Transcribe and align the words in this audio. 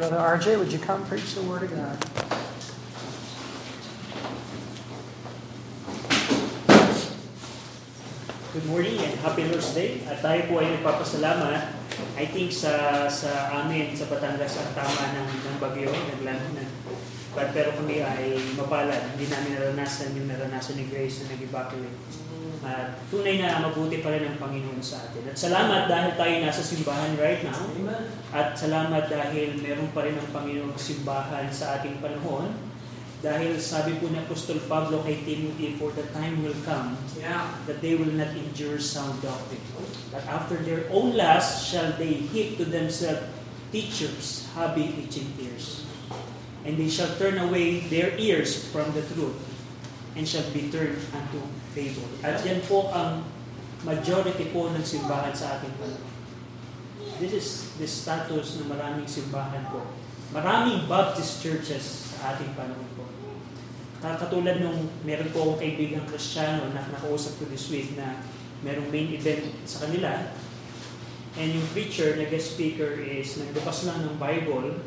Brother 0.00 0.16
RJ, 0.16 0.58
would 0.58 0.72
you 0.72 0.78
come 0.78 1.04
preach 1.04 1.34
the 1.34 1.42
Word 1.42 1.62
of 1.62 1.76
God? 1.76 1.98
Good 8.54 8.64
morning 8.64 8.96
and 8.96 9.20
happy 9.20 9.44
Lord's 9.44 9.74
Day. 9.76 10.00
At 10.08 10.24
tayo 10.24 10.48
po 10.48 10.64
ay 10.64 10.72
nagpapasalamat. 10.80 11.79
I 12.16 12.24
think 12.28 12.50
sa 12.50 13.04
sa 13.06 13.50
amin 13.62 13.94
sa 13.94 14.10
Batangas 14.10 14.58
ang 14.60 14.72
tama 14.76 15.02
ng, 15.14 15.28
ng 15.46 15.56
bagyo, 15.58 15.90
naglan 15.90 16.40
na. 16.56 16.64
But, 17.30 17.54
pero 17.54 17.70
kami 17.78 18.02
ay 18.02 18.58
mapalad. 18.58 19.14
Hindi 19.14 19.30
namin 19.30 19.54
naranasan 19.54 20.18
yung 20.18 20.26
naranasan 20.26 20.82
ni 20.82 20.90
Grace 20.90 21.22
na 21.22 21.38
nag-evacuate. 21.38 21.98
At 22.60 23.00
tunay 23.08 23.40
na 23.40 23.62
mabuti 23.62 24.04
pa 24.04 24.12
rin 24.12 24.26
ang 24.26 24.36
Panginoon 24.36 24.82
sa 24.82 25.08
atin. 25.08 25.30
At 25.30 25.38
salamat 25.38 25.88
dahil 25.88 26.10
tayo 26.18 26.34
nasa 26.42 26.60
simbahan 26.60 27.14
right 27.16 27.40
now. 27.46 27.56
At 28.34 28.52
salamat 28.58 29.08
dahil 29.08 29.62
meron 29.62 29.94
pa 29.94 30.04
rin 30.04 30.18
ang 30.18 30.28
Panginoong 30.34 30.74
simbahan 30.76 31.46
sa 31.48 31.80
ating 31.80 32.02
panahon. 32.02 32.69
Dahil 33.20 33.60
sabi 33.60 34.00
po 34.00 34.08
ni 34.08 34.16
Apostol 34.16 34.64
Pablo 34.64 35.04
kay 35.04 35.20
Timothy, 35.28 35.76
for 35.76 35.92
the 35.92 36.08
time 36.16 36.40
will 36.40 36.56
come 36.64 36.96
Yeah. 37.20 37.52
that 37.68 37.84
they 37.84 37.92
will 37.92 38.16
not 38.16 38.32
endure 38.32 38.80
sound 38.80 39.20
doctrine. 39.20 39.60
That 40.08 40.24
after 40.24 40.56
their 40.56 40.88
own 40.88 41.12
lust 41.20 41.68
shall 41.68 41.92
they 42.00 42.24
heap 42.32 42.56
to 42.56 42.64
themselves 42.64 43.28
teachers 43.68 44.48
having 44.56 44.96
itching 45.04 45.36
ears. 45.36 45.84
And 46.64 46.80
they 46.80 46.88
shall 46.88 47.12
turn 47.20 47.36
away 47.36 47.84
their 47.92 48.16
ears 48.16 48.56
from 48.72 48.88
the 48.96 49.04
truth 49.12 49.36
and 50.16 50.24
shall 50.24 50.48
be 50.56 50.72
turned 50.72 50.96
unto 51.12 51.44
fable. 51.76 52.08
At 52.24 52.40
yan 52.40 52.64
po 52.64 52.88
ang 52.88 53.28
majority 53.84 54.48
po 54.48 54.72
ng 54.72 54.84
simbahan 54.84 55.36
sa 55.36 55.60
ating 55.60 55.76
panahon. 55.76 56.08
This 57.20 57.32
is 57.36 57.48
the 57.76 57.84
status 57.84 58.60
ng 58.60 58.68
maraming 58.68 59.04
simbahan 59.04 59.68
po. 59.68 59.84
Maraming 60.32 60.88
Baptist 60.88 61.44
churches 61.44 62.16
sa 62.16 62.32
ating 62.36 62.56
panahon 62.56 62.89
po. 64.00 64.08
Katulad 64.16 64.64
nung 64.64 64.88
meron 65.04 65.28
po 65.30 65.44
akong 65.44 65.60
kaibigang 65.60 66.08
kristyano 66.08 66.72
na 66.72 66.88
nakausap 66.88 67.36
ko 67.36 67.44
this 67.52 67.68
week 67.68 67.92
na 67.94 68.24
merong 68.64 68.88
main 68.88 69.12
event 69.12 69.44
sa 69.64 69.88
kanila 69.88 70.32
and 71.38 71.54
yung 71.54 71.68
preacher 71.70 72.18
na 72.18 72.26
guest 72.26 72.58
speaker 72.58 72.98
is 72.98 73.38
nagbukas 73.38 73.86
lang 73.86 74.02
ng 74.02 74.16
Bible 74.18 74.82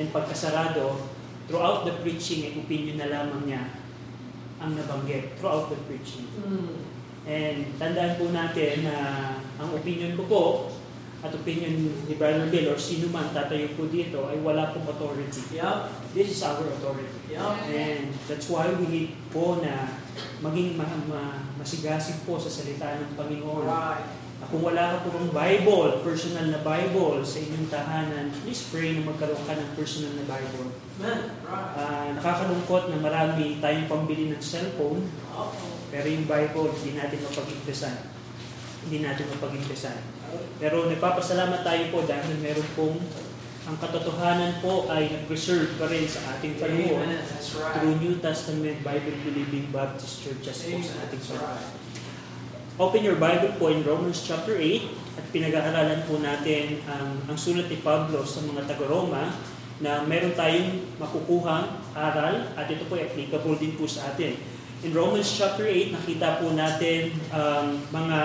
and 0.00 0.06
pagkasarado 0.10 0.96
throughout 1.44 1.84
the 1.84 1.92
preaching 2.00 2.48
ay 2.48 2.56
opinion 2.56 2.96
na 2.96 3.12
lamang 3.12 3.42
niya 3.44 3.62
ang 4.64 4.72
nabanggit 4.80 5.36
throughout 5.36 5.68
the 5.68 5.76
preaching. 5.84 6.24
And 7.28 7.76
tandaan 7.76 8.16
po 8.16 8.32
natin 8.32 8.88
na 8.88 8.96
ang 9.60 9.70
opinion 9.76 10.16
ko 10.16 10.22
po 10.24 10.42
at 11.24 11.32
opinion 11.32 11.88
ni 12.04 12.14
Brother 12.20 12.52
Bill 12.52 12.68
or 12.68 12.76
sino 12.76 13.08
man 13.08 13.32
tatayo 13.32 13.72
po 13.80 13.88
dito 13.88 14.28
ay 14.28 14.44
wala 14.44 14.76
pong 14.76 14.84
authority. 14.84 15.40
Yeah. 15.56 15.88
This 16.12 16.36
is 16.36 16.40
our 16.44 16.60
authority. 16.60 17.32
Yeah. 17.32 17.56
And 17.64 18.12
that's 18.28 18.52
why 18.52 18.68
we 18.76 18.84
need 18.92 19.10
po 19.32 19.64
na 19.64 19.88
maging 20.44 20.76
ma- 20.76 21.04
ma- 21.08 21.40
masigasig 21.56 22.28
po 22.28 22.36
sa 22.36 22.52
salita 22.52 23.00
ng 23.00 23.16
Panginoon. 23.16 23.64
Right. 23.64 24.04
Kung 24.44 24.60
wala 24.60 25.00
ka 25.00 25.08
pong 25.08 25.32
Bible, 25.32 26.04
personal 26.04 26.52
na 26.52 26.60
Bible 26.60 27.24
sa 27.24 27.40
inyong 27.40 27.72
tahanan, 27.72 28.28
please 28.44 28.68
pray 28.68 28.92
na 28.92 29.08
magkaroon 29.08 29.40
ka 29.48 29.56
ng 29.56 29.72
personal 29.72 30.12
na 30.20 30.28
Bible. 30.28 30.68
Right. 31.00 31.32
Ah, 31.48 32.12
nakakalungkot 32.12 32.92
na 32.92 33.00
marami 33.00 33.56
tayong 33.64 33.88
pambili 33.88 34.28
ng 34.28 34.42
cellphone, 34.44 35.08
Uh-oh. 35.32 35.48
pero 35.88 36.04
yung 36.04 36.28
Bible, 36.28 36.68
hindi 36.76 37.00
natin 37.00 37.24
mapag-impesan. 37.24 38.13
Hindi 38.84 39.04
natin 39.04 39.32
mapag-impesan. 39.32 39.96
Pero 40.60 40.86
nagpapasalamat 40.88 41.60
tayo 41.64 41.82
po 41.88 42.04
dahil 42.04 42.36
meron 42.40 42.68
pong 42.76 42.98
ang 43.64 43.80
katotohanan 43.80 44.60
po 44.60 44.92
ay 44.92 45.08
nag-preserve 45.08 45.80
pa 45.80 45.88
rin 45.88 46.04
sa 46.04 46.36
ating 46.36 46.60
panahon 46.60 47.08
right. 47.08 47.80
through 47.80 47.96
New 47.96 48.20
Testament 48.20 48.84
Bible-believing 48.84 49.72
Baptist 49.72 50.20
churches 50.20 50.68
po 50.68 50.76
sa 50.84 51.08
ating 51.08 51.22
panahon. 51.32 51.48
right. 51.48 51.84
Open 52.74 53.06
your 53.06 53.14
Bible 53.22 53.54
po 53.54 53.70
in 53.70 53.86
Romans 53.86 54.18
chapter 54.26 54.58
8 54.58 55.14
at 55.14 55.24
pinag-aaralan 55.30 56.10
po 56.10 56.18
natin 56.18 56.82
ang, 56.90 57.22
ang 57.30 57.38
sulat 57.38 57.70
ni 57.70 57.78
Pablo 57.78 58.26
sa 58.26 58.42
mga 58.42 58.66
taga-Roma 58.66 59.30
na 59.78 60.02
meron 60.02 60.34
tayong 60.34 60.98
makukuhang 60.98 61.70
aral 61.94 62.50
at 62.58 62.66
ito 62.66 62.82
po 62.90 62.98
ay 62.98 63.06
applicable 63.06 63.54
din 63.62 63.78
po 63.78 63.86
sa 63.86 64.10
atin. 64.10 64.34
In 64.84 64.92
Romans 64.92 65.24
chapter 65.40 65.64
8, 65.64 65.96
nakita 65.96 66.44
po 66.44 66.52
natin 66.52 67.16
ang 67.32 67.80
mga 67.88 68.20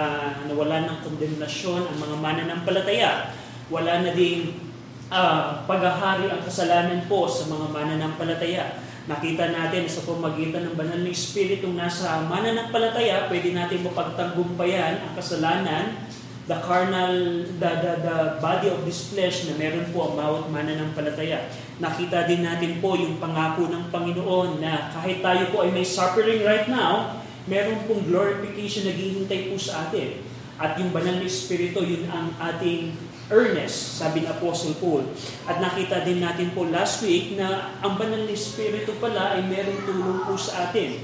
nawalan 0.52 0.92
ng 0.92 1.00
kondemnasyon, 1.08 1.88
ang 1.88 1.97
mga 2.03 2.16
mananampalataya. 2.20 3.31
Wala 3.72 4.03
na 4.03 4.12
ding 4.12 4.59
ah, 5.08 5.64
paghahari 5.64 6.28
ang 6.28 6.44
kasalanan 6.44 7.08
po 7.08 7.31
sa 7.31 7.48
mga 7.48 7.64
mananampalataya. 7.72 8.75
Nakita 9.08 9.56
natin 9.56 9.88
sa 9.88 10.03
pamagitan 10.03 10.68
ng 10.68 10.75
banal 10.75 11.00
na 11.00 11.08
Espiritong 11.08 11.80
nasa 11.80 12.28
mananampalataya, 12.28 13.31
pwede 13.31 13.56
natin 13.56 13.88
mapagtagumpayan 13.88 15.00
ang 15.00 15.16
kasalanan, 15.16 16.12
the 16.52 16.59
carnal, 16.59 17.16
the, 17.56 17.72
the, 17.80 17.94
the 18.03 18.18
body 18.44 18.68
of 18.68 18.84
this 18.84 19.16
flesh 19.16 19.48
na 19.48 19.56
meron 19.56 19.88
po 19.96 20.12
ang 20.12 20.19
bawat 20.19 20.52
mananampalataya. 20.52 21.40
Nakita 21.80 22.28
din 22.28 22.44
natin 22.44 22.84
po 22.84 23.00
yung 23.00 23.24
pangako 23.24 23.72
ng 23.72 23.88
Panginoon 23.88 24.60
na 24.60 24.92
kahit 24.92 25.24
tayo 25.24 25.48
po 25.56 25.64
ay 25.64 25.72
may 25.72 25.88
suffering 25.88 26.44
right 26.44 26.68
now, 26.68 27.24
meron 27.48 27.80
pong 27.88 28.04
glorification 28.04 28.84
na 28.84 28.92
naghihintay 28.92 29.48
po 29.48 29.56
sa 29.56 29.88
atin. 29.88 30.20
At 30.60 30.76
yung 30.76 30.92
banal 30.92 31.24
na 31.24 31.26
Espiritu, 31.26 31.80
yun 31.80 32.12
ang 32.12 32.36
ating 32.36 32.92
earnest, 33.32 33.96
sabi 33.96 34.26
ni 34.26 34.28
Apostle 34.28 34.76
Paul. 34.76 35.08
At 35.48 35.64
nakita 35.64 36.04
din 36.04 36.20
natin 36.20 36.52
po 36.52 36.68
last 36.68 37.00
week 37.00 37.40
na 37.40 37.72
ang 37.80 37.96
banal 37.96 38.28
na 38.28 38.34
Espiritu 38.36 39.00
pala 39.00 39.40
ay 39.40 39.48
merong 39.48 39.80
tulong 39.88 40.20
po 40.28 40.36
sa 40.36 40.68
atin. 40.68 41.00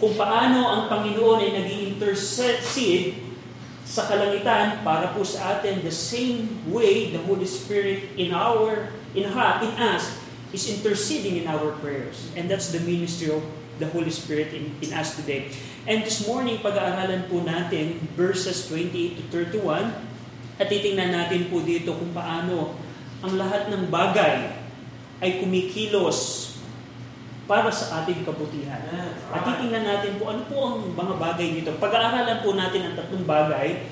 Kung 0.00 0.16
paano 0.16 0.72
ang 0.72 0.82
Panginoon 0.88 1.44
ay 1.44 1.50
nag 1.52 1.68
intercede 1.68 3.20
sa 3.84 4.08
kalangitan 4.08 4.80
para 4.80 5.12
po 5.12 5.20
sa 5.20 5.60
atin 5.60 5.84
the 5.84 5.92
same 5.92 6.64
way 6.72 7.12
the 7.12 7.20
Holy 7.28 7.44
Spirit 7.44 8.16
in 8.16 8.32
our 8.32 8.88
in 9.14 9.30
ha, 9.30 9.62
in 9.62 9.72
us 9.78 10.18
is 10.54 10.66
interceding 10.70 11.42
in 11.42 11.46
our 11.50 11.74
prayers. 11.82 12.30
And 12.38 12.46
that's 12.50 12.70
the 12.70 12.82
ministry 12.82 13.30
of 13.34 13.42
the 13.78 13.90
Holy 13.90 14.10
Spirit 14.10 14.54
in, 14.54 14.74
in 14.78 14.90
us 14.94 15.18
today. 15.18 15.50
And 15.86 16.06
this 16.06 16.26
morning, 16.26 16.62
pag-aaralan 16.62 17.26
po 17.26 17.42
natin 17.42 17.98
verses 18.14 18.70
28 18.70 19.18
to 19.18 19.22
31 19.58 19.90
at 20.58 20.66
titingnan 20.70 21.10
natin 21.10 21.50
po 21.50 21.58
dito 21.62 21.94
kung 21.98 22.14
paano 22.14 22.78
ang 23.24 23.34
lahat 23.34 23.72
ng 23.72 23.90
bagay 23.90 24.54
ay 25.18 25.42
kumikilos 25.42 26.52
para 27.44 27.68
sa 27.68 28.02
ating 28.02 28.24
kabutihan. 28.24 28.80
At 29.34 29.42
titingnan 29.44 29.84
natin 29.84 30.16
po 30.16 30.30
ano 30.32 30.46
po 30.48 30.56
ang 30.64 30.94
mga 30.94 31.14
bagay 31.18 31.48
dito. 31.60 31.74
Pag-aaralan 31.76 32.40
po 32.40 32.56
natin 32.56 32.80
ang 32.88 32.94
tatlong 32.96 33.26
bagay 33.26 33.84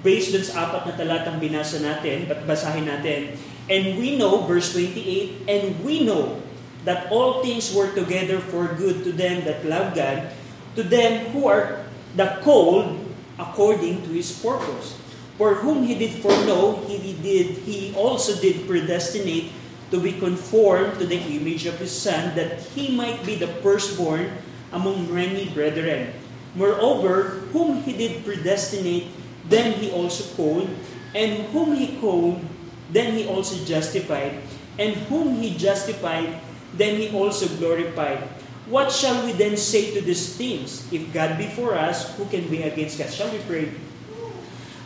based 0.00 0.34
dun 0.34 0.44
sa 0.44 0.68
apat 0.68 0.90
na 0.90 0.94
talatang 0.98 1.38
binasa 1.40 1.80
natin, 1.80 2.28
at 2.28 2.42
basahin 2.44 2.84
natin. 2.84 3.38
And 3.68 3.98
we 3.98 4.16
know, 4.16 4.46
verse 4.46 4.72
28, 4.72 5.48
and 5.48 5.84
we 5.84 6.06
know 6.06 6.40
that 6.86 7.10
all 7.10 7.42
things 7.42 7.74
work 7.74 7.94
together 7.94 8.38
for 8.38 8.70
good 8.78 9.02
to 9.02 9.10
them 9.10 9.42
that 9.44 9.66
love 9.66 9.94
God, 9.94 10.30
to 10.76 10.82
them 10.82 11.34
who 11.34 11.48
are 11.48 11.82
the 12.14 12.38
called 12.46 12.94
according 13.38 14.06
to 14.06 14.10
His 14.14 14.30
purpose. 14.38 14.94
For 15.36 15.54
whom 15.54 15.82
He 15.82 15.98
did 15.98 16.22
foreknow, 16.22 16.86
He 16.86 17.18
did 17.18 17.58
He 17.66 17.92
also 17.94 18.40
did 18.40 18.66
predestinate 18.70 19.50
to 19.90 20.00
be 20.00 20.14
conformed 20.14 20.98
to 20.98 21.06
the 21.06 21.18
image 21.18 21.66
of 21.66 21.78
His 21.78 21.92
Son, 21.92 22.34
that 22.38 22.62
He 22.72 22.94
might 22.94 23.26
be 23.26 23.34
the 23.34 23.50
firstborn 23.60 24.30
among 24.72 25.12
many 25.12 25.50
brethren. 25.50 26.14
Moreover, 26.54 27.44
whom 27.52 27.82
He 27.82 27.92
did 27.92 28.24
predestinate, 28.24 29.10
then 29.50 29.74
He 29.74 29.90
also 29.90 30.24
called, 30.38 30.70
and 31.14 31.50
whom 31.50 31.74
He 31.74 31.98
called, 31.98 32.40
then 32.92 33.14
He 33.14 33.26
also 33.26 33.58
justified, 33.64 34.42
and 34.76 34.94
whom 35.08 35.40
He 35.40 35.56
justified, 35.56 36.40
then 36.76 37.00
He 37.00 37.10
also 37.10 37.48
glorified. 37.56 38.22
What 38.66 38.90
shall 38.90 39.22
we 39.22 39.30
then 39.30 39.54
say 39.54 39.94
to 39.94 40.02
these 40.02 40.34
things? 40.34 40.90
If 40.90 41.14
God 41.14 41.38
be 41.38 41.46
for 41.46 41.78
us, 41.78 42.10
who 42.18 42.26
can 42.26 42.50
be 42.50 42.66
against 42.66 42.98
us? 42.98 43.14
Shall 43.14 43.30
we 43.30 43.38
pray? 43.46 43.70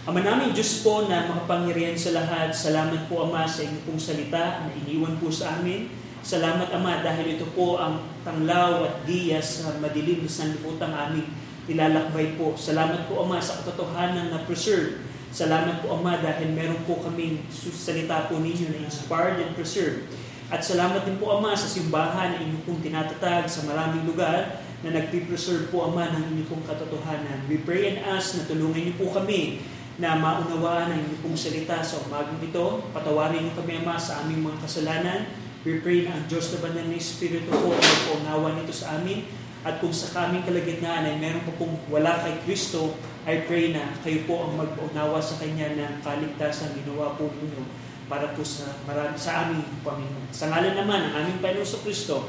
Ama 0.04 0.20
namin 0.20 0.52
Diyos 0.56 0.80
po 0.84 1.08
na 1.08 1.28
makapangyarihan 1.28 1.96
sa 1.96 2.16
lahat, 2.16 2.56
salamat 2.56 3.08
po 3.08 3.24
Ama 3.24 3.44
sa 3.44 3.64
inyong 3.64 4.00
salita 4.00 4.64
na 4.64 4.72
iniwan 4.84 5.16
po 5.20 5.28
sa 5.32 5.60
amin. 5.60 5.92
Salamat 6.20 6.72
Ama 6.72 7.00
dahil 7.00 7.36
ito 7.36 7.48
po 7.56 7.80
ang 7.80 8.04
tanglaw 8.24 8.84
at 8.84 9.04
diya 9.08 9.40
sa 9.40 9.72
madilim 9.80 10.24
na 10.24 10.30
sanlibutan 10.32 10.92
aming 10.92 11.28
nilalakbay 11.64 12.36
po. 12.36 12.56
Salamat 12.56 13.08
po 13.08 13.24
Ama 13.24 13.40
sa 13.40 13.60
katotohanan 13.60 14.28
na 14.28 14.44
preserve. 14.44 15.00
Salamat 15.30 15.86
po 15.86 15.94
Ama 15.94 16.18
dahil 16.18 16.50
meron 16.50 16.82
po 16.90 16.98
kaming 17.06 17.46
salita 17.54 18.26
po 18.26 18.42
ninyo 18.42 18.74
na 18.74 18.82
inspired 18.82 19.38
and 19.38 19.54
preserved. 19.54 20.10
At 20.50 20.66
salamat 20.66 21.06
din 21.06 21.22
po 21.22 21.38
Ama 21.38 21.54
sa 21.54 21.70
simbahan 21.70 22.34
na 22.34 22.42
inyong 22.42 22.66
pong 22.66 22.82
tinatatag 22.82 23.46
sa 23.46 23.62
maraming 23.62 24.02
lugar 24.10 24.58
na 24.82 24.90
nagpipreserve 24.90 25.70
po 25.70 25.86
Ama 25.86 26.10
ng 26.18 26.34
inyong 26.34 26.50
pong 26.50 26.66
katotohanan. 26.66 27.46
We 27.46 27.62
pray 27.62 27.94
and 27.94 28.02
ask 28.02 28.34
na 28.34 28.50
tulungan 28.50 28.90
niyo 28.90 28.94
po 28.98 29.14
kami 29.14 29.62
na 30.02 30.18
maunawaan 30.18 30.90
ang 30.90 31.02
inyong 31.06 31.38
salita 31.38 31.78
sa 31.78 32.02
umagang 32.02 32.42
ito. 32.42 32.82
Patawarin 32.90 33.46
niyo 33.46 33.54
kami, 33.54 33.86
Ama, 33.86 33.94
sa 34.02 34.26
aming 34.26 34.50
mga 34.50 34.58
kasalanan. 34.66 35.30
We 35.62 35.78
pray 35.78 36.08
na 36.08 36.18
ang 36.18 36.26
Diyos 36.26 36.50
na 36.56 36.64
banal 36.64 36.90
ng 36.90 36.98
Espiritu 36.98 37.52
po 37.52 37.70
ay 37.70 37.94
paunawa 38.10 38.58
nito 38.58 38.74
sa 38.74 38.98
amin. 38.98 39.28
At 39.60 39.84
kung 39.84 39.92
sa 39.92 40.08
kaming 40.12 40.48
kalagitnaan 40.48 41.04
ay 41.04 41.20
meron 41.20 41.44
po 41.44 41.52
pong 41.60 41.76
wala 41.92 42.16
kay 42.24 42.40
Kristo, 42.48 42.96
I 43.28 43.44
pray 43.44 43.76
na 43.76 43.92
kayo 44.00 44.24
po 44.24 44.48
ang 44.48 44.56
magpaunawa 44.56 45.20
sa 45.20 45.36
Kanya 45.36 45.76
ng 45.76 46.00
kaligtasan 46.00 46.72
ginawa 46.80 47.12
po 47.20 47.28
ninyo 47.28 47.62
para 48.08 48.32
po 48.32 48.40
sa, 48.40 48.72
marami, 48.88 49.14
sa 49.20 49.46
aming 49.46 49.62
Panginoon. 49.84 50.32
Sa 50.32 50.48
ngalan 50.48 50.74
naman 50.74 51.00
ng 51.08 51.12
aming 51.12 51.38
Panginoon 51.44 51.68
sa 51.68 51.82
Kristo, 51.84 52.24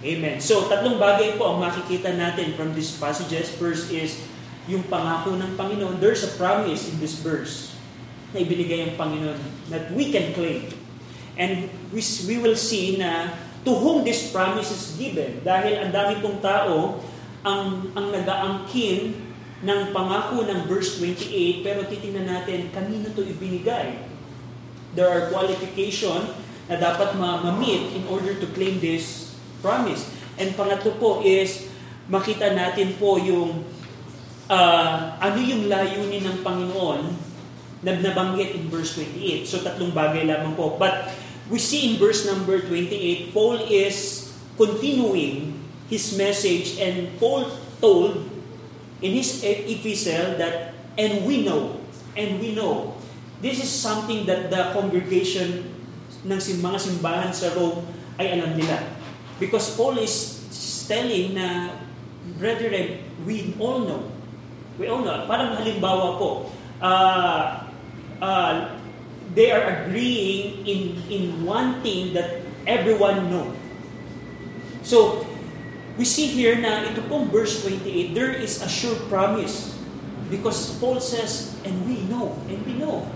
Amen. 0.00 0.40
So, 0.40 0.64
tatlong 0.64 0.96
bagay 0.96 1.36
po 1.36 1.52
ang 1.52 1.58
makikita 1.60 2.16
natin 2.16 2.56
from 2.56 2.72
these 2.72 2.96
passages. 2.96 3.52
First 3.60 3.92
is 3.92 4.16
yung 4.64 4.88
pangako 4.88 5.36
ng 5.36 5.60
Panginoon. 5.60 6.00
There's 6.00 6.24
a 6.24 6.32
promise 6.40 6.88
in 6.88 6.96
this 6.96 7.20
verse 7.20 7.76
na 8.32 8.40
ibinigay 8.40 8.88
ang 8.88 8.94
Panginoon 8.96 9.36
that 9.68 9.92
we 9.92 10.08
can 10.08 10.32
claim. 10.32 10.72
And 11.36 11.68
we, 11.92 12.00
we 12.24 12.40
will 12.40 12.56
see 12.56 12.96
na 12.96 13.36
to 13.64 13.72
whom 13.76 14.02
this 14.06 14.32
promise 14.32 14.72
is 14.72 14.96
given. 14.96 15.44
Dahil 15.44 15.84
ang 15.84 15.90
dami 15.92 16.20
pong 16.24 16.40
tao 16.40 17.00
ang, 17.44 17.92
ang 17.92 18.06
nag-aangkin 18.12 19.16
ng 19.60 19.80
pangako 19.92 20.48
ng 20.48 20.64
verse 20.64 20.96
28, 20.96 21.64
pero 21.64 21.84
titingnan 21.84 22.28
natin, 22.28 22.72
kanino 22.72 23.12
to 23.12 23.24
ibinigay? 23.24 24.00
There 24.96 25.08
are 25.08 25.28
qualification 25.28 26.32
na 26.66 26.80
dapat 26.80 27.16
ma-meet 27.20 27.96
in 27.96 28.04
order 28.08 28.36
to 28.40 28.46
claim 28.56 28.80
this 28.80 29.36
promise. 29.60 30.08
And 30.40 30.56
pangatlo 30.56 30.96
po 30.96 31.20
is, 31.20 31.68
makita 32.08 32.56
natin 32.56 32.96
po 32.96 33.20
yung 33.20 33.62
uh, 34.50 35.14
ano 35.20 35.38
yung 35.38 35.70
layunin 35.70 36.26
ng 36.26 36.38
Panginoon 36.42 37.00
na 37.80 37.96
nabanggit 37.96 38.56
in 38.56 38.68
verse 38.68 38.98
28. 38.98 39.46
So 39.46 39.62
tatlong 39.64 39.94
bagay 39.94 40.28
lamang 40.28 40.58
po. 40.58 40.76
But 40.76 41.08
we 41.50 41.58
see 41.58 41.92
in 41.92 41.98
verse 41.98 42.24
number 42.24 42.62
28, 42.62 43.34
Paul 43.34 43.58
is 43.66 44.30
continuing 44.56 45.58
his 45.90 46.16
message 46.16 46.78
and 46.78 47.10
Paul 47.18 47.50
told 47.82 48.30
in 49.02 49.12
his 49.12 49.42
epistle 49.42 50.38
that, 50.38 50.72
and 50.96 51.26
we 51.26 51.42
know, 51.42 51.82
and 52.16 52.38
we 52.38 52.54
know, 52.54 52.94
this 53.42 53.58
is 53.58 53.68
something 53.68 54.24
that 54.26 54.48
the 54.48 54.70
congregation 54.72 55.66
ng 56.22 56.38
mga 56.38 56.78
simbahan 56.78 57.32
sa 57.34 57.50
Rome 57.56 57.82
ay 58.20 58.36
alam 58.38 58.54
nila. 58.54 58.78
Because 59.40 59.72
Paul 59.74 59.96
is 59.98 60.38
telling 60.86 61.34
na, 61.34 61.72
brethren, 62.36 63.00
we 63.24 63.56
all 63.56 63.88
know. 63.88 64.12
We 64.76 64.86
all 64.92 65.00
know. 65.00 65.24
Parang 65.24 65.56
halimbawa 65.56 66.20
po, 66.20 66.52
uh, 66.84 67.64
uh, 68.20 68.54
they 69.34 69.50
are 69.50 69.84
agreeing 69.84 70.66
in, 70.66 70.80
in 71.10 71.44
one 71.44 71.82
thing 71.82 72.14
that 72.14 72.42
everyone 72.66 73.30
know. 73.30 73.52
So, 74.82 75.26
we 75.98 76.04
see 76.04 76.26
here 76.26 76.56
na 76.58 76.88
ito 76.88 77.04
pong 77.06 77.28
verse 77.28 77.62
28, 77.62 78.14
there 78.14 78.32
is 78.32 78.62
a 78.62 78.68
sure 78.68 78.96
promise. 79.06 79.76
Because 80.30 80.78
Paul 80.78 81.02
says, 81.02 81.58
and 81.66 81.74
we 81.86 82.06
know, 82.06 82.38
and 82.46 82.62
we 82.64 82.74
know. 82.78 83.06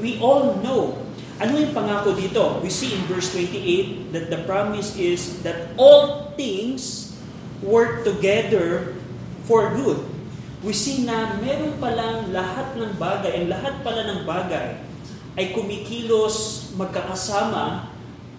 We 0.00 0.20
all 0.20 0.60
know 0.60 1.04
ano 1.42 1.58
yung 1.58 1.74
pangako 1.74 2.14
dito? 2.14 2.62
We 2.62 2.70
see 2.70 2.94
in 2.94 3.02
verse 3.10 3.34
28 3.34 4.14
that 4.14 4.30
the 4.30 4.46
promise 4.46 4.94
is 4.94 5.42
that 5.42 5.74
all 5.74 6.30
things 6.38 7.10
work 7.58 8.06
together 8.06 8.94
for 9.50 9.74
good. 9.74 9.98
We 10.62 10.70
see 10.70 11.02
na 11.02 11.34
meron 11.42 11.74
palang 11.82 12.30
lahat 12.30 12.78
ng 12.78 12.94
bagay, 13.02 13.32
ang 13.44 13.46
lahat 13.50 13.74
pala 13.82 14.02
ng 14.14 14.20
bagay 14.22 14.93
ay 15.34 15.54
kumikilos 15.54 16.70
magkakasama 16.78 17.90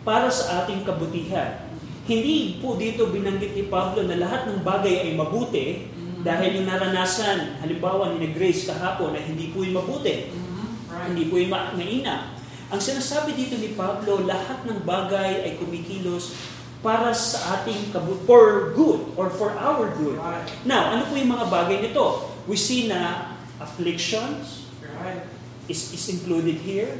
para 0.07 0.31
sa 0.31 0.63
ating 0.63 0.87
kabutihan. 0.87 1.67
Hindi 2.05 2.61
po 2.61 2.77
dito 2.77 3.09
binanggit 3.09 3.57
ni 3.57 3.65
Pablo 3.65 4.05
na 4.05 4.21
lahat 4.21 4.45
ng 4.47 4.61
bagay 4.61 5.09
ay 5.09 5.11
mabuti 5.17 5.89
dahil 6.25 6.61
yung 6.61 6.67
naranasan, 6.69 7.61
halimbawa 7.61 8.17
ni 8.17 8.33
Grace 8.33 8.65
kahapon 8.65 9.13
na 9.13 9.21
hindi 9.21 9.53
po 9.53 9.61
yung 9.61 9.77
mabuti. 9.77 10.33
Mm-hmm. 10.33 11.13
Hindi 11.13 11.23
po 11.29 11.37
yung 11.37 11.53
ma- 11.53 11.73
mainam. 11.77 12.33
Ang 12.73 12.81
sinasabi 12.81 13.37
dito 13.37 13.53
ni 13.61 13.77
Pablo, 13.77 14.25
lahat 14.25 14.65
ng 14.65 14.81
bagay 14.85 15.45
ay 15.45 15.61
kumikilos 15.61 16.33
para 16.81 17.13
sa 17.13 17.61
ating 17.61 17.93
kabut 17.93 18.25
for 18.25 18.73
good 18.73 19.13
or 19.17 19.29
for 19.29 19.53
our 19.53 19.89
good. 19.97 20.17
Right. 20.17 20.49
Now, 20.65 20.97
ano 20.97 21.05
po 21.09 21.13
yung 21.17 21.33
mga 21.33 21.45
bagay 21.49 21.77
nito? 21.85 22.29
We 22.49 22.57
see 22.57 22.89
na 22.89 23.33
afflictions 23.61 24.69
right. 25.01 25.34
Is, 25.67 25.93
is 25.93 26.09
included 26.09 26.55
here. 26.61 26.99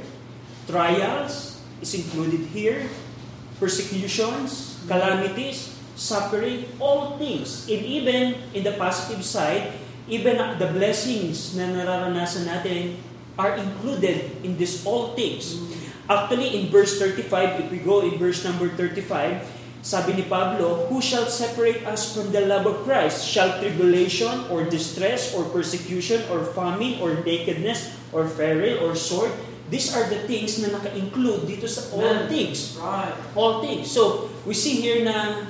Trials 0.67 1.61
is 1.81 1.93
included 1.93 2.47
here. 2.49 2.89
Persecutions, 3.59 4.81
calamities, 4.87 5.75
suffering, 5.95 6.65
all 6.79 7.17
things. 7.17 7.69
And 7.69 7.81
even 7.85 8.35
in 8.53 8.63
the 8.63 8.73
positive 8.73 9.23
side, 9.23 9.73
even 10.07 10.37
the 10.59 10.69
blessings 10.69 11.55
na 11.57 11.65
nararanasan 11.71 12.45
natin 12.45 12.99
are 13.39 13.57
included 13.57 14.43
in 14.45 14.55
this 14.57 14.85
all 14.85 15.17
things. 15.17 15.57
Actually, 16.05 16.61
in 16.61 16.69
verse 16.69 17.01
35, 17.01 17.65
if 17.65 17.67
we 17.71 17.81
go 17.81 18.05
in 18.05 18.21
verse 18.21 18.45
number 18.45 18.69
35, 18.69 19.41
sabi 19.81 20.13
ni 20.13 20.25
Pablo, 20.29 20.85
Who 20.85 21.01
shall 21.01 21.25
separate 21.25 21.81
us 21.89 22.13
from 22.13 22.29
the 22.29 22.45
love 22.45 22.69
of 22.69 22.85
Christ? 22.85 23.25
Shall 23.25 23.57
tribulation, 23.57 24.45
or 24.53 24.61
distress, 24.69 25.33
or 25.33 25.49
persecution, 25.49 26.21
or 26.29 26.45
famine, 26.53 27.01
or 27.01 27.25
nakedness, 27.25 27.94
or 28.11 28.27
peril, 28.29 28.85
or 28.85 28.93
sword? 28.93 29.31
These 29.69 29.97
are 29.97 30.05
the 30.05 30.29
things 30.29 30.61
na 30.61 30.77
naka-include 30.77 31.49
dito 31.49 31.65
sa 31.65 31.89
all 31.97 32.29
things. 32.29 32.77
Right. 32.77 33.17
All 33.33 33.65
things. 33.65 33.89
So, 33.89 34.29
we 34.45 34.53
see 34.53 34.77
here 34.77 35.01
na 35.01 35.49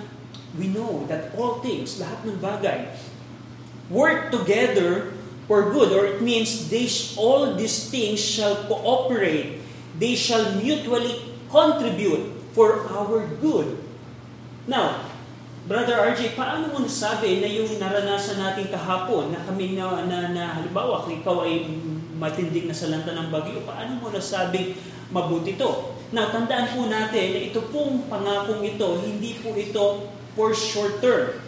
we 0.56 0.72
know 0.72 1.04
that 1.12 1.36
all 1.36 1.60
things, 1.60 2.00
lahat 2.00 2.24
ng 2.24 2.40
bagay, 2.40 2.96
work 3.92 4.32
together 4.32 5.12
for 5.52 5.70
good, 5.70 5.92
or 5.92 6.08
it 6.08 6.24
means 6.24 6.72
they 6.72 6.88
all 7.20 7.54
these 7.54 7.92
things 7.92 8.18
shall 8.18 8.66
cooperate. 8.72 9.62
They 10.00 10.16
shall 10.16 10.56
mutually 10.58 11.36
contribute 11.52 12.34
for 12.56 12.88
our 12.88 13.28
good. 13.44 13.84
Now, 14.66 15.06
Brother 15.66 15.98
RJ, 15.98 16.38
paano 16.38 16.70
mo 16.70 16.78
nasabi 16.86 17.42
na 17.42 17.50
yung 17.50 17.66
naranasan 17.82 18.38
natin 18.38 18.70
kahapon 18.70 19.34
na 19.34 19.42
kami 19.50 19.74
na, 19.74 20.06
na, 20.06 20.30
na 20.30 20.44
halimbawa 20.54 21.02
kung 21.02 21.18
ikaw 21.18 21.42
ay 21.42 21.66
matinding 22.16 22.72
na 22.72 22.76
salanta 22.76 23.12
ng 23.12 23.30
bagyo, 23.30 23.64
paano 23.68 24.00
mo 24.00 24.08
nasabi 24.10 24.76
mabuti 25.12 25.56
ito? 25.56 25.96
Now, 26.16 26.32
tandaan 26.32 26.72
po 26.72 26.88
natin 26.88 27.36
na 27.36 27.42
ito 27.44 27.60
pong 27.74 28.08
pangakong 28.08 28.64
ito, 28.64 29.04
hindi 29.04 29.36
po 29.42 29.52
ito 29.58 30.08
for 30.38 30.56
short 30.56 31.04
term. 31.04 31.44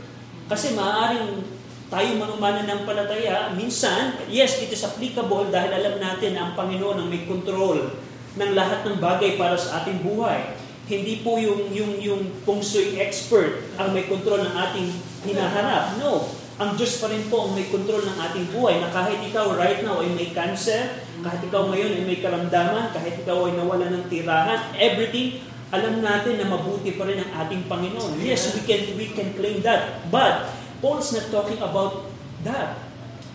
Kasi 0.48 0.76
maaaring 0.76 1.44
tayo 1.88 2.20
manumana 2.20 2.68
ng 2.68 2.84
palataya, 2.84 3.56
minsan, 3.56 4.20
yes, 4.28 4.60
it 4.60 4.72
is 4.72 4.84
applicable 4.84 5.48
dahil 5.48 5.72
alam 5.72 5.96
natin 6.04 6.36
na 6.36 6.52
ang 6.52 6.54
Panginoon 6.60 7.00
ang 7.00 7.08
may 7.08 7.24
control 7.24 7.96
ng 8.36 8.52
lahat 8.54 8.84
ng 8.84 9.00
bagay 9.00 9.40
para 9.40 9.56
sa 9.56 9.84
ating 9.84 10.04
buhay. 10.04 10.56
Hindi 10.88 11.20
po 11.24 11.36
yung, 11.40 11.72
yung, 11.72 12.00
yung 12.00 12.22
feng 12.48 12.64
shui 12.64 12.96
expert 13.00 13.72
ang 13.76 13.92
may 13.92 14.08
control 14.08 14.40
ng 14.40 14.56
ating 14.56 14.88
hinaharap. 15.28 16.00
No. 16.00 16.28
Ang 16.58 16.74
Diyos 16.74 16.98
pa 16.98 17.14
rin 17.14 17.22
po 17.30 17.46
ang 17.46 17.54
may 17.54 17.70
control 17.70 18.02
ng 18.02 18.18
ating 18.18 18.50
buhay 18.50 18.82
na 18.82 18.90
kahit 18.90 19.22
ikaw 19.30 19.54
right 19.54 19.86
now 19.86 20.02
ay 20.02 20.10
may 20.18 20.34
cancer, 20.34 21.06
kahit 21.22 21.42
ikaw 21.46 21.70
ngayon 21.70 22.02
ay 22.02 22.04
may 22.10 22.18
karamdaman, 22.18 22.90
kahit 22.98 23.14
ikaw 23.22 23.46
ay 23.46 23.54
nawala 23.54 23.94
ng 23.94 24.10
tirahan, 24.10 24.74
everything, 24.74 25.38
alam 25.70 26.02
natin 26.02 26.42
na 26.42 26.50
mabuti 26.50 26.98
pa 26.98 27.06
rin 27.06 27.22
ang 27.22 27.30
ating 27.46 27.70
Panginoon. 27.70 28.18
Yes, 28.26 28.58
we 28.58 28.66
can 28.66 28.90
we 28.98 29.14
can 29.14 29.38
claim 29.38 29.62
that. 29.62 30.02
But 30.10 30.50
Paul's 30.82 31.14
not 31.14 31.30
talking 31.30 31.62
about 31.62 32.10
that. 32.42 32.82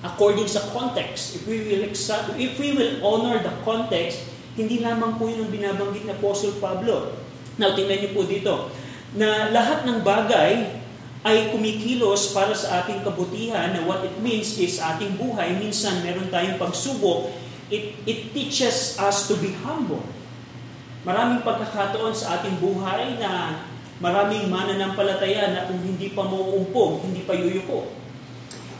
According 0.02 0.50
sa 0.50 0.67
context, 0.75 1.38
if 1.38 1.47
we 1.47 1.62
will 1.62 1.87
if 1.87 2.52
we 2.59 2.69
will 2.75 2.93
honor 3.07 3.38
the 3.38 3.55
context, 3.62 4.26
hindi 4.59 4.83
lamang 4.83 5.14
po 5.14 5.31
yun 5.31 5.47
ang 5.47 5.52
binabanggit 5.55 6.11
na 6.11 6.19
Apostle 6.19 6.59
Pablo. 6.59 7.14
Now, 7.55 7.76
tingnan 7.79 8.02
niyo 8.02 8.11
po 8.19 8.26
dito, 8.26 8.73
na 9.14 9.52
lahat 9.52 9.87
ng 9.87 10.02
bagay 10.02 10.82
ay 11.23 11.55
kumikilos 11.55 12.35
para 12.35 12.50
sa 12.50 12.83
ating 12.83 13.07
kabutihan 13.07 13.71
na 13.71 13.87
what 13.87 14.02
it 14.02 14.14
means 14.19 14.59
is 14.59 14.83
ating 14.83 15.14
buhay, 15.14 15.55
minsan 15.55 16.02
meron 16.02 16.26
tayong 16.29 16.59
pagsubok, 16.59 17.31
it, 17.71 17.95
it 18.02 18.35
teaches 18.35 18.99
us 18.99 19.31
to 19.31 19.38
be 19.38 19.55
humble. 19.62 20.02
Maraming 21.07 21.47
pagkakataon 21.47 22.14
sa 22.14 22.43
ating 22.43 22.59
buhay 22.59 23.19
na 23.23 23.62
Maraming 24.02 24.50
mananampalataya 24.50 25.55
na 25.55 25.71
kung 25.71 25.79
hindi 25.79 26.11
pa 26.11 26.26
mauumpog, 26.26 27.07
hindi 27.07 27.23
pa 27.23 27.38
yuyuko. 27.38 27.87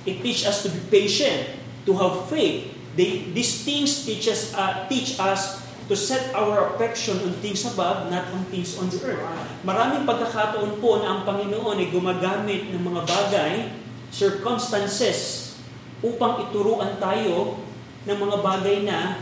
It 0.03 0.19
teach 0.19 0.43
us 0.43 0.67
to 0.67 0.69
be 0.75 0.83
patient, 0.91 1.63
to 1.87 1.95
have 1.95 2.27
faith. 2.27 2.75
They, 2.99 3.31
these 3.31 3.63
things 3.63 4.03
teach 4.03 4.27
uh, 4.27 4.91
teach 4.91 5.15
us 5.23 5.62
to 5.93 5.97
set 6.01 6.33
our 6.33 6.73
affection 6.73 7.21
on 7.21 7.37
things 7.45 7.69
above, 7.69 8.09
not 8.09 8.25
on 8.33 8.49
things 8.49 8.81
on 8.81 8.89
the 8.89 8.97
earth. 9.05 9.21
Maraming 9.61 10.09
pagkakataon 10.09 10.81
po 10.81 11.05
na 11.05 11.21
ang 11.21 11.29
Panginoon 11.29 11.77
ay 11.77 11.93
gumagamit 11.93 12.73
ng 12.73 12.81
mga 12.81 13.05
bagay, 13.05 13.53
circumstances, 14.09 15.53
upang 16.01 16.49
ituruan 16.49 16.97
tayo 16.97 17.61
ng 18.09 18.17
mga 18.17 18.37
bagay 18.41 18.89
na 18.89 19.21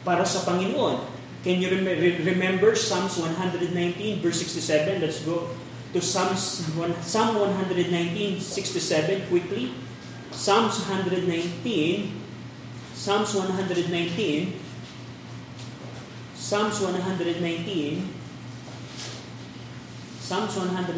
para 0.00 0.24
sa 0.24 0.48
Panginoon. 0.48 1.04
Can 1.44 1.60
you 1.60 1.68
rem- 1.68 2.24
remember 2.24 2.72
Psalms 2.72 3.20
119 3.20 3.68
verse 4.24 4.40
67? 4.48 5.04
Let's 5.04 5.20
go 5.28 5.52
to 5.92 6.00
Psalms 6.00 6.72
Psalm 7.04 7.36
119 7.36 7.84
67 8.40 9.28
quickly. 9.28 9.76
Psalms 10.32 10.80
119 10.88 11.28
Psalms 12.96 13.30
119 13.36 14.67
Psalms 16.48 16.80
119 16.80 17.44
Psalms 20.16 20.56
119 20.56 20.96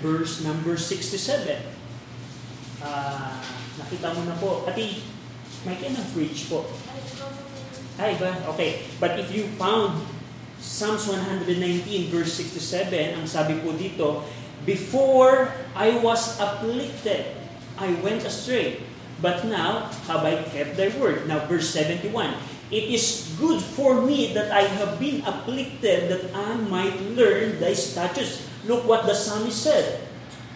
verse 0.00 0.40
number 0.48 0.80
67. 0.80 1.60
Ah, 2.80 3.36
nakita 3.76 4.16
mo 4.16 4.24
na 4.24 4.32
po. 4.40 4.64
Pati, 4.64 5.04
may 5.68 5.76
ka 5.76 5.92
nag-preach 5.92 6.48
po. 6.48 6.64
Ay 8.00 8.16
ba? 8.16 8.32
Okay. 8.56 8.88
But 8.96 9.20
if 9.20 9.28
you 9.28 9.52
found 9.60 10.08
Psalms 10.56 11.04
119 11.04 11.52
verse 12.08 12.32
67, 12.32 13.12
ang 13.12 13.28
sabi 13.28 13.60
po 13.60 13.76
dito, 13.76 14.24
Before 14.64 15.52
I 15.76 16.00
was 16.00 16.40
afflicted, 16.40 17.28
I 17.76 17.92
went 18.00 18.24
astray. 18.24 18.80
But 19.20 19.44
now 19.44 19.92
have 20.08 20.24
I 20.24 20.40
kept 20.48 20.80
thy 20.80 20.88
word. 20.96 21.28
Now 21.28 21.44
verse 21.44 21.68
71, 21.76 22.08
It 22.72 22.88
is 22.88 23.36
good 23.36 23.60
for 23.60 24.00
me 24.00 24.32
that 24.32 24.48
I 24.48 24.64
have 24.64 24.96
been 24.96 25.20
afflicted 25.28 26.08
that 26.08 26.24
I 26.32 26.56
might 26.72 26.96
learn 27.12 27.60
thy 27.60 27.76
statutes. 27.76 28.48
Look 28.64 28.88
what 28.88 29.04
the 29.04 29.12
psalmist 29.12 29.60
said. 29.60 30.08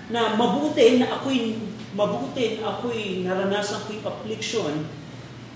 Na 0.09 0.33
mabuti 0.33 0.97
na 0.97 1.21
ako'y 1.21 1.61
mabuti 1.93 2.57
na 2.57 2.73
ako'y 2.73 3.21
naranasan 3.21 3.85
ko'y 3.85 4.01
affliction 4.01 4.89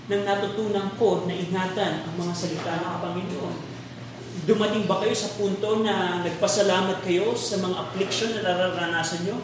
nang 0.05 0.21
natutunan 0.21 0.93
ko 1.01 1.25
na 1.25 1.33
ingatan 1.33 2.05
ang 2.05 2.13
mga 2.13 2.33
salita 2.37 2.77
ng 2.77 2.97
Panginoon. 3.09 3.55
Dumating 4.45 4.85
ba 4.85 5.01
kayo 5.01 5.17
sa 5.17 5.33
punto 5.33 5.81
na 5.81 6.21
nagpasalamat 6.21 7.01
kayo 7.01 7.33
sa 7.33 7.57
mga 7.57 7.89
affliction 7.89 8.37
na 8.37 8.45
nararanasan 8.45 9.25
nyo? 9.25 9.41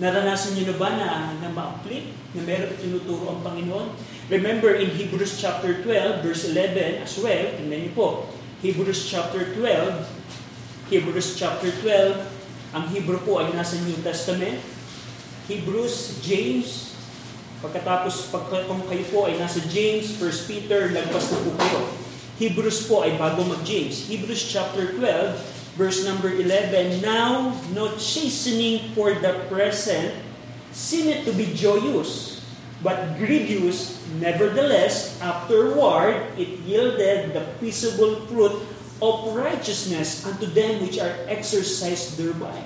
Naranasan 0.00 0.56
nyo 0.56 0.72
na 0.72 0.76
ba 0.80 0.88
na, 0.96 1.08
na 1.44 1.52
ma-afflict, 1.52 2.08
na 2.32 2.40
meron 2.48 2.72
tinuturo 2.80 3.36
ang 3.36 3.44
Panginoon? 3.44 3.92
Remember 4.32 4.72
in 4.72 4.88
Hebrews 4.96 5.36
chapter 5.36 5.84
12, 5.84 6.24
verse 6.24 6.48
11 6.48 7.04
as 7.04 7.20
well, 7.20 7.52
tingnan 7.60 7.84
niyo 7.84 7.92
po, 7.92 8.08
Hebrews 8.64 9.04
chapter 9.12 9.52
12, 9.52 10.88
Hebrews 10.88 11.36
chapter 11.36 11.68
12, 11.84 12.16
ang 12.72 12.84
Hebrew 12.88 13.20
po 13.28 13.44
ay 13.44 13.52
nasa 13.52 13.76
New 13.84 14.00
Testament, 14.00 14.64
Hebrews, 15.50 16.24
James, 16.24 16.96
pagkatapos 17.60 18.32
pag, 18.32 18.48
kung 18.64 18.80
kayo 18.88 19.04
po 19.12 19.28
ay 19.28 19.36
nasa 19.36 19.60
James, 19.68 20.16
1 20.16 20.48
Peter, 20.48 20.96
lagpas 20.96 21.28
na 21.28 21.38
po 21.44 21.50
kayo. 21.60 21.80
Hebrews 22.40 22.88
po 22.88 23.04
ay 23.04 23.20
bago 23.20 23.44
mag-James. 23.44 24.08
Hebrews 24.08 24.48
chapter 24.48 24.96
12, 24.96 25.76
verse 25.76 26.08
number 26.08 26.32
11, 26.32 27.04
Now 27.04 27.52
no 27.76 27.92
chastening 28.00 28.96
for 28.96 29.12
the 29.12 29.44
present 29.52 30.16
seemeth 30.72 31.28
to 31.28 31.36
be 31.36 31.52
joyous, 31.52 32.40
but 32.80 33.20
grievous, 33.20 34.00
nevertheless, 34.16 35.20
afterward 35.20 36.32
it 36.40 36.64
yielded 36.64 37.36
the 37.36 37.44
peaceable 37.60 38.24
fruit 38.32 38.56
of 39.04 39.36
righteousness 39.36 40.24
unto 40.24 40.48
them 40.48 40.80
which 40.80 40.96
are 40.96 41.12
exercised 41.28 42.16
thereby. 42.16 42.56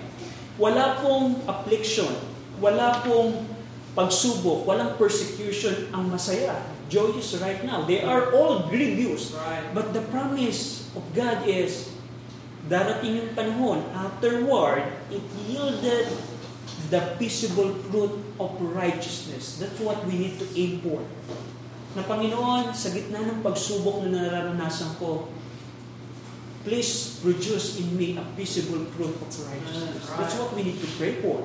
Wala 0.54 1.02
pong 1.02 1.42
affliction, 1.50 2.14
wala 2.62 3.02
pong 3.02 3.42
pagsubok, 3.98 4.70
walang 4.70 4.94
persecution 4.94 5.90
ang 5.90 6.14
masaya. 6.14 6.73
Joyous 6.88 7.36
right 7.40 7.64
now. 7.64 7.82
They 7.88 8.04
are 8.04 8.32
all 8.32 8.68
grievous. 8.68 9.34
But 9.72 9.92
the 9.92 10.02
promise 10.12 10.90
of 10.94 11.02
God 11.16 11.48
is, 11.48 11.90
darating 12.68 13.20
yung 13.20 13.30
panahon, 13.36 13.84
afterward, 13.92 14.84
it 15.12 15.24
yielded 15.48 16.08
the 16.88 17.16
peaceable 17.18 17.74
fruit 17.88 18.14
of 18.40 18.50
righteousness. 18.60 19.56
That's 19.58 19.80
what 19.80 20.04
we 20.04 20.16
need 20.16 20.36
to 20.40 20.46
aim 20.52 20.80
for. 20.84 21.00
Na 21.94 22.02
Panginoon, 22.04 22.74
sa 22.74 22.90
gitna 22.90 23.22
ng 23.22 23.40
pagsubok 23.40 24.04
na 24.04 24.28
nararanasan 24.28 24.98
ko, 24.98 25.30
please 26.66 27.20
produce 27.20 27.78
in 27.80 27.92
me 27.96 28.16
a 28.16 28.24
peaceable 28.34 28.84
fruit 28.96 29.14
of 29.14 29.28
righteousness. 29.28 30.04
That's 30.16 30.36
what 30.36 30.52
we 30.56 30.64
need 30.64 30.80
to 30.80 30.88
pray 30.98 31.20
for. 31.20 31.44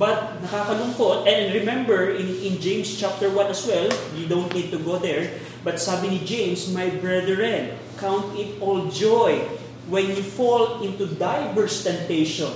But 0.00 0.40
nakakalungkot, 0.40 1.28
and 1.28 1.52
remember 1.52 2.16
in, 2.16 2.24
in 2.40 2.56
James 2.56 2.88
chapter 2.96 3.28
1 3.28 3.52
as 3.52 3.68
well, 3.68 3.84
you 4.16 4.24
don't 4.24 4.48
need 4.56 4.72
to 4.72 4.80
go 4.80 4.96
there, 4.96 5.28
but 5.60 5.76
sabi 5.76 6.16
ni 6.16 6.24
James, 6.24 6.72
My 6.72 6.88
brethren, 6.88 7.76
count 8.00 8.32
it 8.32 8.56
all 8.64 8.88
joy 8.88 9.44
when 9.92 10.08
you 10.08 10.24
fall 10.24 10.80
into 10.80 11.04
diverse 11.04 11.84
temptation, 11.84 12.48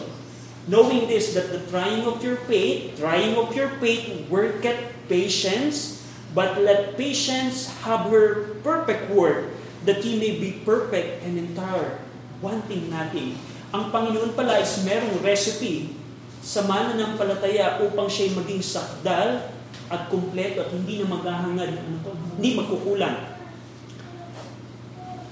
knowing 0.72 1.04
this, 1.04 1.36
that 1.36 1.52
the 1.52 1.60
trying 1.68 2.08
of 2.08 2.24
your 2.24 2.40
faith, 2.48 2.96
trying 2.96 3.36
of 3.36 3.52
your 3.52 3.76
faith 3.76 4.08
worketh 4.32 4.80
patience, 5.12 6.00
but 6.32 6.56
let 6.64 6.96
patience 6.96 7.68
have 7.84 8.08
her 8.08 8.56
perfect 8.64 9.12
work, 9.12 9.52
that 9.84 10.00
ye 10.00 10.16
may 10.16 10.40
be 10.40 10.64
perfect 10.64 11.20
and 11.20 11.36
entire, 11.36 12.00
wanting 12.40 12.88
nothing. 12.88 13.36
Ang 13.76 13.92
Panginoon 13.92 14.32
pala 14.32 14.64
is 14.64 14.80
merong 14.80 15.20
recipe 15.20 15.92
sa 16.44 16.68
mananampalataya 16.68 17.80
upang 17.80 18.04
siya'y 18.04 18.36
maging 18.36 18.60
sakdal 18.60 19.48
at 19.88 20.02
kumpleto 20.12 20.60
at 20.60 20.70
hindi 20.76 21.00
na 21.00 21.08
maghahangad, 21.08 21.72
ano 21.72 21.96
hindi 22.36 22.50
magkukulang. 22.52 23.32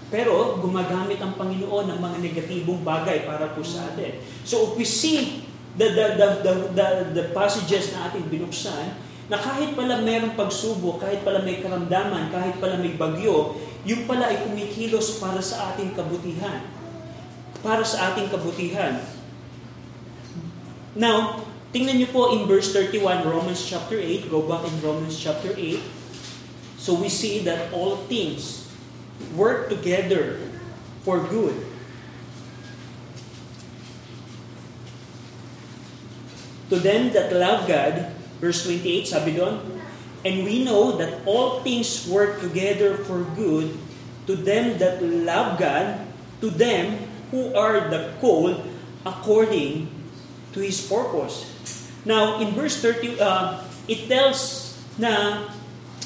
Pero 0.09 0.61
gumagamit 0.61 1.21
ang 1.21 1.37
Panginoon 1.37 1.93
ng 1.93 1.99
mga 2.01 2.17
negatibong 2.21 2.81
bagay 2.81 3.29
para 3.29 3.53
po 3.53 3.61
sa 3.61 3.93
atin. 3.93 4.25
So 4.45 4.73
if 4.73 4.81
we 4.81 4.89
see 4.89 5.45
the, 5.77 5.93
the, 5.93 6.07
the, 6.17 6.29
the, 6.41 6.53
the, 6.73 6.89
the 7.13 7.25
passages 7.37 7.93
na 7.93 8.09
ating 8.09 8.33
binuksan, 8.33 8.97
na 9.33 9.41
kahit 9.41 9.73
pala 9.73 10.05
mayroong 10.05 10.37
pagsubok, 10.37 11.01
kahit 11.01 11.25
pala 11.25 11.41
may 11.41 11.65
karamdaman, 11.65 12.29
kahit 12.29 12.61
pala 12.61 12.77
may 12.77 12.93
bagyo, 12.97 13.57
yung 13.89 14.05
pala 14.05 14.29
ay 14.29 14.45
kumikilos 14.45 15.17
para 15.17 15.41
sa 15.41 15.73
ating 15.73 15.97
kabutihan. 15.97 16.61
Para 17.65 17.81
sa 17.81 18.13
ating 18.13 18.29
kabutihan. 18.29 19.01
Now, 20.93 21.45
tingnan 21.73 21.97
niyo 21.97 22.13
po 22.13 22.37
in 22.37 22.45
verse 22.45 22.73
31, 22.75 23.25
Romans 23.25 23.65
chapter 23.65 23.97
8, 23.97 24.29
go 24.29 24.45
back 24.45 24.65
in 24.69 24.75
Romans 24.85 25.17
chapter 25.17 25.53
8. 25.57 25.81
So 26.77 26.93
we 26.99 27.09
see 27.09 27.41
that 27.49 27.73
all 27.73 28.05
things 28.11 28.69
work 29.33 29.71
together 29.71 30.43
for 31.07 31.23
good. 31.23 31.57
To 36.69 36.77
them 36.81 37.13
that 37.13 37.33
love 37.33 37.69
God, 37.69 38.13
verse 38.41 38.65
28, 38.65 39.07
sabi 39.07 39.37
doon, 39.37 39.61
And 40.25 40.45
we 40.45 40.65
know 40.65 40.97
that 40.97 41.25
all 41.29 41.61
things 41.61 42.09
work 42.09 42.41
together 42.41 42.97
for 43.05 43.25
good 43.37 43.77
to 44.27 44.37
them 44.37 44.79
that 44.79 45.03
love 45.03 45.59
God, 45.59 46.07
to 46.41 46.51
them 46.51 46.99
who 47.31 47.55
are 47.55 47.91
the 47.91 48.15
called 48.21 48.63
according 49.05 49.91
to 50.53 50.61
His 50.61 50.81
purpose. 50.85 51.49
Now, 52.05 52.41
in 52.41 52.53
verse 52.53 52.81
30, 52.81 53.21
uh, 53.21 53.63
it 53.89 54.09
tells 54.09 54.73
na 54.99 55.49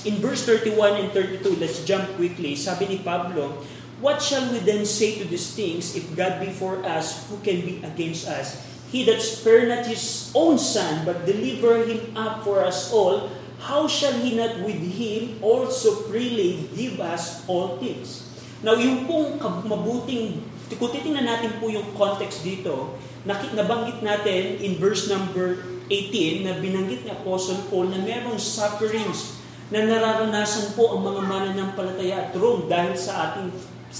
In 0.06 0.22
verse 0.22 0.46
31 0.46 1.02
and 1.02 1.08
32, 1.10 1.58
let's 1.58 1.82
jump 1.82 2.06
quickly. 2.14 2.54
Sabi 2.54 2.86
ni 2.86 2.98
Pablo, 3.02 3.58
What 3.98 4.22
shall 4.22 4.46
we 4.54 4.62
then 4.62 4.86
say 4.86 5.18
to 5.18 5.26
these 5.26 5.50
things? 5.50 5.98
If 5.98 6.14
God 6.14 6.38
be 6.38 6.54
for 6.54 6.78
us, 6.86 7.26
who 7.26 7.42
can 7.42 7.66
be 7.66 7.82
against 7.82 8.30
us? 8.30 8.62
He 8.94 9.02
that 9.10 9.18
spared 9.18 9.66
not 9.66 9.82
his 9.82 10.30
own 10.30 10.62
son, 10.62 11.02
but 11.02 11.26
delivered 11.26 11.90
him 11.90 12.14
up 12.14 12.46
for 12.46 12.62
us 12.62 12.94
all, 12.94 13.34
how 13.58 13.90
shall 13.90 14.14
he 14.22 14.38
not 14.38 14.62
with 14.62 14.78
him 14.78 15.42
also 15.42 16.06
freely 16.06 16.70
give 16.78 17.02
us 17.02 17.42
all 17.50 17.82
things? 17.82 18.30
Now, 18.62 18.78
yung 18.78 19.10
pong 19.10 19.42
mabuting, 19.42 20.38
kung 20.78 20.92
titingnan 20.94 21.26
natin 21.26 21.58
po 21.58 21.66
yung 21.66 21.88
context 21.98 22.46
dito, 22.46 22.94
nabanggit 23.26 24.00
natin 24.00 24.62
in 24.62 24.78
verse 24.78 25.10
number 25.10 25.58
18 25.90 26.46
na 26.46 26.52
binanggit 26.58 27.02
ni 27.06 27.10
Apostle 27.10 27.58
Paul 27.70 27.90
na 27.90 27.98
merong 28.02 28.38
sufferings 28.38 29.38
na 29.70 29.82
nararanasan 29.82 30.78
po 30.78 30.94
ang 30.94 31.02
mga 31.02 31.20
mananampalataya 31.26 32.30
at 32.30 32.32
Rome 32.38 32.70
dahil 32.70 32.94
sa 32.94 33.30
ating 33.30 33.50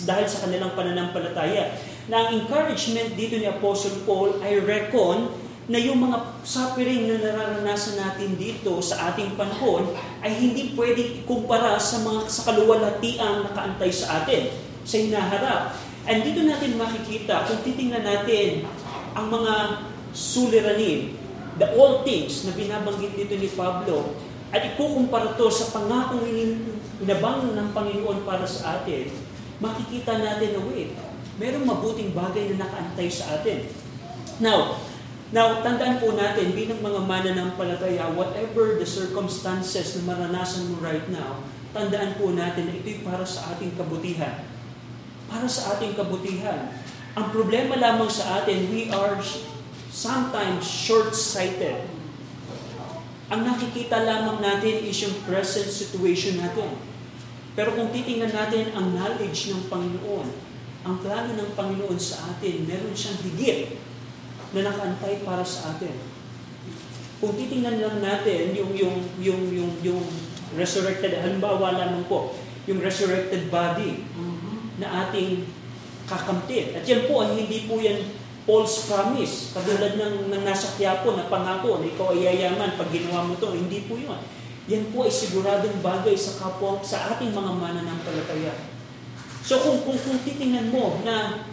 dahil 0.07 0.27
sa 0.27 0.47
kanilang 0.47 0.75
pananampalataya. 0.79 1.75
Na 2.07 2.27
ang 2.27 2.39
encouragement 2.39 3.19
dito 3.19 3.35
ni 3.39 3.47
Apostle 3.51 4.07
Paul 4.07 4.39
ay 4.43 4.63
reckon 4.63 5.31
na 5.67 5.83
yung 5.83 5.99
mga 5.99 6.47
suffering 6.47 7.11
na 7.11 7.19
nararanasan 7.19 7.99
natin 7.99 8.39
dito 8.39 8.79
sa 8.79 9.11
ating 9.11 9.35
panahon 9.35 9.91
ay 10.23 10.31
hindi 10.31 10.79
pwedeng 10.79 11.27
ikumpara 11.27 11.75
sa 11.83 12.07
mga 12.07 12.31
sa 12.31 12.47
kaluwalhatiang 12.47 13.51
nakaantay 13.51 13.91
sa 13.91 14.23
atin, 14.23 14.55
sa 14.87 15.03
hinaharap. 15.03 15.75
And 16.07 16.23
dito 16.23 16.47
natin 16.47 16.79
makikita, 16.79 17.51
kung 17.51 17.67
titingnan 17.67 18.07
natin 18.07 18.63
ang 19.17 19.33
mga 19.33 19.55
suliranin, 20.13 21.17
the 21.57 21.73
all 21.73 22.05
things 22.05 22.45
na 22.45 22.53
binabanggit 22.53 23.17
dito 23.17 23.33
ni 23.41 23.49
Pablo, 23.49 24.13
at 24.53 24.63
ikukumpara 24.63 25.35
to 25.41 25.49
sa 25.49 25.73
pangakong 25.73 26.29
inabang 27.03 27.57
ng 27.57 27.69
Panginoon 27.73 28.29
para 28.29 28.45
sa 28.45 28.81
atin, 28.81 29.09
makikita 29.59 30.21
natin 30.21 30.61
na 30.61 30.63
wait, 30.69 30.93
merong 31.41 31.65
mabuting 31.65 32.13
bagay 32.13 32.53
na 32.53 32.69
nakaantay 32.69 33.09
sa 33.09 33.41
atin. 33.41 33.65
Now, 34.37 34.81
now 35.33 35.65
tandaan 35.65 35.97
po 35.97 36.13
natin 36.13 36.53
bilang 36.53 36.85
mga 36.85 37.01
mananampalataya, 37.09 38.13
whatever 38.13 38.77
the 38.77 38.85
circumstances 38.85 39.97
na 39.97 40.13
maranasan 40.13 40.69
mo 40.73 40.81
right 40.85 41.09
now, 41.09 41.41
tandaan 41.73 42.17
po 42.21 42.33
natin 42.33 42.69
na 42.69 42.77
ito'y 42.77 43.05
para 43.05 43.25
sa 43.25 43.57
ating 43.57 43.77
kabutihan. 43.77 44.45
Para 45.29 45.49
sa 45.49 45.77
ating 45.77 45.97
kabutihan. 45.99 46.73
Ang 47.17 47.33
problema 47.33 47.81
lamang 47.81 48.13
sa 48.13 48.45
atin, 48.45 48.69
we 48.69 48.93
are 48.93 49.17
sometimes 49.89 50.69
short-sighted 50.69 51.97
ang 53.27 53.43
nakikita 53.43 54.07
lamang 54.07 54.39
natin 54.39 54.87
is 54.87 55.03
yung 55.03 55.19
present 55.27 55.67
situation 55.67 56.39
natin. 56.39 56.79
Pero 57.59 57.75
kung 57.75 57.91
titingnan 57.91 58.31
natin 58.31 58.71
ang 58.79 58.95
knowledge 58.95 59.51
ng 59.51 59.67
Panginoon, 59.67 60.29
ang 60.87 60.95
plano 61.03 61.35
ng 61.35 61.51
Panginoon 61.59 61.99
sa 61.99 62.31
atin, 62.31 62.63
meron 62.63 62.95
siyang 62.95 63.19
higit 63.27 63.75
na 64.55 64.71
nakaantay 64.71 65.27
para 65.27 65.43
sa 65.43 65.75
atin. 65.75 65.91
Kung 67.19 67.35
titingnan 67.35 67.83
lang 67.83 67.99
natin 67.99 68.55
yung 68.55 68.71
yung 68.79 68.97
yung 69.19 69.43
yung 69.51 69.73
yung 69.83 70.03
resurrected 70.55 71.19
halimbawa 71.19 71.75
lamang 71.75 72.07
po, 72.07 72.31
yung 72.71 72.79
resurrected 72.79 73.51
body 73.51 74.07
na 74.79 75.09
ating 75.09 75.51
kakamtin. 76.07 76.73
At 76.79 76.87
yan 76.87 77.11
po 77.11 77.27
ay 77.27 77.45
hindi 77.45 77.67
po 77.67 77.83
yan 77.83 78.03
false 78.47 78.87
promise. 78.87 79.51
Katulad 79.53 79.99
ng, 79.99 80.31
ng 80.31 80.43
nasa 80.47 80.79
Quiapo 80.79 81.19
na 81.19 81.27
pangako 81.27 81.83
na 81.83 81.91
ikaw 81.91 82.15
ay 82.15 82.31
yayaman 82.31 82.79
pag 82.79 82.89
ginawa 82.95 83.27
mo 83.27 83.35
to. 83.37 83.51
Hindi 83.53 83.85
po 83.91 83.99
yun. 83.99 84.17
Yan 84.67 84.91
po 84.95 85.07
ay 85.07 85.13
siguradong 85.13 85.83
bagay 85.83 86.15
sa 86.15 86.39
kapwa, 86.39 86.79
sa 86.83 87.15
ating 87.15 87.35
mga 87.35 87.53
mananampalataya. 87.55 88.55
So 89.47 89.63
kung, 89.63 89.83
kung, 89.87 89.99
kung 89.99 90.19
titingnan 90.27 90.75
mo 90.75 91.03
na 91.07 91.47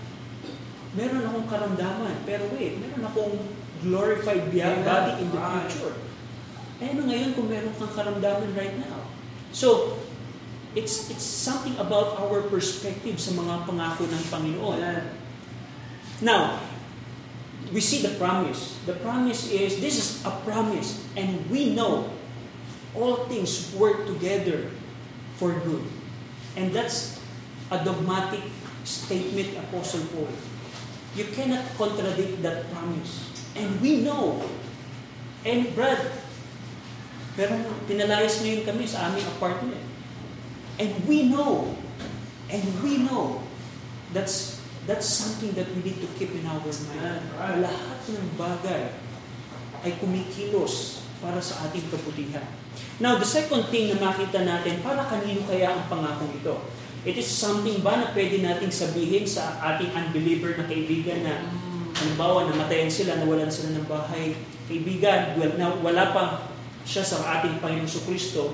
meron 0.97 1.25
akong 1.25 1.49
karamdaman, 1.49 2.25
pero 2.25 2.49
wait, 2.57 2.77
meron 2.81 3.05
akong 3.05 3.37
glorified 3.85 4.49
body 4.49 5.13
in 5.21 5.29
the 5.29 5.41
future. 5.41 5.97
Eh 6.81 6.89
ano 6.93 7.05
ngayon 7.05 7.37
kung 7.37 7.49
meron 7.49 7.73
kang 7.77 7.93
karamdaman 7.93 8.53
right 8.57 8.77
now? 8.81 9.05
So, 9.53 10.01
it's 10.73 11.09
it's 11.13 11.25
something 11.25 11.77
about 11.77 12.17
our 12.17 12.41
perspective 12.49 13.21
sa 13.21 13.37
mga 13.37 13.69
pangako 13.69 14.09
ng 14.09 14.23
Panginoon. 14.29 14.81
Now, 16.21 16.57
we 17.73 17.81
see 17.81 18.01
the 18.01 18.13
promise. 18.17 18.77
The 18.85 18.97
promise 19.01 19.49
is, 19.49 19.81
this 19.81 19.97
is 19.97 20.07
a 20.25 20.33
promise, 20.45 21.01
and 21.17 21.45
we 21.49 21.73
know 21.73 22.09
all 22.93 23.25
things 23.29 23.73
work 23.77 24.05
together 24.05 24.69
for 25.37 25.53
good. 25.65 25.85
And 26.55 26.69
that's 26.73 27.17
a 27.73 27.81
dogmatic 27.81 28.45
statement, 28.85 29.57
Apostle 29.57 30.05
Paul. 30.13 30.29
You 31.17 31.25
cannot 31.33 31.65
contradict 31.77 32.41
that 32.41 32.69
promise. 32.73 33.29
And 33.57 33.81
we 33.81 34.01
know. 34.01 34.41
And 35.45 35.69
Brad, 35.75 35.99
pero 37.33 37.57
pinalayas 37.89 38.41
ngayon 38.41 38.63
kami 38.65 38.85
sa 38.85 39.09
aming 39.09 39.25
apartment. 39.37 39.92
And 40.79 40.91
we 41.05 41.29
know. 41.29 41.75
And 42.49 42.63
we 42.81 43.03
know. 43.03 43.41
That's 44.13 44.63
That's 44.83 45.07
something 45.07 45.55
that 45.55 45.71
we 45.71 45.79
need 45.79 46.03
to 46.03 46.09
keep 46.19 46.35
in 46.35 46.43
our 46.43 46.59
mind. 46.59 47.23
Right. 47.39 47.63
Lahat 47.63 47.99
ng 48.03 48.35
bagay 48.35 48.91
ay 49.83 49.91
kumikilos 49.95 51.07
para 51.23 51.39
sa 51.39 51.67
ating 51.67 51.87
kabutihan. 51.87 52.43
Now, 52.99 53.15
the 53.15 53.27
second 53.27 53.71
thing 53.71 53.95
na 53.95 54.11
makita 54.11 54.43
natin, 54.43 54.83
para 54.83 55.07
kanino 55.07 55.47
kaya 55.47 55.71
ang 55.71 55.87
pangakong 55.87 56.35
ito? 56.35 56.55
It 57.07 57.15
is 57.15 57.27
something 57.27 57.79
ba 57.79 57.95
na 57.95 58.11
pwede 58.11 58.43
nating 58.43 58.71
sabihin 58.75 59.23
sa 59.23 59.55
ating 59.71 59.91
unbeliever 59.91 60.55
na 60.59 60.67
kaibigan 60.67 61.23
na 61.23 61.47
halimbawa 61.95 62.51
namatayan 62.51 62.91
sila, 62.91 63.19
nawalan 63.23 63.51
sila 63.51 63.79
ng 63.79 63.87
bahay, 63.87 64.35
kaibigan, 64.67 65.39
well, 65.39 65.51
na 65.55 65.79
wala 65.79 66.11
pa 66.11 66.23
siya 66.83 67.07
sa 67.07 67.39
ating 67.39 67.63
Panginoon 67.63 68.03
Kristo. 68.03 68.51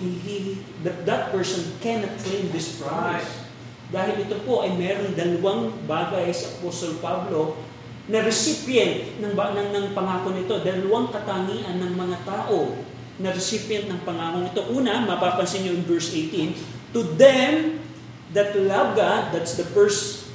He, 0.00 0.08
he, 0.22 0.36
that, 0.82 1.04
that 1.04 1.22
person 1.34 1.74
cannot 1.78 2.14
claim 2.22 2.50
this 2.50 2.80
promise. 2.80 3.26
Dahil 3.94 4.26
ito 4.26 4.40
po 4.42 4.66
ay 4.66 4.74
meron 4.74 5.14
dalawang 5.14 5.70
bagay 5.86 6.32
sa 6.34 6.50
Apostle 6.58 6.98
Pablo 6.98 7.54
na 8.10 8.20
recipient 8.20 9.16
ng, 9.22 9.32
ng, 9.32 9.68
ng 9.72 9.86
pangako 9.96 10.34
nito. 10.34 10.60
Dalawang 10.60 11.08
katangian 11.14 11.78
ng 11.80 11.92
mga 11.94 12.16
tao 12.26 12.74
na 13.22 13.30
recipient 13.30 13.86
ng 13.86 14.00
pangako 14.02 14.36
nito. 14.42 14.60
Una, 14.74 15.04
mapapansin 15.06 15.64
niyo 15.64 15.78
in 15.78 15.84
verse 15.86 16.10
18, 16.10 16.94
To 16.94 17.00
them 17.14 17.78
that 18.34 18.54
love 18.58 18.98
God, 18.98 19.30
that's 19.30 19.54
the 19.54 19.66
first 19.66 20.26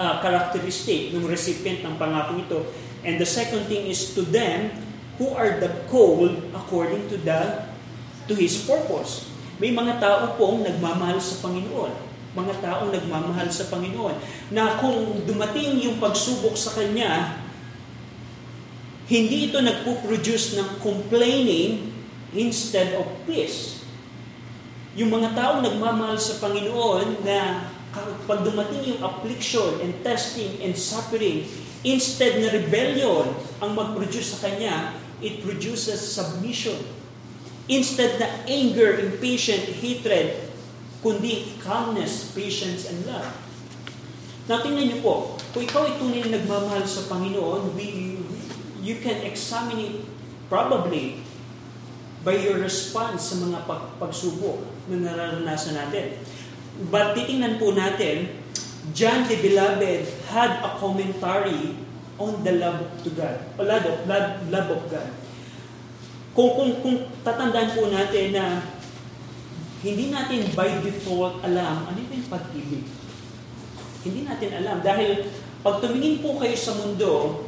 uh, 0.00 0.24
characteristic 0.24 1.12
ng 1.12 1.28
recipient 1.28 1.84
ng 1.84 1.94
pangako 2.00 2.32
nito. 2.40 2.58
And 3.04 3.20
the 3.20 3.28
second 3.28 3.68
thing 3.68 3.88
is 3.88 4.16
to 4.16 4.24
them 4.24 4.72
who 5.20 5.36
are 5.36 5.60
the 5.60 5.68
called 5.92 6.32
according 6.56 7.12
to 7.12 7.20
the 7.20 7.69
to 8.30 8.38
His 8.38 8.62
purpose. 8.62 9.26
May 9.58 9.74
mga 9.74 9.98
tao 9.98 10.38
pong 10.38 10.62
nagmamahal 10.62 11.18
sa 11.18 11.42
Panginoon 11.42 12.10
mga 12.30 12.62
taong 12.62 12.94
nagmamahal 12.94 13.50
sa 13.50 13.66
Panginoon, 13.66 14.14
na 14.54 14.78
kung 14.78 15.26
dumating 15.26 15.82
yung 15.82 15.98
pagsubok 15.98 16.54
sa 16.54 16.70
Kanya, 16.78 17.42
hindi 19.10 19.50
ito 19.50 19.58
nagpo-produce 19.58 20.54
ng 20.54 20.78
complaining 20.78 21.90
instead 22.30 22.94
of 22.94 23.06
peace. 23.26 23.82
Yung 24.94 25.10
mga 25.10 25.34
taong 25.34 25.66
nagmamahal 25.66 26.14
sa 26.22 26.38
Panginoon 26.38 27.26
na 27.26 27.66
pag 28.30 28.46
dumating 28.46 28.94
yung 28.94 29.02
affliction 29.02 29.82
and 29.82 29.98
testing 30.06 30.62
and 30.62 30.78
suffering, 30.78 31.42
instead 31.82 32.38
na 32.38 32.54
rebellion 32.54 33.26
ang 33.58 33.74
mag-produce 33.74 34.38
sa 34.38 34.46
Kanya, 34.46 34.94
it 35.18 35.42
produces 35.42 35.98
submission. 35.98 36.78
Instead 37.70 38.18
na 38.18 38.26
anger, 38.50 38.98
impatient, 38.98 39.62
hatred, 39.78 40.50
kundi 41.06 41.54
calmness, 41.62 42.34
patience, 42.34 42.90
and 42.90 43.06
love. 43.06 43.30
Now, 44.50 44.58
tingnan 44.66 44.90
niyo 44.90 44.98
po, 45.06 45.38
kung 45.54 45.62
ikaw 45.62 45.86
ay 45.86 45.94
tunay 45.94 46.26
na 46.26 46.42
nagmamahal 46.42 46.82
sa 46.82 47.06
Panginoon, 47.06 47.70
we, 47.78 48.18
you 48.82 48.98
can 48.98 49.22
examine 49.22 49.78
it 49.78 49.94
probably 50.50 51.22
by 52.26 52.34
your 52.34 52.58
response 52.58 53.30
sa 53.30 53.38
mga 53.38 53.62
pag, 53.64 53.94
pagsubok 54.02 54.66
na 54.90 55.06
nararanasan 55.06 55.78
natin. 55.78 56.18
But 56.90 57.14
titingnan 57.14 57.62
po 57.62 57.70
natin, 57.70 58.34
John 58.90 59.30
the 59.30 59.38
Beloved 59.38 60.02
had 60.26 60.58
a 60.66 60.74
commentary 60.82 61.78
on 62.18 62.42
the 62.42 62.58
love 62.58 62.90
to 63.06 63.10
God, 63.14 63.38
o 63.56 63.62
love 63.62 63.86
of, 63.86 63.98
love, 64.10 64.28
love 64.50 64.68
of 64.68 64.82
God. 64.90 65.19
Kung, 66.30 66.50
kung, 66.54 66.70
kung 66.80 66.96
tatandaan 67.26 67.74
po 67.74 67.90
natin 67.90 68.30
na 68.30 68.44
hindi 69.80 70.12
natin 70.12 70.44
by 70.52 70.84
default 70.84 71.40
alam 71.40 71.88
ano 71.88 71.98
yung 71.98 72.28
pag-ibig. 72.28 72.84
Hindi 74.04 74.20
natin 74.28 74.50
alam. 74.60 74.84
Dahil 74.84 75.28
pag 75.64 75.80
tumingin 75.80 76.20
po 76.20 76.36
kayo 76.36 76.56
sa 76.56 76.76
mundo, 76.76 77.44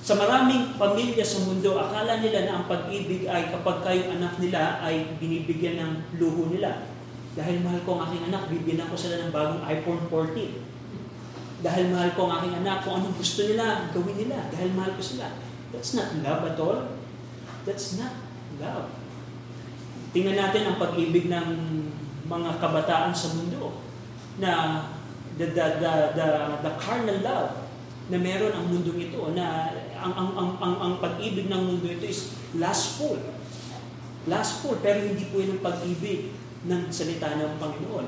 sa 0.00 0.16
maraming 0.16 0.74
pamilya 0.80 1.22
sa 1.22 1.44
mundo, 1.44 1.76
akala 1.76 2.18
nila 2.18 2.48
na 2.48 2.52
ang 2.58 2.66
pag-ibig 2.66 3.28
ay 3.28 3.52
kapag 3.52 3.84
kayong 3.84 4.18
anak 4.18 4.40
nila 4.40 4.80
ay 4.80 5.14
binibigyan 5.20 5.78
ng 5.78 5.92
luho 6.18 6.50
nila. 6.50 6.88
Dahil 7.38 7.62
mahal 7.62 7.78
ko 7.86 7.98
ang 7.98 8.10
aking 8.10 8.26
anak, 8.32 8.50
bibigyan 8.50 8.90
ko 8.90 8.98
sila 8.98 9.22
ng 9.22 9.30
bagong 9.30 9.62
iPhone 9.70 10.02
14. 10.10 11.62
Dahil 11.62 11.84
mahal 11.94 12.10
ko 12.18 12.26
ang 12.26 12.42
aking 12.42 12.54
anak, 12.64 12.82
kung 12.82 12.98
anong 12.98 13.14
gusto 13.14 13.46
nila, 13.46 13.86
gawin 13.94 14.16
nila. 14.18 14.50
Dahil 14.50 14.70
mahal 14.74 14.98
ko 14.98 15.02
sila. 15.04 15.30
That's 15.70 15.94
not 15.94 16.10
love 16.26 16.42
at 16.42 16.58
all. 16.58 16.99
That's 17.68 18.00
not 18.00 18.14
love. 18.60 18.88
Tingnan 20.10 20.36
natin 20.36 20.62
ang 20.66 20.76
pag-ibig 20.80 21.30
ng 21.30 21.48
mga 22.26 22.50
kabataan 22.58 23.14
sa 23.14 23.34
mundo 23.36 23.78
na 24.42 24.84
the, 25.38 25.54
the, 25.54 25.66
the, 25.78 25.92
the, 26.18 26.28
the 26.66 26.72
carnal 26.80 27.20
love 27.22 27.52
na 28.10 28.18
meron 28.18 28.50
ang 28.50 28.66
mundo 28.66 28.90
ito 28.98 29.30
na 29.38 29.70
ang, 29.94 30.12
ang, 30.16 30.30
ang, 30.34 30.50
ang, 30.58 30.74
ang 30.82 30.94
pag-ibig 30.98 31.46
ng 31.46 31.62
mundo 31.62 31.86
ito 31.86 32.02
is 32.06 32.34
lustful. 32.58 33.18
Lustful, 34.26 34.82
pero 34.82 35.06
hindi 35.06 35.30
po 35.30 35.38
yan 35.38 35.56
ang 35.58 35.62
pag-ibig 35.62 36.34
ng 36.66 36.90
salita 36.90 37.38
ng 37.38 37.56
Panginoon. 37.62 38.06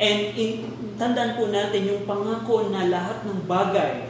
And 0.00 0.20
in, 0.34 0.52
tandaan 0.96 1.36
po 1.36 1.52
natin 1.52 1.84
yung 1.86 2.02
pangako 2.08 2.72
na 2.72 2.88
lahat 2.88 3.28
ng 3.28 3.44
bagay 3.44 4.08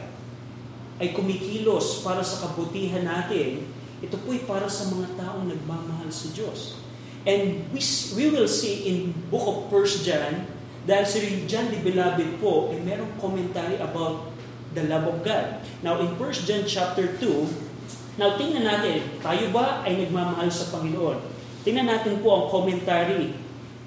ay 0.97 1.11
kumikilos 1.11 2.01
para 2.01 2.23
sa 2.23 2.47
kabutihan 2.47 3.03
natin, 3.03 3.67
ito 4.03 4.19
po'y 4.27 4.43
para 4.43 4.67
sa 4.67 4.91
mga 4.91 5.15
taong 5.15 5.47
nagmamahal 5.47 6.11
sa 6.11 6.27
Diyos. 6.35 6.83
And 7.23 7.63
we, 7.71 7.79
we 8.19 8.25
will 8.27 8.51
see 8.51 8.83
in 8.91 9.15
book 9.31 9.47
of 9.47 9.57
1 9.71 10.03
John, 10.03 10.43
dahil 10.83 11.07
si 11.07 11.47
John 11.47 11.71
the 11.71 11.79
Beloved 11.79 12.43
po, 12.43 12.67
ay 12.75 12.83
merong 12.83 13.15
commentary 13.15 13.79
about 13.79 14.35
the 14.75 14.83
love 14.91 15.07
of 15.07 15.23
God. 15.23 15.63
Now, 15.79 16.03
in 16.03 16.19
1 16.19 16.19
John 16.43 16.67
chapter 16.67 17.15
2, 17.15 17.73
Now, 18.13 18.37
tingnan 18.37 18.61
natin, 18.61 19.17
tayo 19.25 19.49
ba 19.49 19.81
ay 19.81 19.97
nagmamahal 20.05 20.45
sa 20.53 20.69
Panginoon? 20.69 21.17
Tingnan 21.65 21.89
natin 21.89 22.21
po 22.21 22.29
ang 22.29 22.45
commentary 22.53 23.33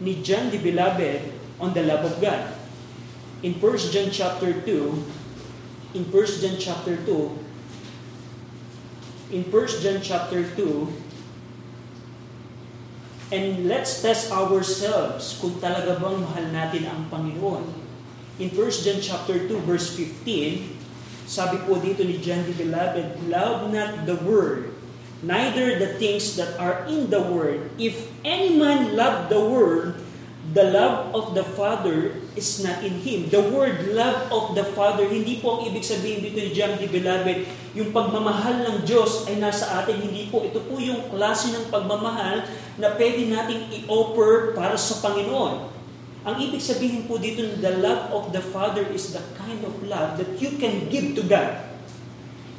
ni 0.02 0.12
John 0.18 0.50
the 0.50 0.58
Beloved 0.58 1.30
on 1.62 1.70
the 1.70 1.86
love 1.86 2.02
of 2.02 2.18
God. 2.18 2.58
In 3.46 3.54
1 3.54 3.94
John 3.94 4.10
chapter 4.10 4.50
2, 4.66 5.94
in 5.94 6.02
1 6.10 6.42
John 6.42 6.56
chapter 6.58 6.98
2, 7.06 7.45
in 9.30 9.42
1 9.50 9.82
John 9.82 9.98
chapter 10.02 10.46
2, 10.54 11.06
And 13.26 13.66
let's 13.66 14.06
test 14.06 14.30
ourselves 14.30 15.34
kung 15.42 15.58
talaga 15.58 15.98
bang 15.98 16.18
mahal 16.22 16.46
natin 16.54 16.86
ang 16.86 17.10
Panginoon. 17.10 17.66
In 18.38 18.54
1 18.54 18.86
John 18.86 19.02
chapter 19.02 19.50
2 19.50 19.66
verse 19.66 19.98
15, 19.98 21.26
sabi 21.26 21.58
po 21.66 21.82
dito 21.82 22.06
ni 22.06 22.22
John 22.22 22.46
the 22.46 22.54
Beloved, 22.54 23.26
Love 23.26 23.74
not 23.74 24.06
the 24.06 24.14
world, 24.22 24.70
neither 25.26 25.74
the 25.74 25.98
things 25.98 26.38
that 26.38 26.54
are 26.62 26.86
in 26.86 27.10
the 27.10 27.18
world. 27.18 27.66
If 27.82 27.98
any 28.22 28.54
man 28.54 28.94
love 28.94 29.26
the 29.26 29.42
world, 29.42 29.98
the 30.56 30.72
love 30.72 31.12
of 31.12 31.36
the 31.36 31.44
Father 31.44 32.16
is 32.32 32.64
not 32.64 32.80
in 32.80 32.96
him. 33.04 33.28
The 33.28 33.44
word 33.52 33.92
love 33.92 34.32
of 34.32 34.56
the 34.56 34.64
Father, 34.64 35.04
hindi 35.04 35.44
po 35.44 35.60
ang 35.60 35.68
ibig 35.68 35.84
sabihin 35.84 36.24
dito 36.24 36.40
ni 36.40 36.56
John 36.56 36.80
the 36.80 36.88
Beloved, 36.88 37.44
yung 37.76 37.92
pagmamahal 37.92 38.64
ng 38.64 38.76
Diyos 38.88 39.28
ay 39.28 39.36
nasa 39.36 39.84
atin. 39.84 40.00
Hindi 40.00 40.32
po. 40.32 40.40
Ito 40.40 40.64
po 40.64 40.80
yung 40.80 41.12
klase 41.12 41.52
ng 41.52 41.68
pagmamahal 41.68 42.48
na 42.80 42.88
pwede 42.96 43.28
nating 43.28 43.84
i-offer 43.84 44.56
para 44.56 44.80
sa 44.80 45.04
Panginoon. 45.04 45.76
Ang 46.24 46.36
ibig 46.40 46.64
sabihin 46.64 47.04
po 47.04 47.20
dito, 47.20 47.44
the 47.60 47.76
love 47.76 48.08
of 48.16 48.32
the 48.32 48.40
Father 48.40 48.88
is 48.88 49.12
the 49.12 49.20
kind 49.36 49.60
of 49.60 49.76
love 49.84 50.16
that 50.16 50.40
you 50.40 50.56
can 50.56 50.88
give 50.88 51.12
to 51.12 51.22
God. 51.28 51.68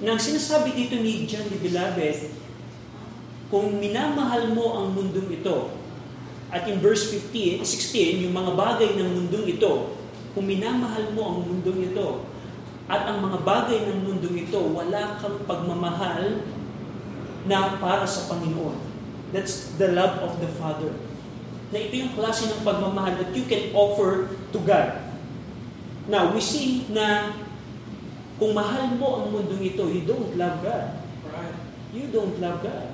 Nang 0.06 0.22
sinasabi 0.22 0.78
dito 0.78 0.94
ni 1.02 1.26
John 1.26 1.50
the 1.50 1.58
Beloved, 1.58 2.30
kung 3.50 3.82
minamahal 3.82 4.54
mo 4.54 4.78
ang 4.78 4.94
mundong 4.94 5.34
ito, 5.34 5.87
at 6.52 6.64
in 6.68 6.80
verse 6.80 7.12
15, 7.12 7.64
16, 7.64 8.24
yung 8.24 8.36
mga 8.36 8.52
bagay 8.56 8.90
ng 8.96 9.10
mundong 9.12 9.48
ito, 9.48 9.96
kung 10.32 10.46
minamahal 10.48 11.12
mo 11.12 11.22
ang 11.28 11.38
mundong 11.44 11.92
ito, 11.92 12.24
at 12.88 13.04
ang 13.04 13.20
mga 13.20 13.44
bagay 13.44 13.80
ng 13.84 13.98
mundong 14.08 14.48
ito, 14.48 14.60
wala 14.72 15.20
kang 15.20 15.44
pagmamahal 15.44 16.40
na 17.44 17.76
para 17.80 18.08
sa 18.08 18.32
Panginoon. 18.32 18.80
That's 19.36 19.76
the 19.76 19.92
love 19.92 20.24
of 20.24 20.40
the 20.40 20.48
Father 20.56 20.96
na 21.68 21.78
ito 21.84 22.00
yung 22.00 22.16
klase 22.16 22.48
ng 22.48 22.64
pagmamahal 22.64 23.20
that 23.20 23.32
you 23.36 23.44
can 23.44 23.76
offer 23.76 24.32
to 24.56 24.60
God. 24.64 25.04
Now, 26.08 26.32
we 26.32 26.40
see 26.40 26.88
na 26.88 27.36
kung 28.40 28.56
mahal 28.56 28.96
mo 28.96 29.24
ang 29.24 29.36
mundong 29.36 29.76
ito, 29.76 29.84
you 29.92 30.08
don't 30.08 30.40
love 30.40 30.64
God. 30.64 31.04
Right. 31.28 31.58
You 31.92 32.08
don't 32.08 32.40
love 32.40 32.64
God. 32.64 32.88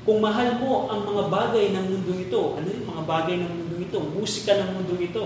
Kung 0.00 0.24
mahal 0.24 0.56
mo 0.56 0.88
ang 0.88 1.04
mga 1.04 1.28
bagay 1.28 1.76
ng 1.76 1.84
mundong 1.92 2.20
ito, 2.24 2.56
ano 2.56 2.66
yung 2.66 2.88
mga 2.88 3.04
bagay 3.04 3.36
ng 3.44 3.52
mundong 3.52 3.82
ito? 3.84 3.98
Musika 4.00 4.56
ng 4.56 4.70
mundong 4.80 5.02
ito. 5.04 5.24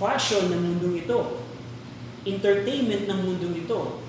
Fashion 0.00 0.48
ng 0.48 0.62
mundong 0.72 0.96
ito. 1.04 1.18
Entertainment 2.24 3.04
ng 3.04 3.20
mundong 3.28 3.56
ito. 3.60 4.00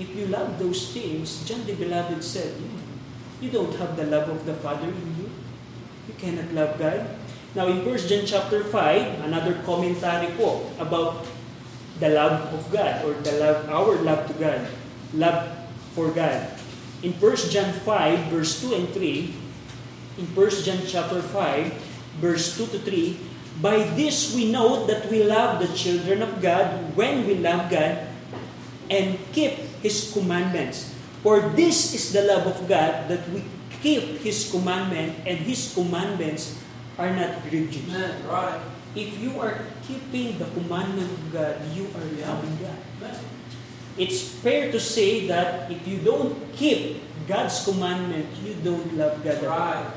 If 0.00 0.16
you 0.16 0.32
love 0.32 0.56
those 0.56 0.96
things, 0.96 1.44
John 1.44 1.66
the 1.68 1.76
Beloved 1.76 2.24
said, 2.24 2.56
you 3.42 3.50
don't 3.52 3.74
have 3.76 4.00
the 4.00 4.08
love 4.08 4.32
of 4.32 4.48
the 4.48 4.56
Father 4.64 4.88
in 4.88 5.08
you. 5.20 5.28
You 6.08 6.14
cannot 6.16 6.54
love 6.56 6.80
God. 6.80 7.04
Now 7.52 7.66
in 7.66 7.84
1 7.84 8.08
John 8.08 8.24
chapter 8.24 8.64
5, 8.64 9.26
another 9.26 9.60
commentary 9.66 10.32
po 10.38 10.70
about 10.78 11.26
the 11.98 12.14
love 12.14 12.48
of 12.54 12.64
God 12.72 13.04
or 13.04 13.12
the 13.20 13.34
love, 13.36 13.68
our 13.68 13.98
love 14.00 14.24
to 14.30 14.34
God, 14.40 14.60
love 15.12 15.52
for 15.92 16.08
God. 16.14 16.59
In 17.00 17.16
1 17.16 17.36
John 17.48 17.72
5, 17.72 18.28
verse 18.28 18.60
2 18.60 18.74
and 18.76 18.88
3, 18.92 19.34
in 20.20 20.26
1 20.36 20.50
John 20.60 20.84
chapter 20.84 21.24
5, 21.24 21.72
verse 22.20 22.56
2 22.60 22.76
to 22.76 22.78
3, 22.84 23.16
By 23.64 23.88
this 23.96 24.36
we 24.36 24.52
know 24.52 24.84
that 24.84 25.08
we 25.08 25.24
love 25.24 25.64
the 25.64 25.72
children 25.72 26.20
of 26.20 26.44
God 26.44 26.96
when 26.96 27.24
we 27.24 27.40
love 27.40 27.72
God 27.72 28.04
and 28.92 29.16
keep 29.32 29.56
His 29.80 30.12
commandments. 30.12 30.92
For 31.24 31.40
this 31.56 31.96
is 31.96 32.12
the 32.12 32.28
love 32.28 32.44
of 32.44 32.68
God 32.68 33.08
that 33.08 33.24
we 33.32 33.44
keep 33.80 34.20
His 34.20 34.52
commandment, 34.52 35.24
and 35.24 35.40
His 35.40 35.72
commandments 35.72 36.60
are 37.00 37.16
not 37.16 37.40
grievous. 37.48 37.80
Right. 38.28 38.60
If 38.92 39.16
you 39.16 39.40
are 39.40 39.64
keeping 39.88 40.36
the 40.36 40.52
commandment 40.52 41.08
of 41.08 41.32
God, 41.32 41.56
you 41.72 41.88
are 41.96 42.06
loving 42.28 42.58
God. 42.60 42.76
It's 43.98 44.22
fair 44.42 44.70
to 44.70 44.78
say 44.78 45.26
that 45.26 45.70
if 45.70 45.82
you 45.86 45.98
don't 46.02 46.36
keep 46.54 47.02
God's 47.26 47.64
commandment, 47.64 48.26
you 48.42 48.54
don't 48.62 48.98
love 48.98 49.22
God. 49.22 49.38
at 49.38 49.44
all. 49.44 49.54
Right. 49.54 49.90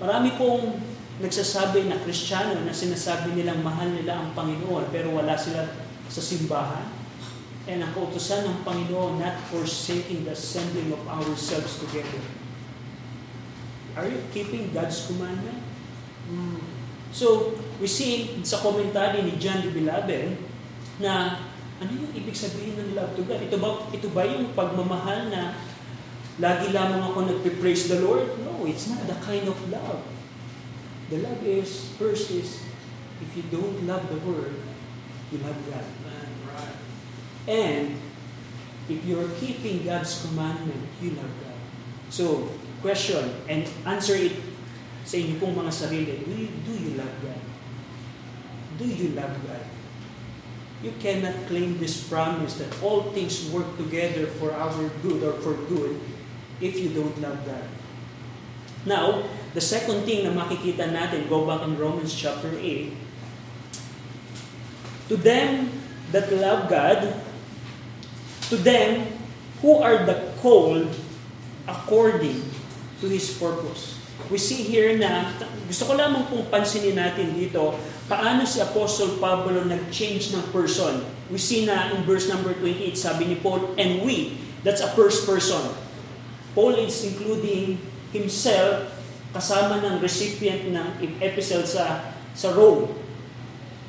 Marami 0.00 0.32
pong 0.40 0.80
nagsasabi 1.20 1.84
na 1.92 2.00
Kristiyano 2.00 2.64
na 2.64 2.72
sinasabi 2.72 3.36
nilang 3.36 3.60
mahal 3.60 3.92
nila 3.92 4.16
ang 4.24 4.32
Panginoon 4.32 4.88
pero 4.88 5.12
wala 5.12 5.36
sila 5.36 5.68
sa 6.08 6.24
simbahan. 6.24 6.88
And 7.68 7.84
ang 7.84 7.92
kautusan 7.92 8.48
ng 8.48 8.64
Panginoon, 8.64 9.20
not 9.20 9.36
forsaking 9.52 10.24
the 10.24 10.32
assembling 10.32 10.90
of 10.96 11.04
ourselves 11.04 11.76
together. 11.76 12.24
Are 13.94 14.08
you 14.08 14.24
keeping 14.32 14.72
God's 14.72 15.04
commandment? 15.04 15.60
Mm. 16.32 16.64
So, 17.12 17.52
we 17.82 17.86
see 17.90 18.40
sa 18.46 18.64
komentary 18.64 19.20
ni 19.20 19.36
John 19.36 19.60
the 19.66 19.70
Beloved 19.76 20.40
na 21.02 21.42
ano 21.80 21.90
yung 21.96 22.12
ibig 22.12 22.36
sabihin 22.36 22.76
ng 22.76 22.92
love 22.92 23.16
to 23.16 23.24
God? 23.24 23.40
Ito 23.40 23.56
ba, 23.56 23.68
ito 23.88 24.08
ba 24.12 24.22
yung 24.28 24.52
pagmamahal 24.52 25.32
na 25.32 25.56
lagi 26.36 26.76
lamang 26.76 27.00
ako 27.00 27.24
nagpe-praise 27.24 27.88
the 27.88 28.04
Lord? 28.04 28.28
No, 28.44 28.68
it's 28.68 28.92
not 28.92 29.08
the 29.08 29.16
kind 29.24 29.48
of 29.48 29.56
love. 29.72 30.04
The 31.08 31.24
love 31.24 31.40
is, 31.42 31.90
first 31.96 32.28
is, 32.30 32.60
if 33.24 33.30
you 33.32 33.44
don't 33.48 33.88
love 33.88 34.04
the 34.12 34.20
Word, 34.28 34.54
you 35.32 35.40
love 35.40 35.56
God. 35.72 35.88
And 37.48 37.96
if 38.88 39.00
you're 39.08 39.28
keeping 39.40 39.82
God's 39.82 40.20
commandment, 40.22 40.84
you 41.00 41.16
love 41.16 41.32
God. 41.42 41.58
So, 42.12 42.52
question, 42.84 43.24
and 43.48 43.64
answer 43.86 44.14
it 44.14 44.36
sa 45.06 45.16
inyo 45.16 45.40
pong 45.40 45.56
mga 45.56 45.72
sarili. 45.72 46.14
Do 46.26 46.34
you, 46.34 46.50
do 46.62 46.72
you 46.76 46.92
love 47.00 47.14
God? 47.24 47.42
Do 48.76 48.86
you 48.86 49.16
love 49.16 49.34
God? 49.48 49.69
You 50.80 50.96
cannot 50.96 51.44
claim 51.44 51.76
this 51.76 52.00
promise 52.08 52.56
that 52.56 52.72
all 52.80 53.12
things 53.12 53.52
work 53.52 53.76
together 53.76 54.26
for 54.40 54.52
our 54.56 54.88
good 55.04 55.20
or 55.20 55.36
for 55.44 55.52
good 55.68 56.00
if 56.60 56.80
you 56.80 56.88
don't 56.96 57.12
love 57.20 57.44
God. 57.44 57.68
Now, 58.88 59.28
the 59.52 59.60
second 59.60 60.08
thing 60.08 60.24
na 60.24 60.32
makikita 60.32 60.88
natin, 60.88 61.28
go 61.28 61.44
back 61.44 61.68
in 61.68 61.76
Romans 61.76 62.16
chapter 62.16 62.48
8, 62.56 62.96
to 65.12 65.20
them 65.20 65.68
that 66.16 66.32
love 66.32 66.72
God, 66.72 67.12
to 68.48 68.56
them 68.56 69.04
who 69.60 69.76
are 69.84 70.08
the 70.08 70.32
called 70.40 70.88
according 71.68 72.40
to 73.04 73.06
His 73.06 73.28
purpose. 73.36 74.00
We 74.32 74.40
see 74.40 74.64
here 74.64 74.96
na, 74.96 75.36
gusto 75.68 75.92
ko 75.92 76.00
lamang 76.00 76.24
pong 76.32 76.48
pansinin 76.48 76.96
natin 76.96 77.36
dito, 77.36 77.76
paano 78.10 78.42
si 78.42 78.58
Apostle 78.58 79.22
Pablo 79.22 79.62
nag-change 79.62 80.34
ng 80.34 80.50
person. 80.50 81.06
We 81.30 81.38
see 81.38 81.62
na 81.62 81.94
in 81.94 82.02
verse 82.02 82.26
number 82.26 82.50
28, 82.58 82.98
sabi 82.98 83.30
ni 83.30 83.38
Paul, 83.38 83.78
and 83.78 84.02
we, 84.02 84.42
that's 84.66 84.82
a 84.82 84.90
first 84.98 85.22
person. 85.22 85.62
Paul 86.58 86.74
is 86.82 87.06
including 87.06 87.78
himself 88.10 88.90
kasama 89.30 89.78
ng 89.78 90.02
recipient 90.02 90.74
ng 90.74 90.86
epistle 91.22 91.62
sa 91.62 92.10
sa 92.34 92.50
Rome. 92.50 92.90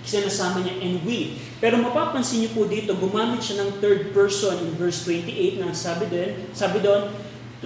Sinasama 0.06 0.62
niya, 0.62 0.78
and 0.82 1.02
we. 1.02 1.42
Pero 1.58 1.82
mapapansin 1.82 2.46
niyo 2.46 2.54
po 2.54 2.70
dito, 2.70 2.94
gumamit 2.94 3.42
siya 3.42 3.66
ng 3.66 3.82
third 3.82 4.14
person 4.14 4.54
in 4.62 4.78
verse 4.78 5.02
28 5.06 5.62
na 5.62 5.74
sabi 5.74 6.06
din, 6.10 6.30
sabi 6.54 6.82
doon, 6.82 7.10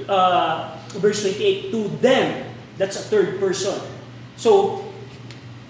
uh, 0.08 0.80
verse 1.00 1.24
28, 1.28 1.72
to 1.72 1.92
them. 2.00 2.48
That's 2.80 3.00
a 3.00 3.06
third 3.08 3.40
person. 3.40 3.80
So, 4.36 4.84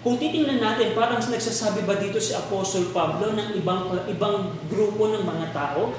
kung 0.06 0.22
titingnan 0.22 0.62
natin, 0.62 0.94
parang 0.94 1.18
nagsasabi 1.18 1.82
ba 1.82 1.98
dito 1.98 2.22
si 2.22 2.38
Apostle 2.38 2.94
Pablo 2.94 3.34
ng 3.34 3.58
ibang 3.58 3.90
ibang 4.06 4.54
grupo 4.70 5.10
ng 5.10 5.26
mga 5.26 5.50
tao? 5.50 5.98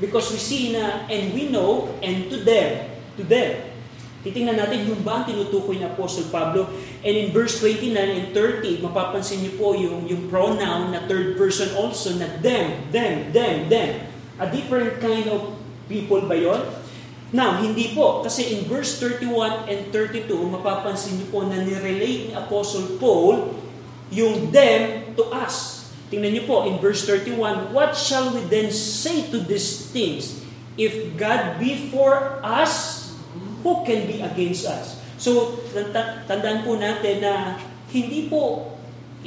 Because 0.00 0.32
we 0.32 0.40
see 0.40 0.72
na, 0.72 1.04
and 1.12 1.36
we 1.36 1.52
know, 1.52 1.92
and 2.00 2.32
to 2.32 2.40
them, 2.40 2.88
to 3.20 3.22
them. 3.28 3.76
Titingnan 4.24 4.56
natin 4.56 4.88
yung 4.88 5.04
ba 5.04 5.20
ang 5.20 5.24
tinutukoy 5.28 5.76
ni 5.76 5.84
Apostle 5.84 6.32
Pablo. 6.32 6.72
And 7.04 7.14
in 7.14 7.28
verse 7.36 7.60
29 7.60 7.92
and 7.92 8.28
30, 8.32 8.80
mapapansin 8.80 9.44
niyo 9.44 9.52
po 9.60 9.76
yung, 9.76 10.08
yung 10.08 10.32
pronoun 10.32 10.96
na 10.96 11.04
third 11.04 11.36
person 11.36 11.76
also 11.76 12.16
na 12.16 12.40
them, 12.40 12.88
them, 12.88 13.36
them, 13.36 13.68
them. 13.68 14.00
A 14.40 14.48
different 14.48 14.96
kind 15.04 15.28
of 15.28 15.60
people 15.92 16.24
ba 16.24 16.40
yon? 16.40 16.64
Now, 17.36 17.60
hindi 17.60 17.92
po. 17.92 18.24
Kasi 18.24 18.56
in 18.56 18.64
verse 18.64 18.96
31 18.96 19.68
and 19.68 19.92
32, 19.92 20.24
mapapansin 20.48 21.20
niyo 21.20 21.28
po 21.28 21.44
na 21.44 21.60
nirelate 21.60 22.32
ni 22.32 22.32
Apostle 22.32 22.96
Paul 22.96 23.52
yung 24.08 24.48
them 24.48 25.12
to 25.20 25.28
us. 25.28 25.84
Tingnan 26.08 26.32
niyo 26.32 26.48
po, 26.48 26.64
in 26.64 26.80
verse 26.80 27.04
31, 27.04 27.76
What 27.76 27.92
shall 27.92 28.32
we 28.32 28.40
then 28.48 28.72
say 28.72 29.28
to 29.28 29.44
these 29.44 29.92
things? 29.92 30.40
If 30.80 31.12
God 31.20 31.60
be 31.60 31.92
for 31.92 32.40
us, 32.40 33.04
who 33.60 33.84
can 33.84 34.08
be 34.08 34.24
against 34.24 34.64
us? 34.64 34.96
So, 35.20 35.60
tandaan 36.24 36.64
po 36.64 36.80
natin 36.80 37.20
na 37.20 37.60
hindi 37.92 38.32
po, 38.32 38.72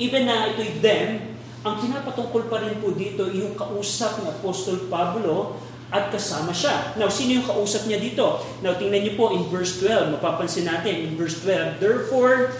even 0.01 0.25
na 0.25 0.49
ito'y 0.49 0.81
them, 0.81 1.37
ang 1.61 1.75
pinapatungkol 1.77 2.47
pa 2.47 2.63
rin 2.63 2.79
po 2.79 2.95
dito, 2.95 3.27
yung 3.27 3.53
kausap 3.53 4.23
ng 4.23 4.27
Apostol 4.39 4.87
Pablo 4.87 5.59
at 5.89 6.13
kasama 6.13 6.53
siya. 6.53 6.93
Now, 7.01 7.09
sino 7.09 7.41
yung 7.41 7.47
kausap 7.49 7.89
niya 7.89 7.97
dito? 7.97 8.45
Now, 8.61 8.77
tingnan 8.77 9.05
niyo 9.05 9.13
po 9.17 9.33
in 9.33 9.49
verse 9.49 9.81
12, 9.81 10.17
mapapansin 10.17 10.69
natin 10.69 11.09
in 11.09 11.17
verse 11.17 11.41
12, 11.41 11.81
Therefore, 11.81 12.53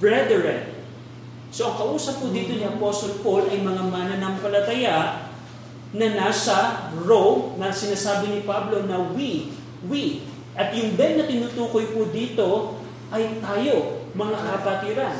brethren, 0.00 0.72
So 1.52 1.68
ang 1.68 1.76
kausap 1.76 2.24
po 2.24 2.32
dito 2.32 2.56
ni 2.56 2.64
Apostle 2.64 3.20
Paul 3.20 3.44
ay 3.52 3.60
mga 3.60 3.84
mananampalataya 3.92 5.28
na 5.92 6.06
nasa 6.16 6.88
row 6.96 7.52
na 7.60 7.68
sinasabi 7.68 8.32
ni 8.32 8.40
Pablo 8.40 8.88
na 8.88 8.96
we, 9.12 9.52
we. 9.84 10.24
At 10.56 10.72
yung 10.72 10.96
them 10.96 11.20
na 11.20 11.28
tinutukoy 11.28 11.92
po 11.92 12.08
dito 12.08 12.80
ay 13.12 13.36
tayo, 13.44 14.00
mga 14.16 14.38
kapatiran. 14.48 15.16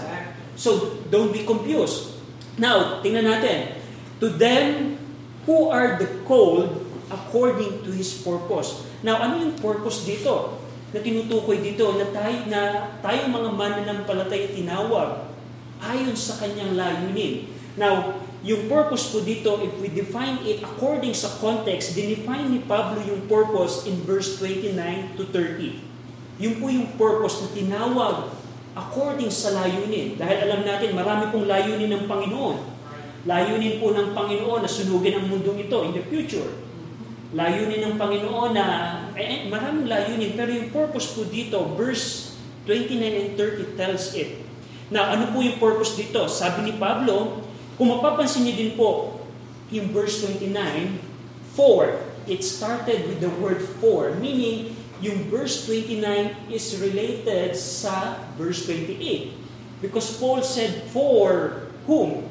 So 0.57 0.97
don't 1.13 1.37
be 1.37 1.45
confused. 1.45 2.17
Now, 2.57 3.05
tingnan 3.05 3.29
natin. 3.29 3.77
To 4.25 4.33
them 4.33 4.97
who 5.45 5.69
are 5.69 6.01
the 6.01 6.09
called 6.25 6.82
according 7.13 7.85
to 7.85 7.93
His 7.93 8.25
purpose. 8.25 8.89
Now, 9.05 9.21
ano 9.21 9.39
yung 9.45 9.55
purpose 9.61 10.09
dito? 10.09 10.59
Na 10.93 11.01
tinutukoy 11.01 11.61
dito 11.61 11.97
na 11.97 12.09
tayo, 12.13 12.37
na 12.49 12.61
tayo 13.01 13.29
mga 13.29 13.51
mananampalataya 13.57 14.53
tinawag 14.53 15.29
ayon 15.81 16.17
sa 16.17 16.41
kanyang 16.41 16.77
layunin. 16.77 17.49
Now, 17.77 18.21
yung 18.43 18.67
purpose 18.67 19.15
po 19.15 19.23
dito, 19.23 19.63
if 19.63 19.71
we 19.79 19.89
define 19.89 20.43
it 20.43 20.61
according 20.67 21.15
sa 21.15 21.31
context, 21.39 21.95
dinefine 21.95 22.51
ni 22.51 22.61
Pablo 22.67 22.99
yung 23.07 23.31
purpose 23.31 23.87
in 23.87 24.03
verse 24.03 24.35
29 24.43 24.75
to 25.15 25.31
30. 25.31 25.79
Yung 26.43 26.59
po 26.59 26.67
yung 26.67 26.91
purpose 26.99 27.39
na 27.47 27.49
tinawag 27.55 28.35
according 28.75 29.31
sa 29.31 29.55
layunin. 29.55 30.19
Dahil 30.19 30.49
alam 30.49 30.67
natin, 30.67 30.91
marami 30.97 31.31
pong 31.31 31.47
layunin 31.47 31.93
ng 31.93 32.05
Panginoon. 32.11 32.57
Layunin 33.31 33.79
po 33.79 33.95
ng 33.95 34.11
Panginoon 34.11 34.67
na 34.67 34.71
sunugin 34.71 35.23
ang 35.23 35.31
mundong 35.31 35.63
ito 35.63 35.79
in 35.87 35.95
the 35.95 36.03
future. 36.11 36.51
Layunin 37.33 37.81
ng 37.81 37.97
Panginoon 37.97 38.53
na, 38.53 38.67
eh, 39.17 39.49
maraming 39.49 39.89
layunin, 39.89 40.37
pero 40.37 40.53
yung 40.53 40.69
purpose 40.69 41.17
po 41.17 41.25
dito, 41.25 41.65
verse 41.77 42.37
29 42.69 43.01
and 43.01 43.31
30 43.41 43.81
tells 43.81 44.13
it. 44.13 44.45
Na 44.93 45.17
ano 45.17 45.33
po 45.33 45.41
yung 45.41 45.57
purpose 45.57 45.97
dito? 45.97 46.29
Sabi 46.29 46.69
ni 46.69 46.75
Pablo, 46.77 47.41
kung 47.81 47.89
mapapansin 47.89 48.45
niyo 48.45 48.55
din 48.61 48.73
po, 48.77 49.17
yung 49.73 49.89
verse 49.97 50.21
29, 50.21 50.53
for, 51.57 51.97
it 52.29 52.45
started 52.45 53.09
with 53.09 53.25
the 53.25 53.33
word 53.41 53.65
for, 53.81 54.13
meaning 54.21 54.77
yung 55.01 55.27
verse 55.33 55.65
29 55.67 56.53
is 56.53 56.79
related 56.79 57.57
sa 57.57 58.21
verse 58.37 58.69
28. 58.69 59.35
Because 59.83 60.15
Paul 60.21 60.45
said, 60.45 60.87
for 60.95 61.67
whom? 61.89 62.31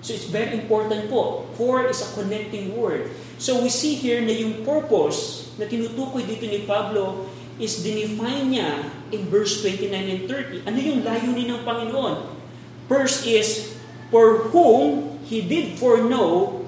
So 0.00 0.16
it's 0.16 0.32
very 0.32 0.56
important 0.56 1.12
po. 1.12 1.44
For 1.60 1.84
is 1.84 2.00
a 2.00 2.08
connecting 2.16 2.72
word. 2.72 3.12
So 3.40 3.64
we 3.64 3.72
see 3.72 3.96
here 3.96 4.20
na 4.20 4.36
yung 4.36 4.68
purpose 4.68 5.48
na 5.56 5.64
tinutukoy 5.64 6.28
dito 6.28 6.44
ni 6.44 6.68
Pablo 6.68 7.24
is 7.56 7.80
dinefine 7.80 8.52
niya 8.52 8.84
in 9.16 9.32
verse 9.32 9.64
29 9.64 9.88
and 9.96 10.22
30. 10.28 10.68
Ano 10.68 10.76
yung 10.76 11.00
layunin 11.00 11.48
ng 11.48 11.64
Panginoon? 11.64 12.36
First 12.84 13.24
is, 13.24 13.80
for 14.12 14.52
whom 14.52 15.16
He 15.24 15.40
did 15.40 15.80
foreknow, 15.80 16.60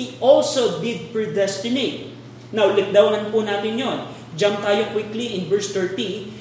He 0.00 0.16
also 0.16 0.80
did 0.80 1.12
predestinate. 1.12 2.16
Now, 2.56 2.72
likdawanan 2.72 3.28
po 3.28 3.44
natin 3.44 3.76
yon. 3.76 4.08
Jump 4.32 4.64
tayo 4.64 4.96
quickly 4.96 5.36
in 5.36 5.52
verse 5.52 5.76
30. 5.76 6.32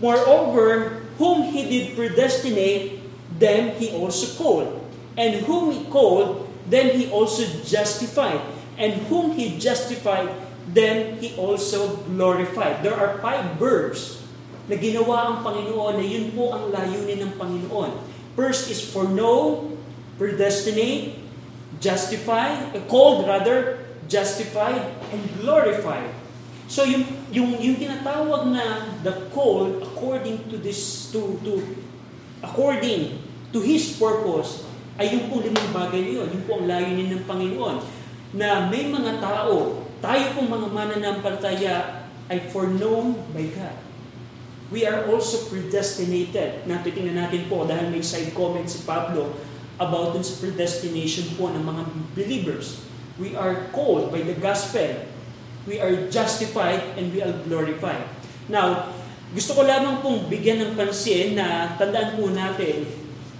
Moreover, 0.00 1.04
whom 1.20 1.52
He 1.52 1.68
did 1.68 1.84
predestinate, 1.92 3.04
them 3.36 3.76
He 3.76 3.92
also 3.92 4.32
called. 4.40 4.80
And 5.20 5.44
whom 5.44 5.76
He 5.76 5.84
called, 5.92 6.48
then 6.64 6.96
He 6.96 7.12
also 7.12 7.44
justified. 7.68 8.55
And 8.76 9.08
whom 9.08 9.32
He 9.36 9.56
justified, 9.56 10.28
then 10.68 11.16
He 11.18 11.32
also 11.36 12.04
glorified. 12.08 12.84
There 12.84 12.96
are 12.96 13.18
five 13.24 13.56
verbs 13.56 14.20
na 14.66 14.74
ginawa 14.76 15.30
ang 15.30 15.36
Panginoon 15.46 15.94
na 15.98 16.04
yun 16.04 16.34
po 16.34 16.50
ang 16.50 16.74
layunin 16.74 17.22
ng 17.22 17.32
Panginoon. 17.38 17.90
First 18.34 18.68
is 18.68 18.82
for 18.82 19.08
know, 19.08 19.72
predestinate, 20.20 21.16
justify, 21.80 22.52
uh, 22.74 22.82
called 22.90 23.24
rather, 23.24 23.80
justified, 24.10 24.82
and 25.14 25.22
glorified. 25.40 26.10
So 26.66 26.82
yung, 26.82 27.06
yung, 27.30 27.62
yung 27.62 27.76
tinatawag 27.78 28.50
na 28.50 28.90
the 29.06 29.30
called 29.30 29.86
according 29.86 30.50
to 30.50 30.58
this, 30.58 31.08
to, 31.14 31.38
to, 31.46 31.62
according 32.42 33.22
to 33.54 33.58
His 33.62 33.94
purpose, 33.94 34.66
ay 34.98 35.14
yung 35.14 35.30
po 35.30 35.44
limang 35.44 35.70
bagay 35.70 36.18
yun. 36.18 36.26
Yung 36.26 36.44
po 36.48 36.58
ang 36.58 36.66
layunin 36.66 37.12
ng 37.14 37.22
Panginoon. 37.28 37.76
Na 38.36 38.68
may 38.68 38.92
mga 38.92 39.16
tao 39.16 39.80
tayo 40.04 40.24
pong 40.36 40.52
mga 40.52 40.68
mananampalataya 40.68 42.04
ay 42.28 42.52
foreknown 42.52 43.16
by 43.32 43.48
God. 43.48 43.76
We 44.68 44.84
are 44.84 45.08
also 45.08 45.48
predestinated. 45.48 46.68
Natitingnan 46.68 47.16
natin 47.16 47.48
po 47.48 47.64
dahil 47.64 47.88
may 47.88 48.04
side 48.04 48.36
comment 48.36 48.68
si 48.68 48.84
Pablo 48.84 49.32
about 49.80 50.12
dun 50.12 50.24
predestination 50.24 51.32
po 51.38 51.48
ng 51.48 51.64
mga 51.64 51.82
believers. 52.12 52.82
We 53.16 53.32
are 53.32 53.72
called 53.72 54.12
by 54.12 54.20
the 54.26 54.36
gospel. 54.36 55.06
We 55.64 55.80
are 55.80 56.10
justified 56.12 56.98
and 57.00 57.14
we 57.14 57.24
are 57.24 57.32
glorified. 57.46 58.04
Now, 58.52 58.92
gusto 59.32 59.56
ko 59.56 59.64
lamang 59.64 60.02
pong 60.02 60.28
bigyan 60.28 60.60
ng 60.62 60.72
pansin 60.74 61.38
na 61.38 61.78
tandaan 61.78 62.18
po 62.18 62.30
natin, 62.30 62.86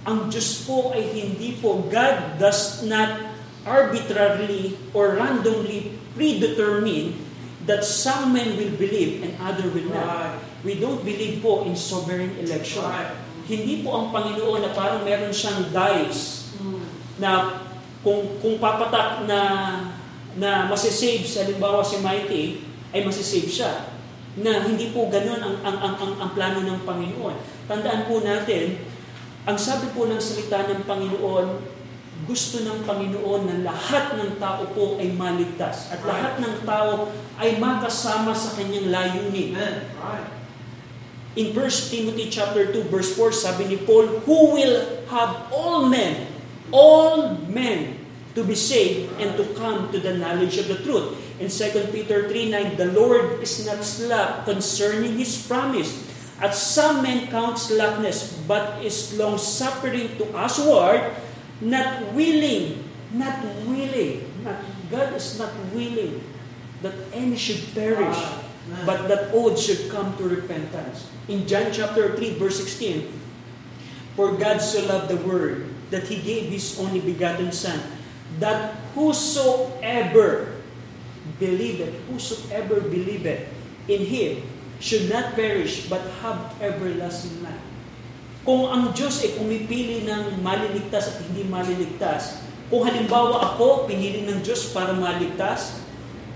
ang 0.07 0.31
Diyos 0.31 0.63
po 0.63 0.95
ay 0.95 1.03
hindi 1.11 1.59
po, 1.59 1.83
God 1.91 2.39
does 2.39 2.87
not 2.87 3.26
arbitrarily 3.67 4.79
or 4.95 5.19
randomly 5.19 5.99
predetermine 6.15 7.19
that 7.67 7.83
some 7.83 8.31
men 8.31 8.55
will 8.55 8.73
believe 8.79 9.21
and 9.21 9.35
other 9.43 9.67
will 9.69 9.91
not. 9.91 10.07
Right. 10.07 10.39
We 10.63 10.79
don't 10.79 11.03
believe 11.03 11.43
po 11.43 11.67
in 11.67 11.75
sovereign 11.75 12.33
election. 12.39 12.87
Right. 12.87 13.11
Hindi 13.45 13.83
po 13.83 13.95
ang 13.95 14.07
Panginoon 14.15 14.63
na 14.63 14.71
parang 14.71 15.03
meron 15.03 15.31
siyang 15.31 15.71
dice 15.71 16.51
na 17.19 17.61
kung 18.01 18.39
kung 18.39 18.55
papatak 18.61 19.27
na 19.27 19.39
na 20.37 20.69
masisave 20.69 21.25
sa 21.25 21.43
halimbawa 21.43 21.81
si 21.81 21.97
Mighty 21.99 22.43
ay 22.93 23.03
masisave 23.03 23.49
siya. 23.51 23.73
Na 24.37 24.63
hindi 24.63 24.93
po 24.93 25.09
ganoon 25.09 25.41
ang 25.41 25.55
ang, 25.65 25.77
ang, 25.81 25.95
ang, 25.97 26.13
ang 26.23 26.29
plano 26.31 26.61
ng 26.61 26.79
Panginoon. 26.85 27.35
Tandaan 27.65 28.05
po 28.05 28.21
natin, 28.21 28.79
ang 29.49 29.57
sabi 29.57 29.91
po 29.91 30.05
ng 30.05 30.21
salita 30.21 30.67
ng 30.69 30.85
Panginoon, 30.85 31.47
gusto 32.25 32.65
ng 32.65 32.81
Panginoon 32.87 33.41
na 33.45 33.55
lahat 33.69 34.17
ng 34.17 34.41
tao 34.41 34.65
po 34.73 34.97
ay 34.97 35.13
maligtas 35.13 35.93
at 35.93 36.01
lahat 36.01 36.41
ng 36.41 36.65
tao 36.65 37.13
ay 37.37 37.61
makasama 37.61 38.33
sa 38.33 38.57
kanyang 38.57 38.89
layunin. 38.89 39.53
In 41.37 41.53
1 41.53 41.93
Timothy 41.93 42.33
chapter 42.33 42.73
2 42.73 42.89
verse 42.89 43.13
4 43.13 43.29
sabi 43.29 43.69
ni 43.69 43.77
Paul, 43.77 44.25
who 44.25 44.57
will 44.57 45.05
have 45.13 45.45
all 45.53 45.85
men, 45.85 46.25
all 46.73 47.37
men 47.45 48.01
to 48.33 48.41
be 48.41 48.57
saved 48.57 49.13
and 49.21 49.37
to 49.37 49.45
come 49.53 49.93
to 49.93 49.97
the 50.01 50.17
knowledge 50.17 50.57
of 50.57 50.69
the 50.69 50.81
truth. 50.81 51.13
In 51.37 51.49
2 51.53 51.93
Peter 51.93 52.25
3:9, 52.29 52.81
the 52.81 52.89
Lord 52.93 53.41
is 53.45 53.61
not 53.65 53.85
slack 53.85 54.49
concerning 54.49 55.21
his 55.21 55.37
promise, 55.45 55.93
as 56.41 56.57
some 56.57 57.05
men 57.05 57.29
count 57.29 57.61
slackness, 57.61 58.37
but 58.49 58.81
is 58.81 59.13
long 59.17 59.37
suffering 59.37 60.17
to 60.17 60.25
usward, 60.33 61.13
not 61.61 62.13
willing, 62.13 62.83
not 63.13 63.41
willing, 63.65 64.25
not, 64.43 64.61
God 64.91 65.13
is 65.13 65.39
not 65.39 65.53
willing 65.73 66.21
that 66.81 66.93
any 67.13 67.35
should 67.35 67.61
perish, 67.73 68.17
but 68.85 69.07
that 69.07 69.33
all 69.33 69.55
should 69.55 69.89
come 69.89 70.15
to 70.17 70.29
repentance. 70.29 71.09
In 71.27 71.47
John 71.47 71.71
chapter 71.71 72.15
3, 72.15 72.37
verse 72.37 72.59
16, 72.61 73.09
For 74.15 74.33
God 74.37 74.59
so 74.59 74.85
loved 74.85 75.09
the 75.09 75.17
world 75.25 75.65
that 75.89 76.03
He 76.03 76.21
gave 76.21 76.51
His 76.51 76.77
only 76.79 76.99
begotten 76.99 77.51
Son, 77.51 77.79
that 78.39 78.75
whosoever 78.93 80.53
believeth, 81.39 81.95
whosoever 82.09 82.81
believeth 82.81 83.47
in 83.87 84.05
Him 84.05 84.43
should 84.79 85.09
not 85.09 85.33
perish, 85.33 85.89
but 85.89 86.01
have 86.21 86.53
everlasting 86.61 87.41
life. 87.43 87.66
Kung 88.47 88.71
ang 88.71 88.95
Diyos 88.95 89.19
ay 89.27 89.35
pumipili 89.35 90.07
ng 90.07 90.39
maliligtas 90.39 91.11
at 91.11 91.15
hindi 91.19 91.43
maliligtas, 91.43 92.47
kung 92.71 92.87
halimbawa 92.87 93.43
ako, 93.43 93.83
pinili 93.91 94.23
ng 94.23 94.39
Diyos 94.39 94.71
para 94.71 94.95
maligtas, 94.95 95.83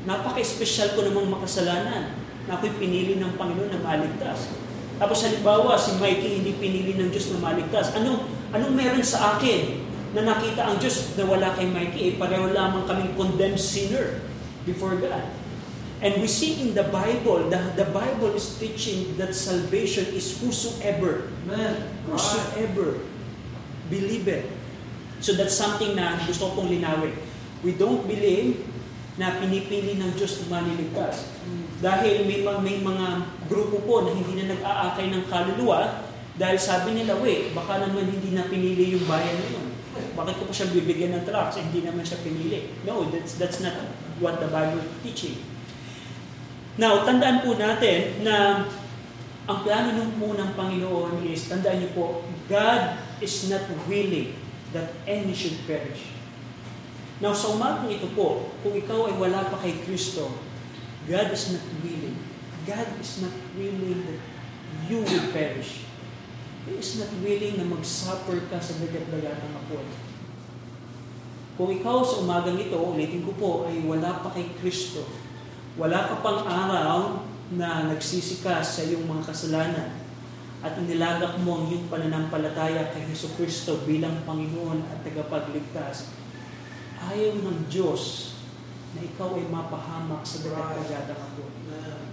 napaka-espesyal 0.04 0.92
ko 0.92 1.08
namang 1.08 1.40
makasalanan 1.40 2.12
na 2.52 2.60
ako'y 2.60 2.76
pinili 2.76 3.16
ng 3.16 3.40
Panginoon 3.40 3.72
na 3.72 3.80
maligtas. 3.80 4.52
Tapos 5.00 5.24
halimbawa, 5.24 5.80
si 5.80 5.96
Mikey 6.04 6.44
hindi 6.44 6.52
pinili 6.60 7.00
ng 7.00 7.16
Diyos 7.16 7.32
na 7.32 7.48
maligtas. 7.48 7.96
Anong, 7.96 8.28
anong 8.52 8.76
meron 8.76 9.08
sa 9.08 9.40
akin 9.40 9.80
na 10.12 10.28
nakita 10.28 10.68
ang 10.68 10.84
Diyos 10.84 11.16
na 11.16 11.24
wala 11.24 11.56
kay 11.56 11.72
Mikey, 11.72 12.02
eh, 12.12 12.14
pareho 12.20 12.52
lamang 12.52 12.92
kaming 12.92 13.16
condemned 13.16 13.56
sinner 13.56 14.20
before 14.68 15.00
God. 15.00 15.41
And 16.02 16.18
we 16.18 16.26
see 16.26 16.58
in 16.66 16.74
the 16.74 16.90
Bible, 16.90 17.46
the, 17.54 17.62
the 17.78 17.86
Bible 17.94 18.34
is 18.34 18.58
teaching 18.58 19.18
that 19.22 19.38
salvation 19.38 20.10
is 20.18 20.34
whosoever, 20.42 21.30
Amen. 21.46 21.78
Whosoever 22.10 23.06
believe 23.86 24.26
it. 24.26 24.50
So 25.22 25.38
that's 25.38 25.54
something 25.54 25.94
na 25.94 26.18
gusto 26.26 26.50
ko 26.50 26.66
pong 26.66 26.74
linawin. 26.74 27.14
We 27.62 27.78
don't 27.78 28.10
believe 28.10 28.66
na 29.22 29.38
pinipili 29.38 30.02
ng 30.02 30.18
Diyos 30.18 30.42
ang 30.42 30.50
maniligtas. 30.50 31.30
Dahil 31.78 32.26
may, 32.26 32.42
mga- 32.42 32.62
may 32.66 32.78
mga 32.82 33.08
grupo 33.46 33.86
po 33.86 34.02
na 34.02 34.18
hindi 34.18 34.42
na 34.42 34.58
nag-aakay 34.58 35.14
ng 35.14 35.30
kaluluwa 35.30 36.02
dahil 36.34 36.58
sabi 36.58 36.98
nila, 36.98 37.22
wait, 37.22 37.54
baka 37.54 37.86
naman 37.86 38.10
hindi 38.10 38.34
na 38.34 38.50
pinili 38.50 38.98
yung 38.98 39.06
bayan 39.06 39.38
na 39.38 39.48
yun. 39.54 39.68
Bakit 40.18 40.34
ko 40.42 40.44
pa 40.50 40.54
siya 40.56 40.74
bibigyan 40.74 41.14
ng 41.14 41.24
tracts? 41.30 41.62
Eh, 41.62 41.64
hindi 41.70 41.86
naman 41.86 42.02
siya 42.02 42.26
pinili. 42.26 42.74
No, 42.88 43.06
that's, 43.14 43.38
that's 43.38 43.62
not 43.62 43.78
what 44.18 44.42
the 44.42 44.50
Bible 44.50 44.82
teaching. 45.06 45.51
Now, 46.82 47.06
tandaan 47.06 47.46
po 47.46 47.54
natin 47.54 48.26
na 48.26 48.66
ang 49.46 49.60
plano 49.62 49.94
ng 49.94 50.18
po 50.18 50.34
ng 50.34 50.58
Panginoon 50.58 51.22
is, 51.30 51.46
tandaan 51.46 51.78
niyo 51.78 51.94
po, 51.94 52.26
God 52.50 52.98
is 53.22 53.54
not 53.54 53.70
willing 53.86 54.34
that 54.74 54.90
any 55.06 55.30
should 55.38 55.62
perish. 55.70 56.10
Now, 57.22 57.38
sa 57.38 57.54
umagang 57.54 57.94
ito 57.94 58.10
po, 58.18 58.50
kung 58.66 58.74
ikaw 58.74 59.14
ay 59.14 59.14
wala 59.14 59.46
pa 59.54 59.62
kay 59.62 59.78
Kristo, 59.86 60.34
God 61.06 61.30
is 61.30 61.54
not 61.54 61.66
willing. 61.86 62.18
God 62.66 62.90
is 62.98 63.22
not 63.22 63.36
willing 63.54 64.02
that 64.10 64.22
you 64.90 65.06
will 65.06 65.28
perish. 65.30 65.86
He 66.66 66.82
is 66.82 66.98
not 66.98 67.14
willing 67.22 67.62
na 67.62 67.70
mag-suffer 67.70 68.42
ka 68.50 68.58
sa 68.58 68.82
dagat-dagatang 68.82 69.54
apoy. 69.54 69.86
Kung 71.62 71.70
ikaw 71.78 72.02
sa 72.02 72.26
umagang 72.26 72.58
ito, 72.58 72.74
ulitin 72.74 73.22
ko 73.22 73.38
po, 73.38 73.52
ay 73.70 73.86
wala 73.86 74.26
pa 74.26 74.34
kay 74.34 74.50
Kristo, 74.58 75.06
wala 75.80 76.00
ka 76.12 76.16
pang 76.20 76.44
araw 76.44 77.24
na 77.56 77.88
nagsisikas 77.92 78.80
sa 78.80 78.82
iyong 78.84 79.08
mga 79.08 79.32
kasalanan 79.32 79.92
at 80.62 80.78
inilagak 80.78 81.42
mo 81.42 81.58
ang 81.58 81.66
iyong 81.74 81.90
pananampalataya 81.90 82.94
kay 82.94 83.10
Heso 83.10 83.34
Kristo 83.34 83.82
bilang 83.82 84.22
Panginoon 84.28 84.86
at 84.94 85.02
tagapagligtas, 85.02 86.14
ayaw 87.02 87.34
ng 87.42 87.66
Diyos 87.66 88.36
na 88.94 89.02
ikaw 89.02 89.34
ay 89.40 89.50
mapahamak 89.50 90.22
sa 90.22 90.46
dagat-dagatang. 90.46 91.18
Amen. 91.18 92.06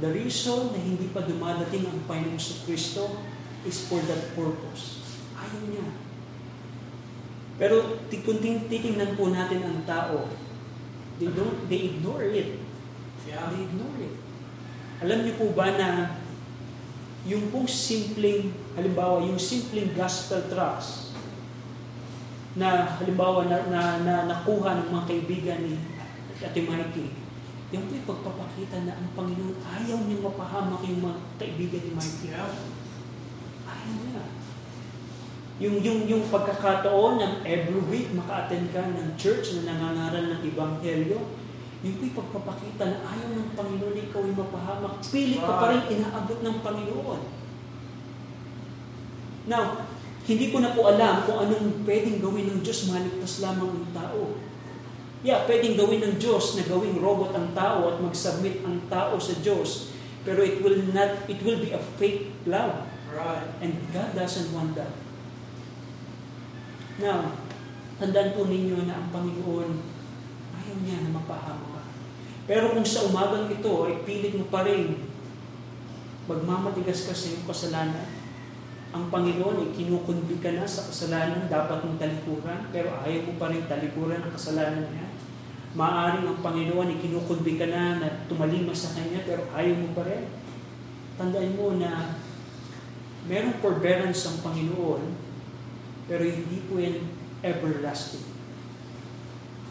The 0.00 0.08
reason 0.16 0.72
na 0.72 0.80
hindi 0.80 1.12
pa 1.12 1.20
dumadating 1.20 1.92
ang 1.92 2.00
Panginoong 2.08 2.40
sa 2.40 2.56
Kristo 2.64 3.20
is 3.68 3.84
for 3.84 4.00
that 4.08 4.32
purpose. 4.32 5.04
Ayaw 5.36 5.60
niya. 5.68 5.86
Pero 7.60 8.00
ti- 8.08 8.24
kung 8.24 8.40
tin- 8.40 8.64
titingnan 8.64 9.20
po 9.20 9.28
natin 9.28 9.60
ang 9.60 9.84
tao, 9.84 10.24
they 11.20 11.28
don't, 11.28 11.68
they 11.68 11.92
ignore 11.92 12.24
it. 12.24 12.56
Yeah. 13.28 13.52
They 13.52 13.68
ignore 13.68 13.98
it. 14.00 14.16
Alam 15.04 15.28
niyo 15.28 15.36
po 15.36 15.52
ba 15.52 15.68
na 15.76 16.16
yung 17.28 17.52
pong 17.52 17.68
simpleng, 17.68 18.52
halimbawa, 18.72 19.20
yung 19.20 19.36
simpleng 19.36 19.92
gospel 19.92 20.40
tracts 20.48 21.12
na 22.56 22.96
halimbawa 22.98 23.46
na, 23.46 23.68
na, 23.68 23.82
na 24.00 24.14
nakuha 24.26 24.80
ng 24.80 24.88
mga 24.88 25.04
kaibigan 25.06 25.60
ni 25.60 25.76
Ate 26.40 26.64
Mikey, 26.64 27.12
yung 27.70 27.84
po'y 27.86 28.02
pagpapakita 28.08 28.88
na 28.88 28.96
ang 28.96 29.12
Panginoon 29.12 29.60
ayaw 29.60 30.00
niyang 30.08 30.24
mapahamak 30.24 30.80
yung 30.88 31.04
mga 31.04 31.18
kaibigan 31.36 31.82
ni 31.84 31.92
Mikey. 31.92 32.32
Yeah. 32.32 32.48
Ayaw 33.68 33.94
niya. 34.08 34.24
Yung, 35.60 35.84
yung, 35.84 36.08
yung 36.08 36.24
pagkakataon 36.32 37.20
ng 37.20 37.34
every 37.44 37.82
week 37.92 38.08
maka-attend 38.16 38.72
ka 38.72 38.80
ng 38.80 39.12
church 39.20 39.60
na 39.60 39.68
nangangaral 39.76 40.32
ng 40.32 40.40
Ebanghelyo, 40.40 41.20
yung 41.80 41.96
po'y 42.00 42.12
pagpapakita 42.16 42.84
na 42.88 42.98
ayaw 43.04 43.28
ng 43.36 43.48
Panginoon 43.56 43.92
na 43.92 44.04
ikaw 44.04 44.20
ay 44.24 44.34
mapahamak. 44.36 44.94
Pili 45.04 45.36
ka 45.36 45.52
pa 45.60 45.66
rin 45.72 45.84
inaabot 45.88 46.38
ng 46.40 46.56
Panginoon. 46.64 47.20
Now, 49.48 49.88
hindi 50.28 50.52
ko 50.52 50.60
na 50.60 50.76
po 50.76 50.88
alam 50.88 51.24
kung 51.24 51.40
anong 51.44 51.84
pwedeng 51.88 52.20
gawin 52.20 52.52
ng 52.52 52.60
Diyos 52.60 52.88
maligtas 52.92 53.40
lamang 53.40 53.72
ang 53.72 53.88
tao. 53.96 54.36
Yeah, 55.20 55.44
pwedeng 55.48 55.76
gawin 55.76 56.04
ng 56.04 56.14
Diyos 56.20 56.56
na 56.56 56.64
gawing 56.68 57.00
robot 57.00 57.32
ang 57.36 57.52
tao 57.56 57.88
at 57.92 57.96
mag-submit 58.00 58.60
ang 58.64 58.80
tao 58.92 59.16
sa 59.16 59.36
Diyos. 59.40 59.92
Pero 60.24 60.44
it 60.44 60.60
will 60.60 60.84
not, 60.92 61.24
it 61.32 61.40
will 61.40 61.60
be 61.60 61.72
a 61.72 61.80
fake 61.96 62.28
love. 62.44 62.84
Right. 63.08 63.48
And 63.64 63.72
God 63.88 64.12
doesn't 64.12 64.52
want 64.52 64.76
that. 64.76 64.99
Now, 67.00 67.32
tandaan 67.96 68.36
po 68.36 68.44
ninyo 68.44 68.84
na 68.84 69.00
ang 69.00 69.08
Panginoon 69.08 69.70
ayaw 70.52 70.76
niya 70.84 71.00
na 71.00 71.16
mapahama 71.16 71.80
ka. 71.80 71.82
Pero 72.44 72.76
kung 72.76 72.84
sa 72.84 73.08
umagang 73.08 73.48
ito 73.48 73.72
ay 73.88 74.04
pilit 74.04 74.36
mo 74.36 74.44
pa 74.52 74.68
rin 74.68 75.08
magmamatigas 76.28 77.08
ka 77.08 77.16
sa 77.16 77.32
iyong 77.32 77.48
kasalanan, 77.48 78.08
ang 78.92 79.08
Panginoon 79.08 79.64
ay 79.64 79.70
kinukundi 79.72 80.42
ka 80.44 80.52
na 80.52 80.68
sa 80.68 80.92
kasalanan 80.92 81.48
dapat 81.48 81.80
mong 81.86 81.96
talikuran, 81.96 82.68
pero 82.68 82.92
ayaw 83.00 83.32
mo 83.32 83.32
pa 83.40 83.48
rin 83.48 83.64
talikuran 83.64 84.20
ang 84.20 84.34
kasalanan 84.36 84.92
niya. 84.92 85.08
Maaring 85.72 86.26
ang 86.26 86.42
Panginoon 86.44 86.90
ay 86.90 86.98
kinukundi 87.00 87.56
ka 87.56 87.70
na 87.70 88.02
na 88.02 88.08
tumalima 88.28 88.76
sa 88.76 88.92
Kanya, 88.92 89.24
pero 89.24 89.46
ayaw 89.56 89.78
mo 89.78 89.94
pa 89.96 90.04
rin. 90.04 90.26
Tandaan 91.16 91.54
mo 91.56 91.78
na 91.80 92.18
merong 93.30 93.62
forbearance 93.62 94.26
ang 94.26 94.42
Panginoon, 94.42 95.19
pero 96.10 96.26
hindi 96.26 96.66
po 96.66 96.82
yan 96.82 97.06
everlasting. 97.46 98.26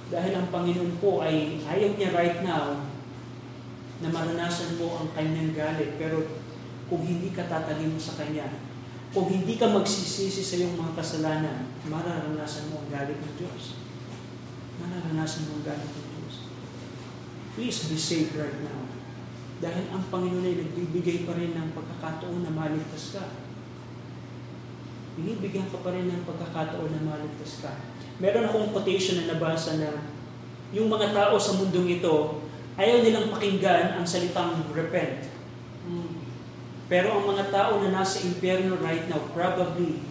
Dahil 0.07 0.39
ang 0.39 0.47
Panginoon 0.47 0.97
po 1.03 1.19
ay 1.19 1.59
ayaw 1.67 1.99
niya 1.99 2.15
right 2.15 2.39
now 2.41 2.79
na 3.99 4.07
maranasan 4.07 4.79
mo 4.79 5.03
ang 5.03 5.11
kanyang 5.11 5.51
galit. 5.51 5.99
Pero 5.99 6.23
kung 6.87 7.03
hindi 7.03 7.35
ka 7.35 7.45
tatalim 7.45 7.93
sa 7.99 8.15
kanya, 8.15 8.47
kung 9.11 9.27
hindi 9.27 9.59
ka 9.59 9.67
magsisisi 9.67 10.41
sa 10.41 10.55
iyong 10.63 10.79
mga 10.79 10.95
kasalanan, 10.95 11.67
mararanasan 11.85 12.71
mo 12.71 12.81
ang 12.81 12.89
galit 12.89 13.19
ng 13.19 13.35
Diyos. 13.35 13.83
Mararanasan 14.79 15.51
mo 15.51 15.59
ang 15.59 15.65
galit 15.67 15.91
ng 15.91 16.07
Diyos. 16.15 16.35
Please 17.59 17.79
be 17.91 17.99
saved 17.99 18.33
right 18.39 18.63
now. 18.63 18.87
Dahil 19.59 19.91
ang 19.91 20.07
Panginoon 20.07 20.47
ay 20.47 20.55
nagbibigay 20.63 21.27
pa 21.27 21.35
rin 21.35 21.51
ng 21.51 21.75
pagkakataon 21.75 22.47
na 22.47 22.51
maligtas 22.55 23.19
ka. 23.19 23.48
Binibigyan 25.17 25.71
ka 25.71 25.81
pa 25.81 25.95
rin 25.95 26.11
ng 26.11 26.27
pagkakataon 26.27 26.91
na 26.91 27.01
maligtas 27.15 27.63
ka. 27.63 27.71
Meron 28.19 28.45
akong 28.45 28.75
quotation 28.75 29.23
na 29.23 29.33
nabasa 29.33 29.79
na 29.79 29.89
yung 30.69 30.91
mga 30.91 31.15
tao 31.15 31.35
sa 31.41 31.57
mundong 31.57 31.97
ito, 31.97 32.45
ayaw 32.77 33.01
nilang 33.01 33.33
pakinggan 33.33 33.97
ang 33.97 34.05
salitang 34.05 34.69
repent. 34.75 35.25
Mm. 35.89 36.21
Pero 36.89 37.17
ang 37.17 37.25
mga 37.25 37.49
tao 37.49 37.81
na 37.81 38.01
nasa 38.01 38.21
impyerno 38.25 38.77
right 38.81 39.05
now, 39.09 39.21
probably, 39.33 40.01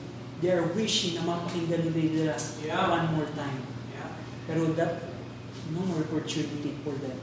they 0.43 0.51
are 0.51 0.67
wishing 0.75 1.19
na 1.19 1.27
mapakinggan 1.27 1.91
nila 1.91 2.35
Yeah. 2.63 2.87
one 2.91 3.07
more 3.19 3.31
time. 3.35 3.63
Yeah. 3.95 4.15
Pero 4.47 4.75
that, 4.79 5.11
no 5.75 5.83
more 5.83 6.03
opportunity 6.03 6.79
for 6.83 6.95
them. 6.99 7.19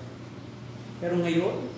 Pero 0.99 1.19
ngayon, 1.19 1.71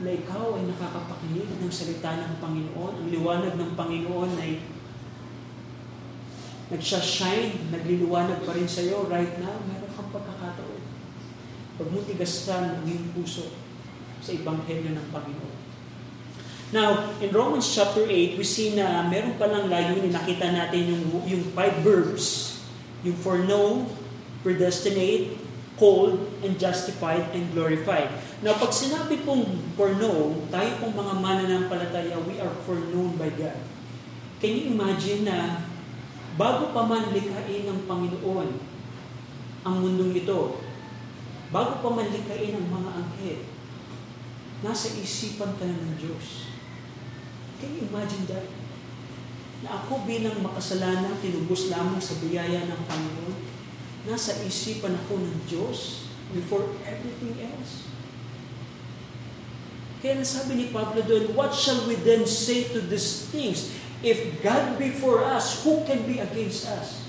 na 0.00 0.10
ikaw 0.16 0.56
ay 0.56 0.64
nakakapakinig 0.64 1.60
ng 1.60 1.72
salita 1.72 2.16
ng 2.16 2.40
Panginoon, 2.40 2.94
ang 3.04 3.08
liwanag 3.12 3.54
ng 3.56 3.72
Panginoon 3.76 4.32
ay 4.40 4.64
nagsashine, 6.72 7.68
nagliliwanag 7.68 8.46
pa 8.46 8.56
rin 8.56 8.64
sa 8.64 8.80
iyo 8.80 9.04
right 9.12 9.36
now, 9.42 9.60
meron 9.68 9.92
kang 9.92 10.10
pagkakataon. 10.14 10.82
Pag 11.76 11.88
mo 11.92 11.98
tigasan 12.06 12.80
ang 12.80 12.84
iyong 12.88 13.12
puso 13.12 13.52
sa 14.24 14.30
Ebanghelyo 14.32 14.96
ng 14.96 15.08
Panginoon. 15.12 15.58
Now, 16.70 17.18
in 17.18 17.34
Romans 17.34 17.66
chapter 17.66 18.06
8, 18.06 18.38
we 18.38 18.46
see 18.46 18.78
na 18.78 19.02
meron 19.02 19.34
palang 19.34 19.66
layunin, 19.66 20.14
nakita 20.14 20.54
natin 20.54 20.94
yung, 20.94 21.04
yung 21.26 21.44
five 21.50 21.82
verbs, 21.82 22.56
yung 23.02 23.18
foreknown, 23.18 23.90
predestinate, 24.46 25.34
called, 25.74 26.14
and 26.46 26.54
justified, 26.62 27.26
and 27.34 27.50
glorified. 27.50 28.06
Now, 28.40 28.56
pag 28.56 28.72
sinabi 28.72 29.20
pong 29.28 29.44
foreknown, 29.76 30.48
tayo 30.48 30.70
pong 30.80 30.96
mga 30.96 31.14
mananampalataya, 31.20 32.16
we 32.24 32.40
are 32.40 32.48
foreknown 32.64 33.20
by 33.20 33.28
God. 33.36 33.60
Can 34.40 34.56
you 34.56 34.72
imagine 34.72 35.28
na 35.28 35.68
bago 36.40 36.72
pa 36.72 36.88
man 36.88 37.12
likhain 37.12 37.68
ng 37.68 37.84
Panginoon 37.84 38.48
ang 39.60 39.74
mundong 39.84 40.16
ito, 40.16 40.56
bago 41.52 41.84
pa 41.84 41.88
man 41.92 42.08
likhain 42.08 42.56
ang 42.56 42.64
mga 42.64 42.90
anghel, 42.96 43.40
nasa 44.64 44.96
isipan 44.96 45.52
ka 45.60 45.68
na 45.68 45.76
ng 45.76 46.00
Diyos. 46.00 46.48
Can 47.60 47.76
you 47.76 47.92
imagine 47.92 48.24
that? 48.32 48.48
Na 49.60 49.84
ako 49.84 50.08
bilang 50.08 50.40
makasalanan, 50.40 51.20
tinubos 51.20 51.68
lamang 51.68 52.00
sa 52.00 52.16
biyaya 52.24 52.64
ng 52.64 52.82
Panginoon, 52.88 53.36
nasa 54.08 54.40
isipan 54.48 54.96
ako 54.96 55.20
ng 55.20 55.44
Diyos 55.44 56.08
before 56.32 56.72
everything 56.88 57.36
else. 57.44 57.90
Kaya 60.00 60.16
nasabi 60.16 60.56
ni 60.56 60.66
Pablo 60.72 61.04
doon, 61.04 61.36
what 61.36 61.52
shall 61.52 61.84
we 61.84 61.92
then 62.00 62.24
say 62.24 62.64
to 62.72 62.80
these 62.80 63.28
things? 63.28 63.68
If 64.00 64.40
God 64.40 64.80
be 64.80 64.96
for 64.96 65.20
us, 65.20 65.60
who 65.60 65.84
can 65.84 66.08
be 66.08 66.24
against 66.24 66.64
us? 66.72 67.04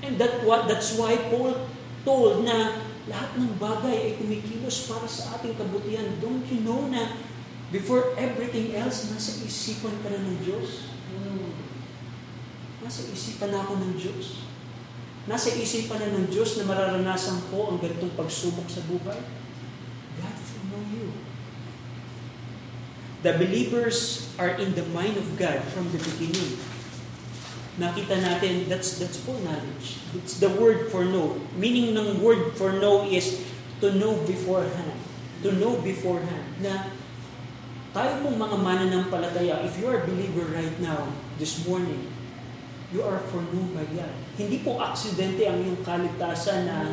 And 0.00 0.16
that 0.16 0.44
what 0.48 0.64
that's 0.64 0.96
why 0.96 1.16
Paul 1.28 1.68
told 2.08 2.44
na 2.48 2.80
lahat 3.04 3.36
ng 3.36 3.60
bagay 3.60 3.96
ay 4.00 4.12
kumikilos 4.16 4.88
para 4.88 5.04
sa 5.04 5.36
ating 5.36 5.60
kabutihan. 5.60 6.08
Don't 6.24 6.44
you 6.48 6.64
know 6.64 6.88
na 6.88 7.20
before 7.68 8.16
everything 8.16 8.72
else, 8.72 9.12
nasa 9.12 9.44
isipan 9.44 9.92
ka 10.00 10.08
na 10.08 10.24
ng 10.24 10.40
Diyos? 10.40 10.88
Mm. 11.12 11.52
Nasa 12.80 13.04
isipan 13.12 13.52
na 13.52 13.60
ako 13.60 13.80
ng 13.80 13.92
Diyos. 13.96 14.44
Nasa 15.28 15.52
isipan 15.52 16.00
na 16.00 16.16
ng 16.16 16.32
Diyos 16.32 16.56
na 16.56 16.68
mararanasan 16.68 17.48
ko 17.52 17.72
ang 17.72 17.80
ganitong 17.80 18.16
pagsubok 18.16 18.68
sa 18.72 18.84
buhay. 18.88 19.20
God 20.16 20.36
will 20.36 20.64
know 20.72 20.84
you. 20.88 21.33
The 23.24 23.32
believers 23.40 24.28
are 24.36 24.52
in 24.60 24.76
the 24.76 24.84
mind 24.92 25.16
of 25.16 25.24
God 25.40 25.64
from 25.72 25.88
the 25.88 26.00
beginning. 26.12 26.60
Nakita 27.80 28.20
natin, 28.20 28.68
that's 28.68 29.00
that's 29.00 29.16
full 29.16 29.40
knowledge. 29.40 29.98
It's 30.12 30.38
the 30.38 30.52
word 30.60 30.92
for 30.92 31.02
know. 31.08 31.40
Meaning 31.56 31.96
ng 31.96 32.20
word 32.20 32.52
for 32.54 32.76
know 32.76 33.08
is 33.08 33.40
to 33.80 33.96
know 33.96 34.20
beforehand. 34.28 35.00
To 35.40 35.56
know 35.56 35.80
beforehand. 35.80 36.60
Na 36.60 36.92
tayo 37.96 38.22
pong 38.22 38.36
mga 38.36 38.56
mananampalataya, 38.60 39.64
if 39.64 39.80
you 39.80 39.88
are 39.88 40.04
a 40.04 40.06
believer 40.06 40.44
right 40.52 40.76
now, 40.84 41.08
this 41.40 41.64
morning, 41.66 42.04
you 42.94 43.02
are 43.02 43.18
foreknown 43.32 43.74
by 43.74 43.86
God. 43.90 44.12
Hindi 44.38 44.62
po 44.62 44.78
aksidente 44.78 45.48
ang 45.50 45.58
iyong 45.58 45.82
kaligtasan 45.82 46.68
na 46.68 46.86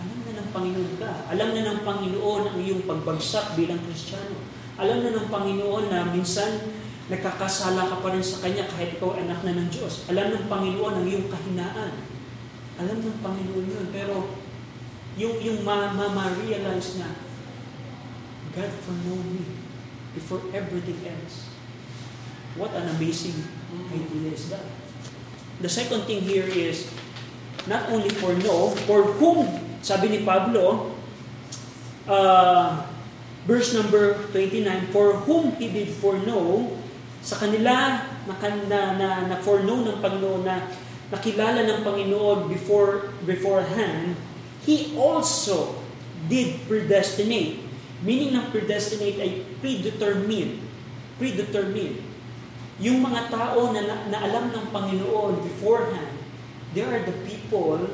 alam 0.00 0.18
na 0.24 0.32
ng 0.40 0.48
Panginoon 0.50 0.92
ka. 0.96 1.12
Alam 1.28 1.48
na 1.52 1.62
ng 1.68 1.80
Panginoon 1.84 2.42
ang 2.48 2.58
iyong 2.58 2.88
pagbagsak 2.88 3.52
bilang 3.60 3.80
Kristiyano. 3.84 4.40
Alam 4.80 5.04
na 5.04 5.12
ng 5.12 5.28
Panginoon 5.28 5.92
na 5.92 6.08
minsan 6.08 6.72
nagkakasala 7.12 7.90
ka 7.90 7.96
pa 8.00 8.08
rin 8.16 8.24
sa 8.24 8.40
Kanya 8.40 8.64
kahit 8.64 8.96
ikaw 8.96 9.18
anak 9.20 9.44
na 9.44 9.60
ng 9.60 9.68
Diyos. 9.68 10.08
Alam 10.08 10.32
ng 10.32 10.46
Panginoon 10.48 10.94
ang 10.96 11.06
iyong 11.06 11.28
kahinaan. 11.28 11.92
Alam 12.80 12.98
ng 13.04 13.18
Panginoon 13.20 13.66
yun. 13.68 13.86
Pero 13.92 14.40
yung, 15.20 15.36
yung 15.44 15.60
ma- 15.60 15.92
ma- 15.92 16.14
ma-realize 16.16 16.96
na 16.96 17.12
God 18.56 18.72
foreknow 18.82 19.20
me 19.30 19.44
before 20.16 20.42
everything 20.56 20.98
else. 21.06 21.52
What 22.58 22.74
an 22.74 22.88
amazing 22.98 23.46
idea 23.94 24.34
is 24.34 24.50
that. 24.50 24.64
The 25.60 25.68
second 25.70 26.08
thing 26.08 26.24
here 26.24 26.48
is 26.48 26.88
not 27.68 27.92
only 27.92 28.10
for 28.10 28.32
know, 28.42 28.74
for 28.88 29.04
whom, 29.20 29.69
sabi 29.80 30.12
ni 30.12 30.20
Pablo, 30.22 30.92
uh, 32.04 32.84
verse 33.48 33.72
number 33.72 34.20
29, 34.32 34.92
for 34.92 35.16
whom 35.24 35.56
he 35.56 35.72
did 35.72 35.88
foreknow, 35.96 36.68
sa 37.20 37.36
kanila 37.36 38.04
na, 38.24 38.34
na, 38.68 38.80
na, 38.96 39.08
na 39.28 39.36
foreknow 39.40 39.84
ng 39.84 39.98
Panginoon 40.00 40.40
na 40.44 40.68
nakilala 41.10 41.66
ng 41.66 41.80
Panginoon 41.84 42.48
before 42.48 43.12
beforehand, 43.26 44.16
he 44.64 44.94
also 44.96 45.80
did 46.30 46.60
predestinate. 46.68 47.60
Meaning 48.00 48.36
ng 48.36 48.46
predestinate 48.54 49.18
ay 49.20 49.30
predetermine. 49.60 50.64
Predetermine. 51.20 52.00
Yung 52.80 53.04
mga 53.04 53.28
tao 53.28 53.76
na, 53.76 53.80
na, 53.84 53.96
na 54.08 54.18
alam 54.24 54.48
ng 54.48 54.64
Panginoon 54.72 55.44
beforehand, 55.44 56.16
they 56.72 56.80
are 56.80 57.04
the 57.04 57.16
people 57.28 57.84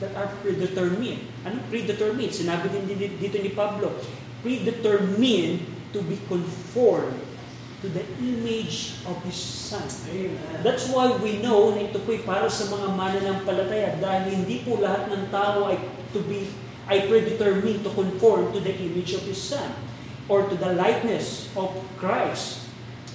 that 0.00 0.14
are 0.18 0.30
predetermined. 0.42 1.26
Ano 1.46 1.62
predetermined? 1.70 2.34
Sinabi 2.34 2.70
din 2.70 2.84
dito, 2.90 3.14
dito 3.18 3.36
ni 3.38 3.50
Pablo, 3.54 3.94
predetermined 4.42 5.62
to 5.94 6.02
be 6.02 6.18
conformed 6.26 7.22
to 7.84 7.86
the 7.92 8.02
image 8.18 8.96
of 9.04 9.20
His 9.22 9.36
Son. 9.36 9.84
Amen. 10.08 10.64
That's 10.64 10.88
why 10.88 11.12
we 11.20 11.44
know 11.44 11.76
na 11.76 11.84
ito 11.84 12.00
po'y 12.02 12.24
para 12.24 12.48
sa 12.48 12.66
mga 12.72 12.96
mananampalataya 12.96 14.00
dahil 14.00 14.40
hindi 14.40 14.64
po 14.64 14.80
lahat 14.80 15.12
ng 15.12 15.28
tao 15.28 15.68
ay 15.68 15.76
to 16.16 16.24
be 16.24 16.48
ay 16.88 17.08
predetermined 17.08 17.84
to 17.84 17.92
conform 17.92 18.52
to 18.52 18.60
the 18.60 18.72
image 18.72 19.12
of 19.12 19.24
His 19.28 19.40
Son 19.40 19.72
or 20.28 20.48
to 20.48 20.56
the 20.56 20.72
likeness 20.72 21.52
of 21.56 21.72
Christ. 22.00 22.64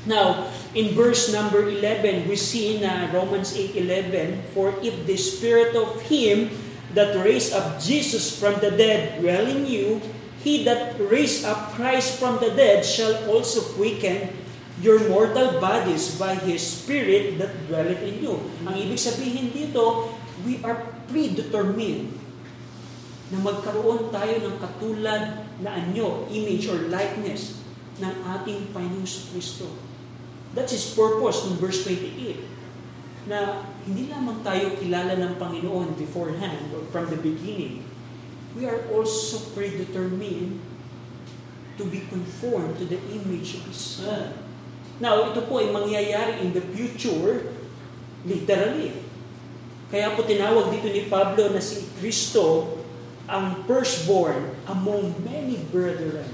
Now, 0.08 0.48
in 0.72 0.96
verse 0.96 1.34
number 1.34 1.68
11, 1.68 2.30
we 2.30 2.38
see 2.40 2.80
na 2.80 3.12
Romans 3.12 3.52
8:11, 3.52 4.54
For 4.56 4.72
if 4.80 4.96
the 5.04 5.18
spirit 5.20 5.76
of 5.76 6.00
him 6.08 6.54
that 6.94 7.14
raised 7.22 7.54
up 7.54 7.78
Jesus 7.78 8.34
from 8.34 8.58
the 8.62 8.74
dead 8.74 9.22
dwell 9.22 9.46
in 9.46 9.66
you, 9.66 10.02
he 10.40 10.64
that 10.64 10.96
raised 10.98 11.44
up 11.44 11.76
Christ 11.76 12.18
from 12.18 12.40
the 12.40 12.56
dead 12.56 12.88
shall 12.88 13.28
also 13.28 13.62
quicken 13.76 14.32
your 14.80 15.04
mortal 15.12 15.60
bodies 15.60 16.16
by 16.16 16.36
His 16.40 16.64
Spirit 16.64 17.36
that 17.38 17.52
dwelleth 17.68 18.00
in 18.00 18.24
you. 18.24 18.40
Ang 18.64 18.80
ibig 18.80 18.96
sabihin 18.96 19.52
dito, 19.52 20.16
we 20.48 20.64
are 20.64 20.80
predetermined 21.12 22.16
na 23.30 23.38
magkaroon 23.44 24.08
tayo 24.10 24.40
ng 24.48 24.56
katulad 24.64 25.44
na 25.60 25.70
anyo, 25.76 26.26
image 26.32 26.72
or 26.72 26.88
likeness 26.88 27.60
ng 28.00 28.14
ating 28.40 28.72
Panginoong 28.72 29.28
Kristo. 29.36 29.68
That's 30.56 30.72
His 30.72 30.96
purpose 30.96 31.44
in 31.46 31.60
verse 31.60 31.84
28. 31.84 32.59
Na 33.28 33.68
hindi 33.84 34.08
lamang 34.08 34.46
tayo 34.46 34.80
kilala 34.80 35.20
ng 35.20 35.36
Panginoon 35.36 35.98
beforehand 36.00 36.72
or 36.72 36.86
from 36.94 37.12
the 37.12 37.20
beginning, 37.20 37.84
we 38.56 38.64
are 38.64 38.86
also 38.94 39.52
predetermined 39.52 40.62
to 41.80 41.84
be 41.88 42.04
conformed 42.12 42.76
to 42.80 42.86
the 42.88 43.00
image 43.12 43.60
of 43.60 43.64
His 43.68 43.80
Son. 43.80 44.36
Now, 45.00 45.32
ito 45.32 45.48
po 45.48 45.64
ay 45.64 45.72
mangyayari 45.72 46.44
in 46.44 46.52
the 46.52 46.64
future, 46.76 47.56
literally. 48.28 49.00
Kaya 49.88 50.12
po 50.14 50.28
tinawag 50.28 50.76
dito 50.76 50.92
ni 50.92 51.08
Pablo 51.08 51.56
na 51.56 51.64
si 51.64 51.88
Kristo 51.98 52.78
ang 53.32 53.64
firstborn 53.64 54.54
among 54.68 55.16
many 55.24 55.56
brethren. 55.72 56.28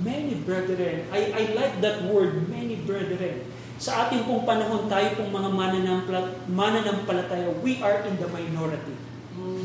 Many 0.00 0.40
brethren. 0.40 1.04
I, 1.12 1.20
I 1.36 1.42
like 1.52 1.84
that 1.84 2.08
word, 2.08 2.48
many 2.48 2.80
brethren. 2.80 3.44
Sa 3.80 4.06
ating 4.06 4.28
pong 4.28 4.44
panahon, 4.44 4.92
tayo 4.92 5.16
pong 5.16 5.32
mga 5.32 5.50
mananampala- 5.56 6.36
mananampalataya, 6.52 7.48
we 7.64 7.80
are 7.80 8.04
in 8.04 8.20
the 8.20 8.28
minority. 8.28 8.92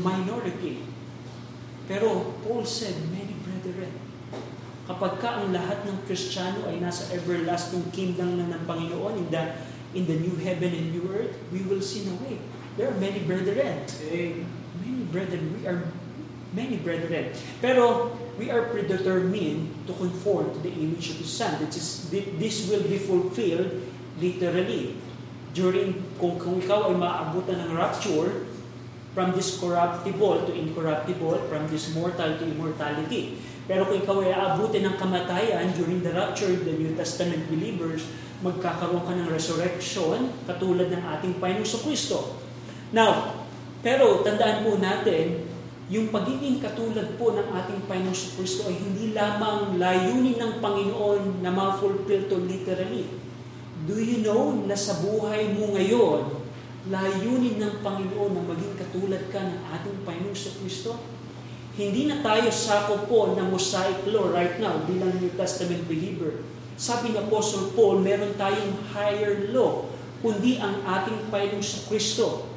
Minority. 0.00 0.88
Pero 1.84 2.32
Paul 2.40 2.64
said, 2.64 2.96
many 3.12 3.36
brethren. 3.44 3.92
Kapag 4.88 5.20
ka 5.20 5.44
ang 5.44 5.52
lahat 5.52 5.84
ng 5.84 6.08
Kristiyano 6.08 6.64
ay 6.64 6.80
nasa 6.80 7.12
everlasting 7.12 7.92
kingdom 7.92 8.40
na 8.40 8.56
ng 8.56 8.64
Panginoon 8.64 9.20
in 9.20 9.28
the, 9.28 9.42
in 9.92 10.08
the 10.08 10.16
new 10.16 10.32
heaven 10.40 10.72
and 10.72 10.96
new 10.96 11.12
earth, 11.12 11.36
we 11.52 11.60
will 11.68 11.84
see 11.84 12.08
no 12.08 12.16
way. 12.24 12.40
There 12.80 12.88
are 12.88 12.96
many 12.96 13.20
brethren. 13.20 13.84
Many 14.80 15.04
brethren. 15.12 15.44
We 15.60 15.68
are 15.68 15.84
many 16.56 16.80
brethren. 16.80 17.36
Pero 17.60 18.16
we 18.40 18.48
are 18.48 18.72
predetermined 18.72 19.76
to 19.84 19.92
conform 20.00 20.56
to 20.56 20.60
the 20.64 20.72
image 20.72 21.12
of 21.12 21.20
His 21.20 21.28
Son. 21.28 21.60
This, 21.60 21.76
is, 21.76 21.88
this 22.40 22.72
will 22.72 22.84
be 22.88 22.96
fulfilled 22.96 23.95
literally. 24.20 24.96
During, 25.56 25.96
kung, 26.20 26.36
kung 26.36 26.60
ikaw 26.60 26.92
ay 26.92 26.96
maabutan 27.00 27.64
ng 27.64 27.70
rapture, 27.72 28.44
from 29.16 29.32
this 29.32 29.56
corruptible 29.56 30.44
to 30.44 30.52
incorruptible, 30.52 31.40
from 31.48 31.64
this 31.72 31.96
mortal 31.96 32.36
to 32.36 32.44
immortality. 32.44 33.40
Pero 33.64 33.88
kung 33.88 34.04
ikaw 34.04 34.20
ay 34.20 34.36
aabutin 34.36 34.84
ng 34.84 35.00
kamatayan 35.00 35.72
during 35.72 36.04
the 36.04 36.12
rapture, 36.12 36.52
the 36.52 36.76
New 36.76 36.92
Testament 36.92 37.48
believers, 37.48 38.04
magkakaroon 38.44 39.08
ka 39.08 39.16
ng 39.16 39.32
resurrection 39.32 40.28
katulad 40.44 40.92
ng 40.92 41.00
ating 41.00 41.40
Panginoong 41.40 41.80
Kristo. 41.80 42.36
Now, 42.92 43.40
pero 43.80 44.20
tandaan 44.20 44.68
po 44.68 44.76
natin, 44.76 45.48
yung 45.88 46.12
pagiging 46.12 46.60
katulad 46.60 47.16
po 47.16 47.32
ng 47.32 47.48
ating 47.56 47.88
Panginoong 47.88 48.36
Kristo 48.36 48.68
ay 48.68 48.76
hindi 48.76 49.16
lamang 49.16 49.80
layunin 49.80 50.36
ng 50.36 50.52
Panginoon 50.60 51.40
na 51.40 51.48
ma-fulfill 51.48 52.28
to 52.28 52.44
literally. 52.44 53.08
Do 53.84 54.00
you 54.00 54.24
know 54.24 54.56
na 54.64 54.72
sa 54.72 55.04
buhay 55.04 55.52
mo 55.52 55.76
ngayon, 55.76 56.32
layunin 56.88 57.60
ng 57.60 57.84
Panginoon 57.84 58.32
na 58.32 58.42
maging 58.48 58.72
katulad 58.80 59.20
ka 59.28 59.44
ng 59.44 59.60
ating 59.76 59.96
Panginoong 60.08 60.32
Kristo? 60.64 60.96
Hindi 61.76 62.08
na 62.08 62.24
tayo 62.24 62.48
sakop 62.48 63.04
po 63.04 63.36
ng 63.36 63.52
Mosaic 63.52 64.08
Law 64.08 64.32
right 64.32 64.56
now 64.56 64.80
bilang 64.88 65.12
New 65.20 65.28
Testament 65.36 65.84
believer. 65.84 66.40
Sabi 66.80 67.12
ni 67.12 67.20
Apostle 67.20 67.76
Paul, 67.76 68.00
meron 68.00 68.32
tayong 68.40 68.96
higher 68.96 69.52
law, 69.52 69.84
kundi 70.24 70.56
ang 70.56 70.80
ating 70.80 71.28
Panginoong 71.28 71.84
Kristo. 71.92 72.48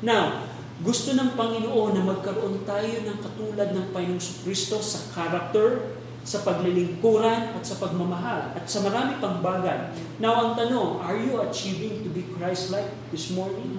Now, 0.00 0.48
gusto 0.80 1.12
ng 1.12 1.36
Panginoon 1.36 2.00
na 2.00 2.04
magkaroon 2.04 2.64
tayo 2.64 2.96
ng 3.04 3.18
katulad 3.20 3.76
ng 3.76 3.92
Panginoong 3.92 4.40
Kristo 4.40 4.80
sa 4.80 5.04
character, 5.12 5.92
sa 6.26 6.42
paglilingkuran 6.42 7.54
at 7.54 7.62
sa 7.62 7.78
pagmamahal 7.78 8.50
at 8.58 8.66
sa 8.66 8.82
marami 8.82 9.22
pang 9.22 9.38
bagay. 9.38 9.94
Now, 10.18 10.42
ang 10.42 10.50
tanong, 10.58 10.98
are 10.98 11.14
you 11.14 11.38
achieving 11.46 12.02
to 12.02 12.10
be 12.10 12.26
Christ-like 12.34 12.90
this 13.14 13.30
morning? 13.30 13.78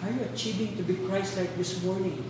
Are 0.00 0.08
you 0.08 0.22
achieving 0.30 0.78
to 0.78 0.86
be 0.86 0.94
Christ-like 1.02 1.58
this 1.58 1.82
morning? 1.82 2.22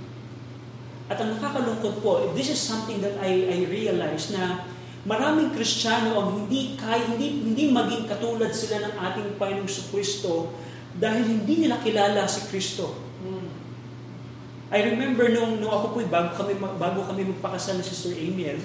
At 1.12 1.20
ang 1.20 1.36
nakakalungkot 1.36 2.00
po, 2.00 2.32
this 2.32 2.48
is 2.48 2.56
something 2.56 3.04
that 3.04 3.20
I, 3.20 3.52
I 3.52 3.58
realize 3.68 4.32
na 4.32 4.64
Maraming 5.00 5.56
Kristiyano 5.56 6.12
ang 6.12 6.28
hindi 6.44 6.76
kaya, 6.76 7.00
hindi, 7.08 7.40
hindi 7.40 7.72
maging 7.72 8.04
katulad 8.04 8.52
sila 8.52 8.84
ng 8.84 8.94
ating 9.00 9.28
Panginoong 9.40 9.88
Kristo 9.88 10.52
dahil 10.92 11.24
hindi 11.24 11.64
nila 11.64 11.80
kilala 11.80 12.28
si 12.28 12.44
Kristo. 12.52 12.92
I 14.70 14.86
remember 14.86 15.26
nung, 15.26 15.58
nung 15.58 15.74
ako 15.74 15.98
po'y 15.98 16.06
bago 16.06 16.30
kami, 16.38 16.54
bago 16.62 17.02
kami 17.02 17.26
magpakasal 17.26 17.82
ni 17.82 17.82
Sister 17.82 18.14
Amiel, 18.14 18.62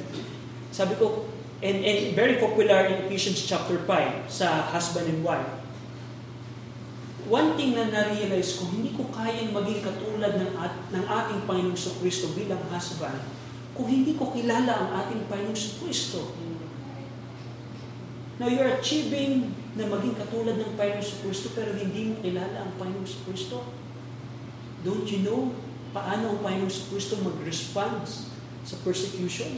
sabi 0.70 0.94
ko, 1.02 1.26
and, 1.66 1.82
and 1.82 2.14
very 2.14 2.38
popular 2.38 2.86
in 2.86 3.10
Ephesians 3.10 3.42
chapter 3.42 3.82
5 3.90 4.30
sa 4.30 4.70
husband 4.70 5.10
and 5.10 5.26
wife. 5.26 5.50
One 7.26 7.58
thing 7.58 7.74
na 7.74 7.90
na-realize 7.90 8.62
ko, 8.62 8.70
hindi 8.70 8.94
ko 8.94 9.10
kayang 9.10 9.50
maging 9.50 9.82
katulad 9.82 10.38
ng, 10.38 10.54
at, 10.62 10.78
ng 10.94 11.06
ating 11.10 11.42
Panginoong 11.50 11.98
Kristo 11.98 12.30
bilang 12.38 12.62
husband 12.70 13.18
kung 13.74 13.90
hindi 13.90 14.14
ko 14.14 14.30
kilala 14.30 14.78
ang 14.78 14.90
ating 15.02 15.26
Panginoong 15.26 15.74
Kristo. 15.82 16.38
Now, 18.38 18.46
you're 18.46 18.78
achieving 18.78 19.58
na 19.74 19.90
maging 19.90 20.22
katulad 20.22 20.62
ng 20.62 20.78
Panginoong 20.78 21.18
Kristo 21.26 21.50
pero 21.58 21.74
hindi 21.74 22.14
mo 22.14 22.22
kilala 22.22 22.62
ang 22.62 22.78
Panginoong 22.78 23.26
Kristo. 23.26 23.74
Don't 24.86 25.10
you 25.10 25.26
know 25.26 25.65
paano 25.96 26.36
ang 26.36 26.40
Panginoong 26.44 26.92
Kristo 26.92 27.16
mag-respond 27.24 28.04
sa 28.68 28.76
persecution? 28.84 29.56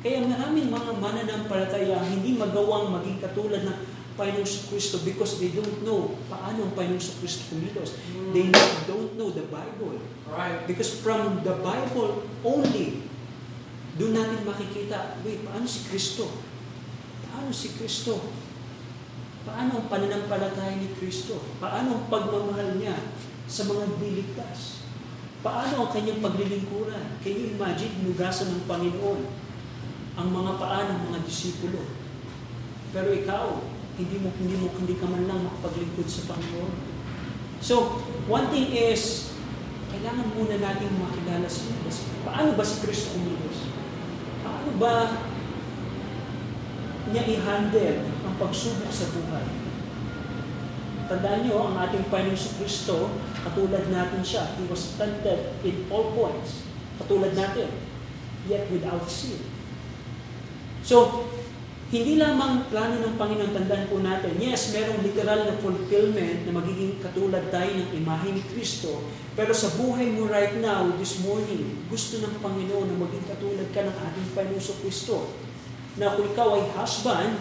Kaya 0.00 0.24
maraming 0.24 0.72
mga 0.72 0.96
mananampalataya 0.96 2.00
ang 2.00 2.08
hindi 2.08 2.40
magawang 2.40 2.96
maging 2.96 3.20
katulad 3.20 3.68
ng 3.68 3.76
Panginoong 4.16 4.48
Kristo 4.72 5.04
because 5.04 5.36
they 5.36 5.52
don't 5.52 5.84
know 5.84 6.16
paano 6.32 6.64
ang 6.64 6.72
Panginoong 6.72 7.20
Kristo 7.20 7.52
kumilos. 7.52 8.00
They 8.32 8.48
don't 8.88 9.12
know 9.20 9.28
the 9.28 9.44
Bible. 9.52 10.00
Right. 10.24 10.64
Because 10.64 10.96
from 11.04 11.44
the 11.44 11.60
Bible 11.60 12.24
only, 12.40 13.04
doon 14.00 14.16
natin 14.16 14.48
makikita, 14.48 15.20
wait, 15.20 15.44
paano 15.44 15.68
si 15.68 15.84
Kristo? 15.92 16.32
Paano 17.28 17.52
si 17.52 17.76
Kristo? 17.76 18.32
Paano 19.44 19.84
ang 19.84 19.86
pananampalataya 19.92 20.80
ni 20.80 20.88
Kristo? 20.96 21.36
Paano 21.60 22.00
ang 22.00 22.04
pagmamahal 22.08 22.80
niya 22.80 22.96
sa 23.44 23.68
mga 23.68 23.84
diligtas? 24.00 24.75
Paano 25.46 25.86
ang 25.86 25.90
kanyang 25.94 26.18
paglilingkuran? 26.18 27.22
Can 27.22 27.38
you 27.38 27.54
imagine, 27.54 27.94
hinugasan 28.02 28.50
ng 28.50 28.66
Panginoon 28.66 29.30
ang 30.18 30.28
mga 30.34 30.58
paa 30.58 30.90
ng 30.90 31.06
mga 31.06 31.22
disipulo? 31.22 31.86
Pero 32.90 33.14
ikaw, 33.14 33.62
hindi 33.94 34.18
mo 34.18 34.34
hindi 34.42 34.58
mo 34.58 34.74
hindi 34.74 34.98
ka 34.98 35.06
man 35.06 35.30
lang 35.30 35.46
makapaglingkod 35.46 36.10
sa 36.10 36.34
Panginoon. 36.34 36.74
So, 37.62 38.02
one 38.26 38.50
thing 38.50 38.74
is 38.74 39.30
kailangan 39.94 40.34
muna 40.34 40.58
nating 40.58 40.98
makilala 40.98 41.46
si 41.46 41.70
Paano 42.26 42.58
ba 42.58 42.66
si 42.66 42.82
Kristo 42.82 43.14
kumilos? 43.14 43.70
Paano 44.42 44.70
ba 44.82 44.94
niya 47.14 47.22
i-handle 47.22 48.02
ang 48.26 48.34
pagsubok 48.34 48.90
sa 48.90 49.14
buhay? 49.14 49.65
Tandaan 51.06 51.46
niyo, 51.46 51.62
ang 51.62 51.78
ating 51.78 52.10
Panginoon 52.10 52.38
si 52.38 52.50
Kristo, 52.58 53.10
katulad 53.46 53.86
natin 53.90 54.22
siya. 54.26 54.42
He 54.58 54.66
was 54.66 54.98
tempted 54.98 55.54
in 55.62 55.86
all 55.90 56.10
points. 56.14 56.66
Katulad 56.98 57.38
natin. 57.38 57.70
Yet 58.50 58.66
without 58.70 59.06
sin. 59.06 59.42
So, 60.86 61.26
hindi 61.86 62.18
lamang 62.18 62.66
plano 62.66 62.98
ng 62.98 63.14
Panginoon, 63.14 63.54
tandaan 63.54 63.86
po 63.86 64.02
natin, 64.02 64.34
yes, 64.42 64.74
merong 64.74 65.06
literal 65.06 65.46
na 65.46 65.54
fulfillment 65.62 66.42
na 66.42 66.52
magiging 66.58 66.98
katulad 66.98 67.46
tayo 67.54 67.70
ng 67.78 67.94
imahe 67.94 68.34
ni 68.34 68.42
Kristo, 68.42 69.06
pero 69.38 69.54
sa 69.54 69.70
buhay 69.78 70.10
mo 70.10 70.26
right 70.26 70.58
now, 70.58 70.90
this 70.98 71.22
morning, 71.22 71.86
gusto 71.86 72.18
ng 72.18 72.42
Panginoon 72.42 72.90
na 72.90 72.98
maging 73.06 73.24
katulad 73.30 73.68
ka 73.70 73.86
ng 73.86 73.96
ating 74.02 74.26
Panginoon 74.34 74.66
sa 74.66 74.74
Kristo. 74.82 75.30
Na 75.94 76.16
kung 76.18 76.26
ikaw 76.26 76.58
ay 76.58 76.64
husband, 76.74 77.38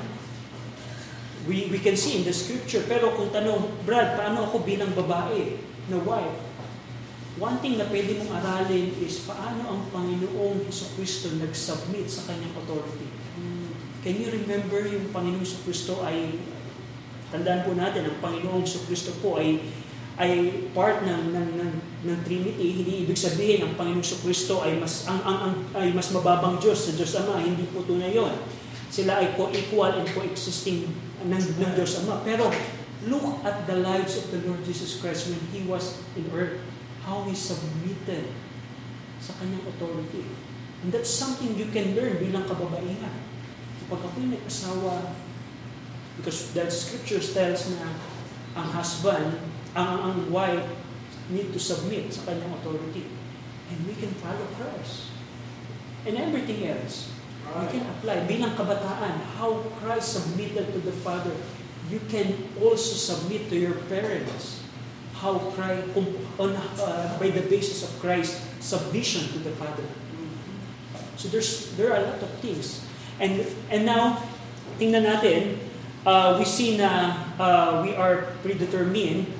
we, 1.45 1.69
we 1.69 1.79
can 1.79 1.97
see 1.97 2.21
in 2.21 2.23
the 2.25 2.33
scripture, 2.33 2.81
pero 2.85 3.13
kung 3.13 3.29
tanong, 3.29 3.85
Brad, 3.85 4.17
paano 4.17 4.49
ako 4.49 4.65
bilang 4.65 4.93
babae 4.97 5.57
na 5.89 5.97
wife? 6.01 6.37
One 7.35 7.59
thing 7.59 7.75
na 7.75 7.85
pwede 7.91 8.15
mong 8.15 8.31
aralin 8.31 8.95
is 9.03 9.27
paano 9.27 9.67
ang 9.67 9.81
Panginoong 9.91 10.63
Heso 10.65 10.87
Kristo 10.95 11.27
nag-submit 11.35 12.07
sa 12.07 12.31
kanyang 12.31 12.55
authority. 12.55 13.11
Can 14.05 14.21
you 14.21 14.29
remember 14.31 14.85
yung 14.87 15.11
Panginoong 15.11 15.43
Heso 15.43 15.59
Kristo 15.67 15.99
ay, 16.07 16.39
tandaan 17.33 17.67
po 17.67 17.75
natin, 17.75 18.07
ang 18.07 18.17
Panginoong 18.23 18.63
Heso 18.63 18.87
Kristo 18.87 19.11
po 19.19 19.35
ay 19.35 19.59
ay 20.15 20.63
part 20.71 21.03
ng, 21.03 21.35
ng, 21.35 21.47
ng, 21.59 21.71
ng 22.07 22.19
Trinity, 22.23 22.67
hindi 22.71 23.03
ibig 23.03 23.19
sabihin 23.19 23.67
ang 23.67 23.75
Panginoong 23.75 24.23
Kristo 24.23 24.63
ay 24.63 24.79
mas, 24.79 25.03
ang, 25.11 25.19
ang, 25.27 25.37
ang, 25.43 25.53
ay 25.75 25.91
mas 25.91 26.07
mababang 26.15 26.55
Diyos 26.55 26.87
sa 26.87 26.95
Diyos 26.95 27.19
Ama, 27.19 27.43
hindi 27.43 27.67
po 27.67 27.83
tunay 27.83 28.15
yon. 28.15 28.31
Sila 28.89 29.21
ay 29.21 29.35
co-equal 29.35 30.01
and 30.01 30.07
co-existing 30.11 30.89
ng, 31.25 31.43
ng 31.61 31.71
Diyos 31.75 32.05
Ama. 32.05 32.21
Pero 32.23 32.49
look 33.09 33.41
at 33.43 33.65
the 33.69 33.77
lives 33.81 34.17
of 34.17 34.31
the 34.31 34.39
Lord 34.45 34.61
Jesus 34.63 35.01
Christ 35.01 35.29
when 35.29 35.41
He 35.51 35.67
was 35.67 36.01
in 36.15 36.25
earth, 36.31 36.61
how 37.05 37.25
He 37.27 37.35
submitted 37.35 38.29
sa 39.21 39.33
kanyang 39.41 39.65
authority. 39.65 40.25
And 40.85 40.93
that's 40.93 41.09
something 41.09 41.57
you 41.57 41.69
can 41.73 41.97
learn 41.97 42.21
bilang 42.21 42.45
kababaihan. 42.45 43.15
Kapag 43.85 43.99
ako'y 44.05 44.29
nag-asawa, 44.29 45.17
because 46.21 46.53
the 46.53 46.69
scriptures 46.69 47.33
tells 47.33 47.67
na 47.73 47.89
ang 48.55 48.69
husband, 48.71 49.35
ang, 49.75 50.13
ang 50.13 50.17
wife, 50.31 50.63
need 51.29 51.49
to 51.51 51.59
submit 51.59 52.13
sa 52.13 52.29
kanyang 52.29 52.53
authority. 52.61 53.09
And 53.73 53.77
we 53.89 53.97
can 53.97 54.13
follow 54.21 54.45
Christ. 54.55 55.09
And 56.05 56.21
everything 56.21 56.69
else, 56.69 57.09
we 57.53 57.67
can 57.71 57.85
apply. 57.87 58.25
Bilang 58.25 58.57
kabataan, 58.57 59.21
how 59.37 59.61
Christ 59.79 60.17
submitted 60.17 60.73
to 60.73 60.79
the 60.81 60.95
Father, 61.05 61.31
you 61.87 62.01
can 62.09 62.33
also 62.57 62.97
submit 62.97 63.47
to 63.53 63.55
your 63.55 63.77
parents. 63.87 64.65
How 65.15 65.39
Christ, 65.55 65.87
on, 65.95 66.51
uh, 66.55 67.15
by 67.17 67.31
the 67.31 67.45
basis 67.47 67.87
of 67.87 67.91
Christ's 68.03 68.43
submission 68.59 69.31
to 69.31 69.39
the 69.39 69.55
Father. 69.55 69.85
So 71.15 71.31
there's 71.31 71.71
there 71.79 71.95
are 71.95 72.03
a 72.03 72.05
lot 72.11 72.19
of 72.19 72.31
things. 72.43 72.83
And 73.23 73.47
and 73.71 73.87
now, 73.87 74.19
tingnan 74.75 75.07
natin, 75.07 75.63
uh, 76.03 76.35
we 76.35 76.43
see 76.43 76.75
na 76.75 77.15
uh, 77.39 77.79
we 77.79 77.95
are 77.95 78.35
predetermined 78.43 79.31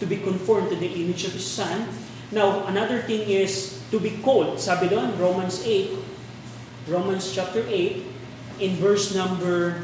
to 0.00 0.04
be 0.08 0.16
conformed 0.16 0.72
to 0.72 0.76
the 0.80 0.88
image 0.88 1.28
of 1.28 1.36
His 1.36 1.44
Son. 1.44 1.84
Now, 2.32 2.64
another 2.66 3.04
thing 3.04 3.28
is 3.28 3.82
to 3.92 4.00
be 4.00 4.16
called. 4.24 4.56
Sabi 4.56 4.88
doon, 4.88 5.12
Romans 5.20 5.60
8, 5.66 5.92
Romans 6.88 7.28
chapter 7.34 7.64
8, 7.66 8.04
in 8.60 8.76
verse 8.76 9.16
number 9.16 9.82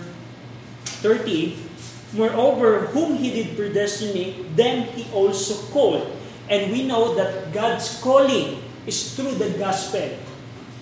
30, 1.03 1.67
Moreover, 2.15 2.95
whom 2.95 3.19
He 3.19 3.35
did 3.35 3.59
predestinate, 3.59 4.55
them 4.55 4.87
He 4.95 5.11
also 5.11 5.59
called. 5.75 6.07
And 6.47 6.71
we 6.71 6.87
know 6.87 7.19
that 7.19 7.51
God's 7.51 7.99
calling 7.99 8.63
is 8.87 9.19
through 9.19 9.35
the 9.43 9.59
gospel. 9.59 10.15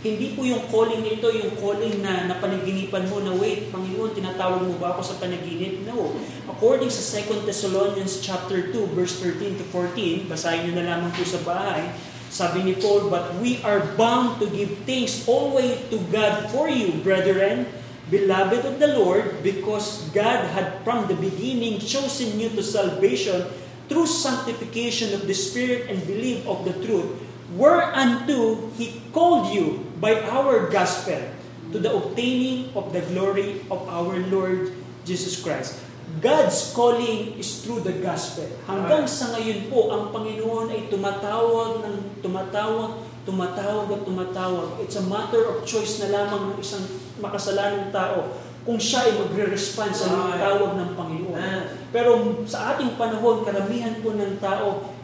Hindi 0.05 0.37
po 0.37 0.45
yung 0.45 0.69
calling 0.69 1.01
nito, 1.01 1.33
yung 1.33 1.57
calling 1.57 2.05
na 2.05 2.29
napanaginipan 2.29 3.09
mo 3.09 3.25
na, 3.25 3.33
wait, 3.33 3.73
Panginoon, 3.73 4.13
tinatawag 4.13 4.69
mo 4.69 4.77
ba 4.77 4.93
ako 4.93 5.01
sa 5.01 5.17
panaginip? 5.17 5.81
No. 5.89 6.13
According 6.45 6.93
sa 6.93 7.25
2 7.25 7.49
Thessalonians 7.49 8.21
chapter 8.21 8.69
2, 8.69 8.93
verse 8.93 9.17
13 9.25 9.57
to 9.57 9.65
14, 9.73 10.29
basahin 10.29 10.69
nyo 10.69 10.73
na 10.77 10.93
lamang 10.93 11.09
po 11.17 11.25
sa 11.25 11.41
bahay, 11.41 11.89
sabi 12.35 12.67
ni 12.67 12.75
Paul, 12.75 13.07
But 13.15 13.39
we 13.39 13.63
are 13.63 13.79
bound 13.95 14.43
to 14.43 14.51
give 14.51 14.83
thanks 14.83 15.23
always 15.31 15.79
to 15.95 16.03
God 16.11 16.51
for 16.51 16.67
you, 16.67 16.99
brethren, 17.07 17.71
beloved 18.11 18.67
of 18.67 18.83
the 18.83 18.91
Lord, 18.99 19.39
because 19.47 20.11
God 20.11 20.51
had 20.51 20.83
from 20.83 21.07
the 21.07 21.15
beginning 21.15 21.79
chosen 21.79 22.35
you 22.43 22.51
to 22.51 22.63
salvation 22.67 23.47
through 23.87 24.11
sanctification 24.11 25.15
of 25.15 25.31
the 25.31 25.37
Spirit 25.39 25.87
and 25.87 26.03
belief 26.11 26.43
of 26.51 26.67
the 26.67 26.75
truth, 26.83 27.23
whereunto 27.55 28.67
He 28.75 28.99
called 29.15 29.55
you 29.55 29.87
by 30.03 30.19
our 30.27 30.67
gospel 30.75 31.23
to 31.71 31.79
the 31.79 31.95
obtaining 31.95 32.75
of 32.75 32.91
the 32.91 33.07
glory 33.15 33.63
of 33.71 33.87
our 33.87 34.19
Lord 34.27 34.75
Jesus 35.07 35.39
Christ. 35.39 35.84
God's 36.21 36.71
calling 36.77 37.35
is 37.41 37.65
through 37.65 37.83
the 37.83 37.99
gospel. 37.99 38.47
Hanggang 38.69 39.09
sa 39.09 39.35
ngayon 39.35 39.67
po, 39.67 39.91
ang 39.91 40.15
Panginoon 40.15 40.71
ay 40.71 40.87
tumatawag 40.87 41.83
ng 41.83 41.97
tumatawag, 42.23 43.03
tumatawag 43.27 43.87
at 43.91 44.03
tumatawag. 44.07 44.69
It's 44.85 44.95
a 45.01 45.07
matter 45.09 45.43
of 45.49 45.67
choice 45.67 45.99
na 46.05 46.15
lamang 46.15 46.55
ng 46.55 46.59
isang 46.63 46.85
makasalanang 47.19 47.91
tao 47.91 48.31
kung 48.63 48.79
siya 48.79 49.11
ay 49.11 49.13
magre-respond 49.27 49.93
sa 49.97 50.39
tawag 50.39 50.77
ng 50.79 50.91
Panginoon. 50.95 51.43
Pero 51.91 52.11
sa 52.47 52.77
ating 52.77 52.95
panahon, 52.95 53.43
karamihan 53.43 53.99
po 53.99 54.15
ng 54.15 54.39
tao, 54.39 54.95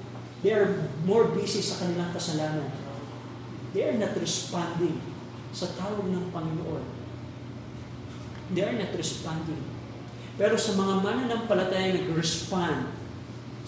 they 0.46 0.54
are 0.54 0.88
more 1.02 1.32
busy 1.34 1.64
sa 1.64 1.82
kanilang 1.82 2.12
kasalanan. 2.14 2.70
They 3.74 3.88
are 3.88 3.98
not 3.98 4.14
responding 4.14 5.02
sa 5.50 5.66
tawag 5.74 6.06
ng 6.06 6.30
Panginoon. 6.30 6.84
They 8.54 8.62
are 8.62 8.76
not 8.78 8.92
responding. 8.94 9.79
Pero 10.40 10.56
sa 10.56 10.72
mga 10.72 11.04
mananampalataya 11.04 12.00
nag-respond 12.00 12.88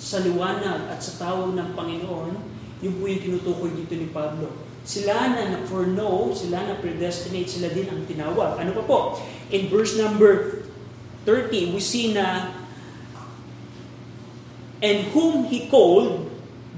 sa 0.01 0.25
liwanag 0.25 0.89
at 0.89 1.05
sa 1.05 1.21
tawag 1.21 1.53
ng 1.53 1.77
Panginoon, 1.77 2.33
yun 2.81 2.97
po 2.97 3.05
yung 3.13 3.21
tinutukoy 3.21 3.77
dito 3.77 3.93
ni 3.93 4.09
Pablo. 4.09 4.57
Sila 4.81 5.37
na 5.37 5.53
na-foreknow, 5.53 6.33
sila 6.33 6.65
na 6.65 6.81
predestinate, 6.81 7.53
sila 7.53 7.69
din 7.77 7.93
ang 7.93 8.09
tinawag. 8.09 8.57
Ano 8.57 8.73
pa 8.73 8.83
po? 8.89 8.99
In 9.53 9.69
verse 9.69 10.01
number 10.01 10.65
30, 11.29 11.77
we 11.77 11.81
see 11.85 12.17
na, 12.17 12.57
And 14.81 15.13
whom 15.13 15.53
He 15.53 15.69
called, 15.69 16.27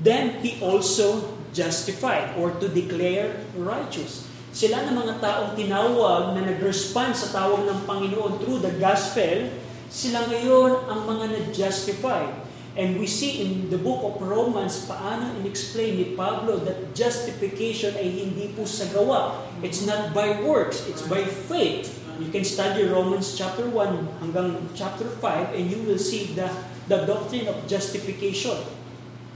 them 0.02 0.42
He 0.42 0.58
also 0.58 1.38
justified, 1.54 2.34
or 2.34 2.50
to 2.58 2.66
declare 2.66 3.46
righteous. 3.54 4.26
Sila 4.50 4.84
na 4.84 4.92
mga 4.92 5.22
taong 5.22 5.50
tinawag 5.54 6.34
na 6.34 6.50
nag-respond 6.50 7.14
sa 7.14 7.30
tawag 7.30 7.62
ng 7.62 7.78
Panginoon 7.86 8.42
through 8.42 8.58
the 8.58 8.74
gospel, 8.76 9.48
sila 9.94 10.26
ngayon 10.26 10.90
ang 10.90 11.06
mga 11.06 11.24
na-justify. 11.30 12.26
And 12.74 12.98
we 12.98 13.06
see 13.06 13.46
in 13.46 13.70
the 13.70 13.78
book 13.78 14.02
of 14.02 14.18
Romans, 14.18 14.90
paano 14.90 15.30
in-explain 15.38 15.94
ni 15.94 16.06
Pablo 16.18 16.58
that 16.66 16.90
justification 16.90 17.94
ay 17.94 18.10
hindi 18.10 18.50
po 18.58 18.66
sa 18.66 18.90
gawa. 18.90 19.46
It's 19.62 19.86
not 19.86 20.10
by 20.10 20.42
works, 20.42 20.82
it's 20.90 21.06
by 21.06 21.22
faith. 21.22 22.02
You 22.18 22.34
can 22.34 22.42
study 22.42 22.82
Romans 22.90 23.38
chapter 23.38 23.70
1 23.70 24.26
hanggang 24.26 24.58
chapter 24.74 25.06
5 25.06 25.54
and 25.54 25.70
you 25.70 25.86
will 25.86 26.02
see 26.02 26.34
the, 26.34 26.50
the 26.90 27.06
doctrine 27.06 27.46
of 27.46 27.62
justification. 27.70 28.58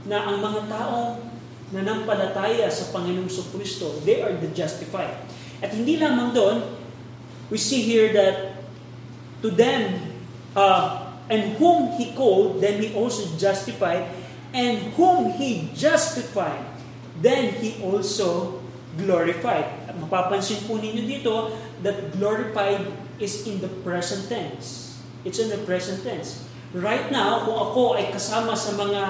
Na 0.03 0.27
ang 0.27 0.43
mga 0.43 0.67
taong 0.67 1.23
nanampalataya 1.71 2.67
sa 2.67 2.91
Panginoong 2.91 3.31
Kristo, 3.55 4.03
they 4.03 4.19
are 4.19 4.35
the 4.35 4.51
justified. 4.51 5.15
At 5.63 5.71
hindi 5.71 5.95
lamang 5.95 6.35
doon, 6.35 6.57
we 7.47 7.55
see 7.55 7.79
here 7.83 8.11
that 8.11 8.59
to 9.39 9.47
them, 9.47 10.08
uh, 10.55 11.09
And 11.29 11.55
whom 11.61 11.93
He 11.93 12.11
called, 12.17 12.57
then 12.59 12.81
He 12.81 12.89
also 12.97 13.29
justified. 13.37 14.09
And 14.49 14.97
whom 14.97 15.37
He 15.37 15.69
justified, 15.77 16.65
then 17.21 17.53
He 17.61 17.77
also 17.85 18.59
glorified. 18.97 19.69
Mapapansin 19.93 20.65
po 20.65 20.81
ninyo 20.81 21.05
dito 21.05 21.53
that 21.85 22.17
glorified 22.17 22.81
is 23.21 23.45
in 23.45 23.61
the 23.61 23.69
present 23.85 24.25
tense. 24.25 24.97
It's 25.21 25.37
in 25.37 25.53
the 25.53 25.61
present 25.69 26.01
tense. 26.01 26.49
Right 26.73 27.13
now, 27.13 27.45
kung 27.45 27.57
ako 27.57 27.81
ay 28.01 28.09
kasama 28.09 28.57
sa 28.57 28.73
mga 28.73 29.01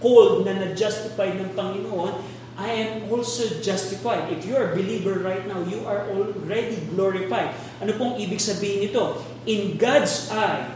called 0.00 0.48
na 0.48 0.56
na-justify 0.56 1.36
ng 1.36 1.52
Panginoon, 1.52 2.16
I 2.60 2.76
am 2.76 3.08
also 3.08 3.48
justified. 3.64 4.28
If 4.28 4.44
you 4.44 4.52
are 4.52 4.72
a 4.72 4.76
believer 4.76 5.16
right 5.24 5.48
now, 5.48 5.64
you 5.64 5.88
are 5.88 6.12
already 6.12 6.76
glorified. 6.92 7.56
Ano 7.80 7.96
pong 7.96 8.20
ibig 8.20 8.36
sabihin 8.36 8.84
nito? 8.84 9.24
In 9.48 9.80
God's 9.80 10.28
eye, 10.28 10.68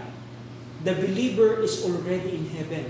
the 0.81 0.97
believer 0.97 1.61
is 1.61 1.85
already 1.85 2.41
in 2.41 2.49
heaven. 2.57 2.89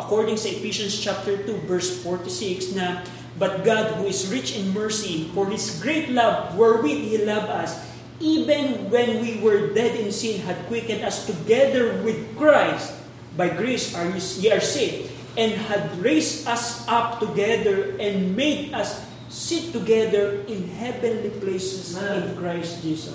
According 0.00 0.40
sa 0.40 0.48
Ephesians 0.48 0.96
chapter 0.96 1.36
2 1.36 1.68
verse 1.68 2.00
46 2.00 2.72
na 2.80 3.04
But 3.36 3.60
God 3.60 4.00
who 4.00 4.08
is 4.08 4.24
rich 4.32 4.56
in 4.56 4.72
mercy 4.72 5.28
for 5.36 5.44
His 5.52 5.76
great 5.84 6.08
love 6.08 6.56
wherewith 6.56 6.96
He 6.96 7.20
loved 7.20 7.52
us 7.52 7.76
even 8.20 8.92
when 8.92 9.20
we 9.24 9.40
were 9.40 9.72
dead 9.72 9.96
in 9.96 10.12
sin 10.12 10.44
had 10.44 10.68
quickened 10.68 11.00
us 11.00 11.24
together 11.24 11.96
with 12.04 12.20
Christ 12.36 12.92
by 13.36 13.48
grace 13.48 13.96
are 13.96 14.04
ye 14.12 14.52
are 14.52 14.60
saved 14.60 15.09
and 15.38 15.52
had 15.70 15.94
raised 16.02 16.46
us 16.48 16.86
up 16.88 17.20
together 17.20 17.94
and 18.00 18.34
made 18.34 18.74
us 18.74 19.06
sit 19.30 19.70
together 19.70 20.42
in 20.50 20.66
heavenly 20.74 21.30
places 21.38 21.94
in 21.94 22.34
Christ 22.34 22.82
Jesus. 22.82 23.14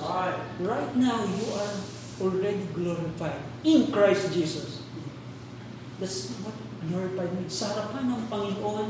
Right 0.59 0.93
now 0.95 1.27
you 1.27 1.45
are 1.59 1.75
already 2.23 2.63
glorified 2.71 3.39
in 3.67 3.91
Christ 3.91 4.31
Jesus. 4.31 4.79
That's 5.99 6.31
what 6.43 6.55
glorified 6.87 7.31
means. 7.35 7.55
Sa 7.55 7.75
harapan 7.75 8.15
ng 8.15 8.23
Panginoon 8.31 8.89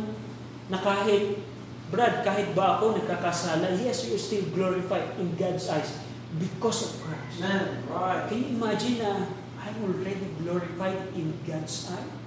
na 0.69 0.77
kahit, 0.81 1.41
Brad, 1.89 2.25
kahit 2.25 2.53
ba 2.57 2.77
ako 2.77 2.97
nagkakasala, 2.97 3.77
yes, 3.77 4.05
you 4.09 4.17
are 4.17 4.21
still 4.21 4.45
glorified 4.53 5.17
in 5.21 5.33
God's 5.37 5.69
eyes 5.69 5.97
because 6.37 6.89
of 6.89 6.91
Christ. 7.05 7.41
Man, 7.41 7.85
right. 7.89 8.25
Can 8.29 8.37
you 8.41 8.49
imagine 8.57 9.01
na 9.01 9.29
I'm 9.61 9.77
already 9.81 10.29
glorified 10.41 11.09
in 11.17 11.33
God's 11.45 11.89
eye 11.89 12.24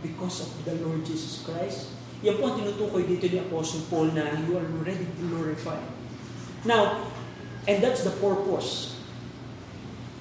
because 0.00 0.44
of 0.44 0.50
the 0.64 0.74
Lord 0.82 1.04
Jesus 1.04 1.44
Christ? 1.44 1.92
Yan 2.24 2.40
po 2.40 2.48
ang 2.48 2.56
tinutukoy 2.56 3.04
dito 3.04 3.28
ni 3.28 3.38
Apostle 3.38 3.84
Paul 3.92 4.16
na 4.16 4.40
you 4.48 4.56
are 4.56 4.64
already 4.64 5.04
glorified. 5.20 5.84
Now, 6.64 7.12
and 7.68 7.78
that's 7.84 8.02
the 8.02 8.14
purpose 8.16 8.96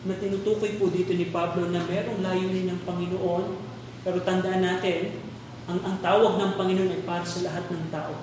na 0.05 0.13
tinutukoy 0.21 0.78
po 0.78 0.93
dito 0.93 1.17
ni 1.17 1.34
Pablo 1.34 1.65
na 1.73 1.82
merong 1.82 2.21
layunin 2.21 2.69
ng 2.69 2.80
Panginoon, 2.86 3.45
pero 4.05 4.21
tandaan 4.21 4.61
natin, 4.61 5.17
ang, 5.65 5.82
ang 5.82 5.97
tawag 5.97 6.38
ng 6.38 6.51
Panginoon 6.61 6.93
ay 6.93 7.01
para 7.01 7.26
sa 7.26 7.41
lahat 7.41 7.65
ng 7.73 7.89
tao. 7.89 8.13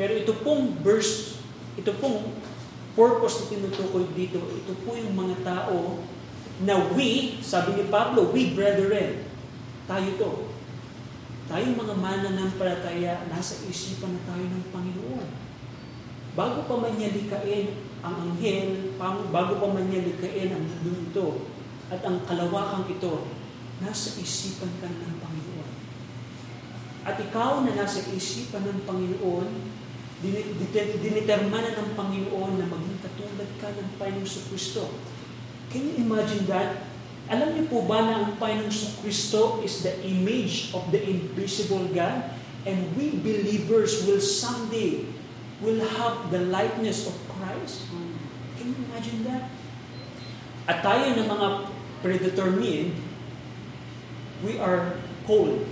Pero 0.00 0.16
ito 0.16 0.32
pong 0.40 0.80
verse, 0.80 1.36
ito 1.76 1.92
pong 2.00 2.24
purpose 2.96 3.44
na 3.44 3.52
tinutukoy 3.52 4.08
dito, 4.16 4.40
ito 4.40 4.72
po 4.80 4.96
yung 4.96 5.12
mga 5.12 5.44
tao 5.44 6.00
na 6.64 6.88
we, 6.96 7.36
sabi 7.44 7.76
ni 7.76 7.84
Pablo, 7.92 8.32
we 8.32 8.56
brethren, 8.56 9.20
tayo 9.84 10.08
to. 10.16 10.32
Tayong 11.50 11.74
mga 11.74 11.98
mananampalataya, 11.98 13.26
nasa 13.26 13.58
isipan 13.66 14.14
na 14.14 14.22
tayo 14.22 14.46
ng 14.46 14.70
Panginoon. 14.70 15.28
Bago 16.38 16.62
pa 16.70 16.78
man 16.78 16.94
niya 16.94 17.10
ang 18.06 18.16
anghel, 18.30 18.94
bago 19.34 19.58
pa 19.58 19.66
man 19.66 19.90
niya 19.90 20.06
ang 20.54 20.62
mundo 20.86 21.10
ito, 21.10 21.50
at 21.90 22.06
ang 22.06 22.22
kalawakang 22.22 22.86
ito, 22.86 23.26
nasa 23.82 24.14
isipan 24.22 24.70
ka 24.78 24.86
ng 24.86 25.18
Panginoon. 25.18 25.70
At 27.02 27.18
ikaw 27.18 27.66
na 27.66 27.74
nasa 27.74 28.06
isipan 28.14 28.70
ng 28.70 28.86
Panginoon, 28.86 29.50
dinitermana 31.02 31.74
ng 31.74 31.90
Panginoon 31.98 32.62
na 32.62 32.66
maging 32.70 32.98
katulad 33.02 33.50
ka 33.58 33.74
ng 33.74 33.98
Panginoong 33.98 34.38
Kristo. 34.46 34.86
Can 35.66 35.82
you 35.82 35.98
imagine 35.98 36.46
that? 36.46 36.89
Alam 37.30 37.54
niyo 37.54 37.64
po 37.70 37.86
ba 37.86 38.02
na 38.02 38.26
ang 38.26 38.34
Panginoong 38.42 39.06
Kristo 39.06 39.62
is 39.62 39.86
the 39.86 39.94
image 40.02 40.74
of 40.74 40.90
the 40.90 40.98
invisible 40.98 41.86
God? 41.94 42.26
And 42.66 42.90
we 42.98 43.14
believers 43.22 44.02
will 44.02 44.18
someday 44.18 45.06
will 45.62 45.78
have 45.94 46.34
the 46.34 46.42
likeness 46.50 47.06
of 47.06 47.14
Christ? 47.30 47.86
Can 48.58 48.74
you 48.74 48.78
imagine 48.90 49.22
that? 49.30 49.46
At 50.66 50.82
tayo 50.82 51.14
ng 51.14 51.28
mga 51.28 51.48
predetermined, 52.02 52.98
we 54.42 54.58
are 54.58 54.98
called. 55.22 55.62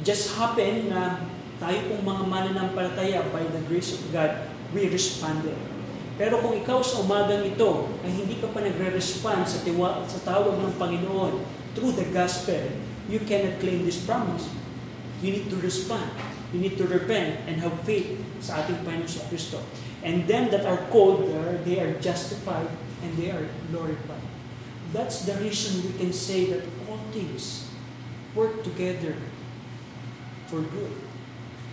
Just 0.00 0.34
happen 0.34 0.90
na 0.90 1.20
tayo 1.60 1.78
pong 1.92 2.02
mga 2.08 2.24
mananampalataya 2.26 3.20
by 3.30 3.44
the 3.52 3.62
grace 3.68 3.94
of 3.94 4.02
God, 4.10 4.48
we 4.72 4.88
responded. 4.88 5.71
Pero 6.20 6.44
kung 6.44 6.52
ikaw 6.52 6.84
sa 6.84 7.00
umagang 7.00 7.40
ito 7.48 7.88
ay 8.04 8.12
hindi 8.12 8.36
ka 8.36 8.52
pa 8.52 8.60
nagre-respond 8.60 9.48
sa, 9.48 9.64
tiwa, 9.64 10.04
sa 10.04 10.20
tawag 10.20 10.60
ng 10.60 10.76
Panginoon 10.76 11.40
through 11.72 11.96
the 11.96 12.04
gospel, 12.12 12.60
you 13.08 13.20
cannot 13.24 13.56
claim 13.64 13.88
this 13.88 14.04
promise. 14.04 14.44
You 15.24 15.32
need 15.40 15.48
to 15.48 15.58
respond. 15.64 16.12
You 16.52 16.60
need 16.60 16.76
to 16.76 16.84
repent 16.84 17.48
and 17.48 17.64
have 17.64 17.72
faith 17.88 18.20
sa 18.44 18.60
ating 18.60 18.84
Panginoon 18.84 19.24
Kristo. 19.32 19.64
And 20.04 20.28
them 20.28 20.52
that 20.52 20.68
are 20.68 20.84
called 20.92 21.32
there, 21.32 21.62
they 21.64 21.80
are 21.80 21.96
justified 22.02 22.68
and 23.00 23.10
they 23.16 23.32
are 23.32 23.48
glorified. 23.72 24.26
That's 24.92 25.24
the 25.24 25.32
reason 25.40 25.80
we 25.88 25.96
can 25.96 26.12
say 26.12 26.52
that 26.52 26.60
all 26.84 27.00
things 27.16 27.72
work 28.36 28.60
together 28.60 29.16
for 30.52 30.60
good. 30.60 30.92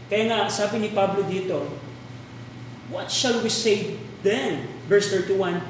Kaya 0.07 0.31
nga, 0.31 0.39
sabi 0.47 0.79
ni 0.79 0.89
Pablo 0.95 1.27
dito, 1.27 1.67
What 2.89 3.13
shall 3.13 3.43
we 3.45 3.51
say 3.53 3.99
then? 4.23 4.67
Verse 4.87 5.11
31, 5.11 5.61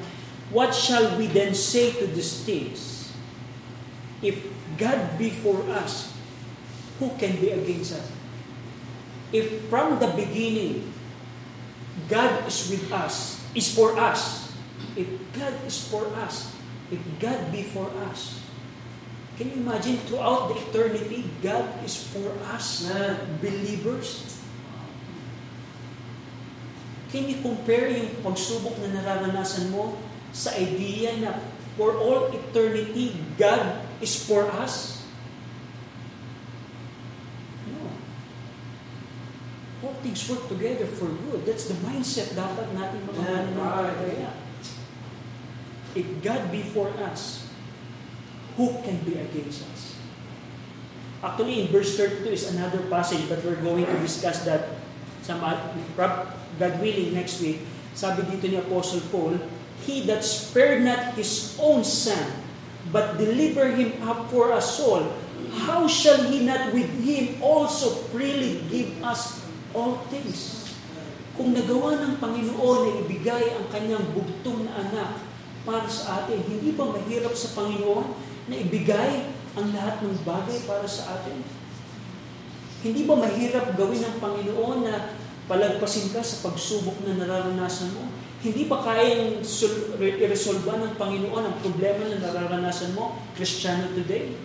What 0.52 0.74
shall 0.74 1.18
we 1.18 1.28
then 1.28 1.54
say 1.54 1.92
to 1.92 2.08
these 2.08 2.44
things? 2.44 3.12
If 4.22 4.44
God 4.78 5.18
be 5.18 5.30
for 5.30 5.62
us, 5.72 6.14
who 7.00 7.10
can 7.18 7.40
be 7.40 7.52
against 7.52 7.94
us? 7.94 8.12
If 9.32 9.70
from 9.70 10.00
the 10.00 10.08
beginning, 10.16 10.92
God 12.08 12.48
is 12.48 12.70
with 12.72 12.92
us, 12.92 13.44
is 13.54 13.74
for 13.74 13.98
us, 13.98 14.52
if 14.96 15.08
God 15.34 15.54
is 15.68 15.78
for 15.88 16.08
us, 16.18 16.56
if 16.92 17.00
God 17.20 17.52
be 17.52 17.64
for 17.64 17.92
us, 18.10 18.42
can 19.38 19.56
you 19.56 19.64
imagine 19.64 19.96
throughout 20.04 20.52
the 20.52 20.60
eternity, 20.60 21.24
God 21.42 21.64
is 21.86 21.96
for 22.12 22.28
us, 22.52 22.92
believers? 23.40 24.39
Can 27.10 27.26
you 27.26 27.42
compare 27.42 27.90
yung 27.90 28.22
pagsubok 28.22 28.78
na 28.86 28.94
nararanasan 29.02 29.74
mo 29.74 29.98
sa 30.30 30.54
idea 30.54 31.18
na 31.18 31.42
for 31.74 31.98
all 31.98 32.30
eternity, 32.30 33.18
God 33.34 33.82
is 33.98 34.14
for 34.14 34.46
us? 34.46 35.02
No. 37.66 37.90
All 39.82 39.98
things 40.06 40.22
work 40.30 40.46
together 40.46 40.86
for 40.86 41.10
good. 41.10 41.50
That's 41.50 41.66
the 41.66 41.78
mindset 41.82 42.38
dapat 42.38 42.78
natin 42.78 43.02
mga 43.10 43.18
Yeah, 43.18 43.26
mananampalataya. 43.26 44.32
If 45.98 46.06
God 46.22 46.54
be 46.54 46.62
for 46.62 46.94
us, 47.02 47.50
who 48.54 48.78
can 48.86 49.02
be 49.02 49.18
against 49.18 49.66
us? 49.74 49.98
Actually, 51.26 51.66
in 51.66 51.68
verse 51.74 51.98
32 51.98 52.30
is 52.32 52.46
another 52.54 52.86
passage, 52.88 53.26
but 53.26 53.42
we're 53.42 53.60
going 53.60 53.84
to 53.84 53.98
discuss 54.00 54.46
that 54.46 54.78
Rob- 55.98 56.39
God 56.60 56.84
willing, 56.84 57.16
next 57.16 57.40
week, 57.40 57.64
sabi 57.96 58.28
dito 58.28 58.52
ni 58.52 58.60
Apostle 58.60 59.02
Paul, 59.10 59.40
He 59.88 60.04
that 60.12 60.28
spared 60.28 60.84
not 60.84 61.16
His 61.16 61.56
own 61.56 61.88
Son, 61.88 62.36
but 62.92 63.16
delivered 63.16 63.80
Him 63.80 63.96
up 64.04 64.28
for 64.28 64.52
us 64.52 64.78
all, 64.84 65.08
how 65.64 65.88
shall 65.88 66.28
He 66.28 66.44
not 66.44 66.76
with 66.76 66.92
Him 67.00 67.40
also 67.40 68.04
freely 68.12 68.60
give 68.68 68.92
us 69.00 69.40
all 69.72 70.04
things? 70.12 70.68
Kung 71.40 71.56
nagawa 71.56 71.96
ng 72.04 72.20
Panginoon 72.20 72.80
na 72.84 72.92
ibigay 73.08 73.56
ang 73.56 73.72
kanyang 73.72 74.04
bugtong 74.12 74.68
na 74.68 74.84
anak 74.84 75.24
para 75.64 75.88
sa 75.88 76.24
atin, 76.24 76.44
hindi 76.44 76.76
ba 76.76 76.92
mahirap 76.92 77.32
sa 77.32 77.56
Panginoon 77.56 78.12
na 78.52 78.56
ibigay 78.60 79.32
ang 79.56 79.72
lahat 79.72 80.04
ng 80.04 80.20
bagay 80.28 80.60
para 80.68 80.84
sa 80.84 81.16
atin? 81.16 81.40
Hindi 82.84 83.08
ba 83.08 83.16
mahirap 83.16 83.80
gawin 83.80 84.04
ng 84.04 84.16
Panginoon 84.20 84.80
na 84.84 85.16
palagpasin 85.50 86.14
ka 86.14 86.22
sa 86.22 86.46
pagsubok 86.46 87.02
na 87.04 87.18
nararanasan 87.18 87.98
mo? 87.98 88.06
Hindi 88.40 88.70
ba 88.70 88.80
kayang 88.86 89.42
sol- 89.42 89.98
re- 90.00 90.22
iresolba 90.22 90.80
ng 90.80 90.96
Panginoon 90.96 91.44
ang 91.44 91.58
problema 91.60 92.08
na 92.08 92.22
nararanasan 92.22 92.94
mo, 92.94 93.18
Kristiyano 93.34 93.92
today? 93.98 94.38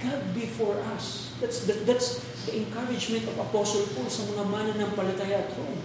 God 0.00 0.22
before 0.32 0.80
us. 0.96 1.36
That's, 1.38 1.68
that, 1.68 1.84
that's 1.84 2.24
the 2.48 2.64
encouragement 2.64 3.28
of 3.28 3.36
Apostle 3.36 3.84
Paul 3.92 4.08
sa 4.08 4.24
mga 4.32 4.42
mananampalataya 4.48 5.46
at 5.46 5.52
Rome. 5.54 5.84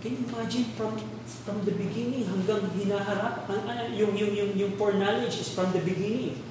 Can 0.00 0.20
you 0.20 0.24
imagine 0.28 0.68
from 0.76 1.00
from 1.48 1.64
the 1.64 1.72
beginning 1.72 2.28
hanggang 2.28 2.68
hinaharap 2.76 3.48
yung 3.96 4.12
yung 4.12 4.32
yung 4.36 4.52
yung 4.52 4.72
foreknowledge 4.76 5.40
is 5.40 5.48
from 5.52 5.72
the 5.72 5.80
beginning. 5.80 6.44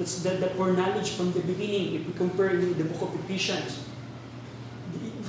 That's 0.00 0.20
the, 0.24 0.36
the 0.40 0.52
foreknowledge 0.56 1.16
from 1.16 1.32
the 1.32 1.44
beginning 1.44 1.96
if 1.96 2.08
we 2.08 2.12
compare 2.12 2.52
with 2.52 2.76
the 2.76 2.88
book 2.88 3.08
of 3.08 3.12
Ephesians. 3.24 3.85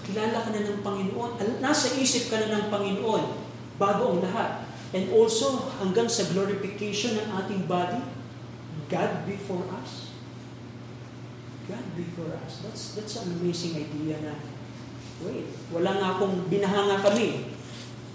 Kilala 0.08 0.39
ka 0.39 0.49
na 0.55 0.64
ng 0.64 0.82
Panginoon. 0.82 1.32
Nasa 1.60 1.91
isip 1.99 2.32
ka 2.32 2.39
na 2.39 2.47
ng 2.47 2.66
Panginoon 2.72 3.24
bago 3.76 4.16
ang 4.16 4.20
lahat. 4.24 4.64
And 4.95 5.12
also 5.12 5.68
hanggang 5.84 6.08
sa 6.08 6.32
glorification 6.32 7.20
ng 7.20 7.28
ating 7.43 7.68
body, 7.68 7.99
God 8.88 9.28
before 9.28 9.68
us. 9.76 10.16
God 11.68 11.84
before 11.99 12.32
us. 12.39 12.64
That's 12.64 12.95
that's 12.95 13.20
an 13.20 13.36
amazing 13.36 13.76
idea 13.76 14.16
na 14.24 14.39
wait, 15.28 15.51
wala 15.76 15.91
nga 15.99 16.08
akong 16.16 16.47
binahanga 16.47 17.03
kami. 17.03 17.51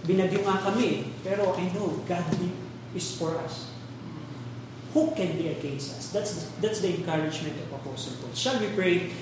Binagyo 0.08 0.40
nga 0.48 0.64
kami. 0.64 1.12
Pero 1.20 1.52
I 1.52 1.68
know 1.76 2.00
God 2.08 2.24
be- 2.40 2.56
is 2.96 3.20
for 3.20 3.36
us. 3.36 3.68
Who 4.96 5.12
can 5.12 5.36
be 5.36 5.48
against 5.52 5.96
us? 5.96 6.12
That's 6.12 6.32
the, 6.36 6.44
that's 6.60 6.80
the 6.84 7.00
encouragement 7.00 7.56
of 7.64 7.72
Apostle 7.72 8.12
Paul. 8.20 8.32
Shall 8.36 8.60
we 8.60 8.68
pray? 8.76 9.12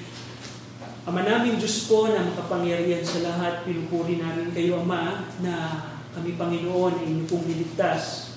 Ama 1.09 1.25
namin 1.25 1.57
Diyos 1.57 1.89
po 1.89 2.13
na 2.13 2.29
makapangyarihan 2.29 3.01
sa 3.01 3.25
lahat, 3.25 3.65
pinupuri 3.65 4.21
namin 4.21 4.53
kayo 4.53 4.85
Ama 4.85 5.33
na 5.41 5.55
kami 6.13 6.37
Panginoon 6.37 7.01
ay 7.01 7.07
inyong 7.09 7.29
pong 7.31 7.49
niligtas. 7.49 8.37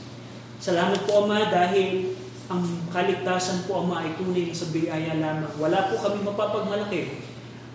Salamat 0.63 1.03
po 1.03 1.27
Ama 1.27 1.51
dahil 1.51 2.15
ang 2.47 2.63
kaligtasan 2.87 3.67
po 3.67 3.83
Ama 3.83 4.07
ay 4.07 4.15
tunay 4.15 4.47
na 4.47 4.55
sa 4.55 4.71
biyaya 4.71 5.19
lamang. 5.19 5.51
Wala 5.59 5.91
po 5.91 5.99
kami 5.99 6.23
mapapagmalaki. 6.23 7.27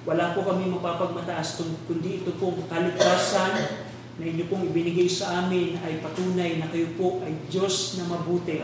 Wala 0.08 0.32
po 0.32 0.40
kami 0.40 0.72
mapapagmataas 0.72 1.60
kundi 1.84 2.24
ito 2.24 2.32
pong 2.40 2.64
kaligtasan 2.72 3.84
na 4.16 4.24
inyo 4.24 4.48
pong 4.48 4.72
ibinigay 4.72 5.04
sa 5.04 5.44
amin 5.44 5.76
ay 5.84 6.00
patunay 6.00 6.56
na 6.56 6.72
kayo 6.72 6.96
po 6.96 7.20
ay 7.28 7.36
Diyos 7.52 8.00
na 8.00 8.08
mabuti 8.08 8.56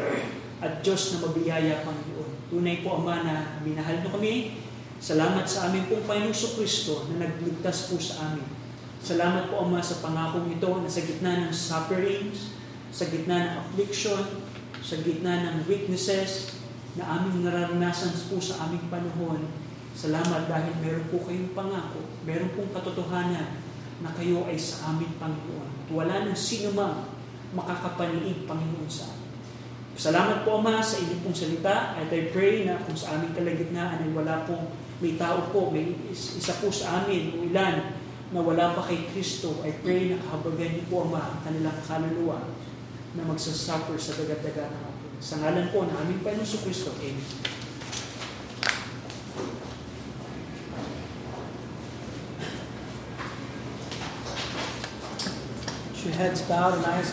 at 0.64 0.80
Diyos 0.80 1.12
na 1.12 1.28
mabiyaya 1.28 1.84
Panginoon. 1.84 2.48
Tunay 2.48 2.80
po 2.80 2.96
Ama 2.96 3.20
na 3.20 3.34
minahal 3.60 4.00
niyo 4.00 4.08
kami. 4.08 4.63
Salamat 5.04 5.44
sa 5.44 5.68
amin 5.68 5.84
pong 5.84 6.08
Panginoong 6.08 6.56
Kristo 6.56 7.04
na 7.12 7.28
nagligtas 7.28 7.92
po 7.92 8.00
sa 8.00 8.24
amin. 8.24 8.48
Salamat 9.04 9.52
po 9.52 9.60
Ama 9.60 9.84
sa 9.84 10.00
pangakong 10.00 10.48
ito 10.48 10.80
na 10.80 10.88
sa 10.88 11.04
gitna 11.04 11.44
ng 11.44 11.52
sufferings, 11.52 12.56
sa 12.88 13.04
gitna 13.12 13.36
ng 13.36 13.52
affliction, 13.60 14.40
sa 14.80 14.96
gitna 15.04 15.44
ng 15.44 15.68
weaknesses 15.68 16.56
na 16.96 17.20
aming 17.20 17.44
nararanasan 17.44 18.16
po 18.32 18.40
sa 18.40 18.64
aming 18.64 18.88
panahon. 18.88 19.44
Salamat 19.92 20.48
dahil 20.48 20.72
meron 20.80 21.04
po 21.12 21.20
kayong 21.20 21.52
pangako, 21.52 22.00
meron 22.24 22.56
pong 22.56 22.72
katotohanan 22.72 23.60
na 24.00 24.08
kayo 24.16 24.48
ay 24.48 24.56
sa 24.56 24.96
aming 24.96 25.20
Panginoon. 25.20 25.84
At 25.84 25.88
wala 25.92 26.14
nang 26.24 26.38
sino 26.40 26.72
mang 26.72 27.12
makakapaniig 27.52 28.48
Panginoon 28.48 28.88
sa 28.88 29.12
amin. 29.12 29.28
Salamat 30.00 30.48
po 30.48 30.64
Ama 30.64 30.80
sa 30.80 30.96
inyong 30.96 31.28
pong 31.28 31.36
salita 31.36 31.92
at 31.92 32.08
I 32.08 32.32
pray 32.32 32.64
na 32.64 32.80
kung 32.80 32.96
sa 32.96 33.20
aming 33.20 33.36
kalagitnaan 33.36 34.00
ay 34.00 34.10
wala 34.16 34.48
pong 34.48 34.72
may 35.04 35.20
tao 35.20 35.52
po, 35.52 35.68
may 35.68 35.92
is- 36.08 36.40
isa 36.40 36.56
po 36.64 36.72
sa 36.72 37.04
amin 37.04 37.36
o 37.36 37.44
ilan 37.44 37.92
na 38.32 38.40
wala 38.40 38.72
pa 38.72 38.88
kay 38.88 39.04
Kristo, 39.12 39.60
I 39.60 39.76
pray 39.84 40.08
na 40.08 40.16
kahabagan 40.16 40.80
niyo 40.80 40.88
po 40.88 41.04
Ama 41.04 41.20
ang 41.20 41.40
kanilang 41.44 41.76
kaluluwa 41.84 42.40
na 43.12 43.28
magsasuffer 43.28 44.00
sa 44.00 44.16
dagat-dagat 44.16 44.72
ng 44.72 44.80
atin. 44.80 45.12
Sa 45.20 45.44
ngalan 45.44 45.68
po 45.68 45.84
na 45.84 46.00
aming 46.00 46.24
Panginoon 46.24 46.48
sa 46.48 46.64
Kristo. 46.64 46.96
Amen. 46.96 47.20
Your 56.04 56.16
heads 56.16 56.44
bowed 56.48 56.80
and 56.80 56.84
eyes 56.88 57.12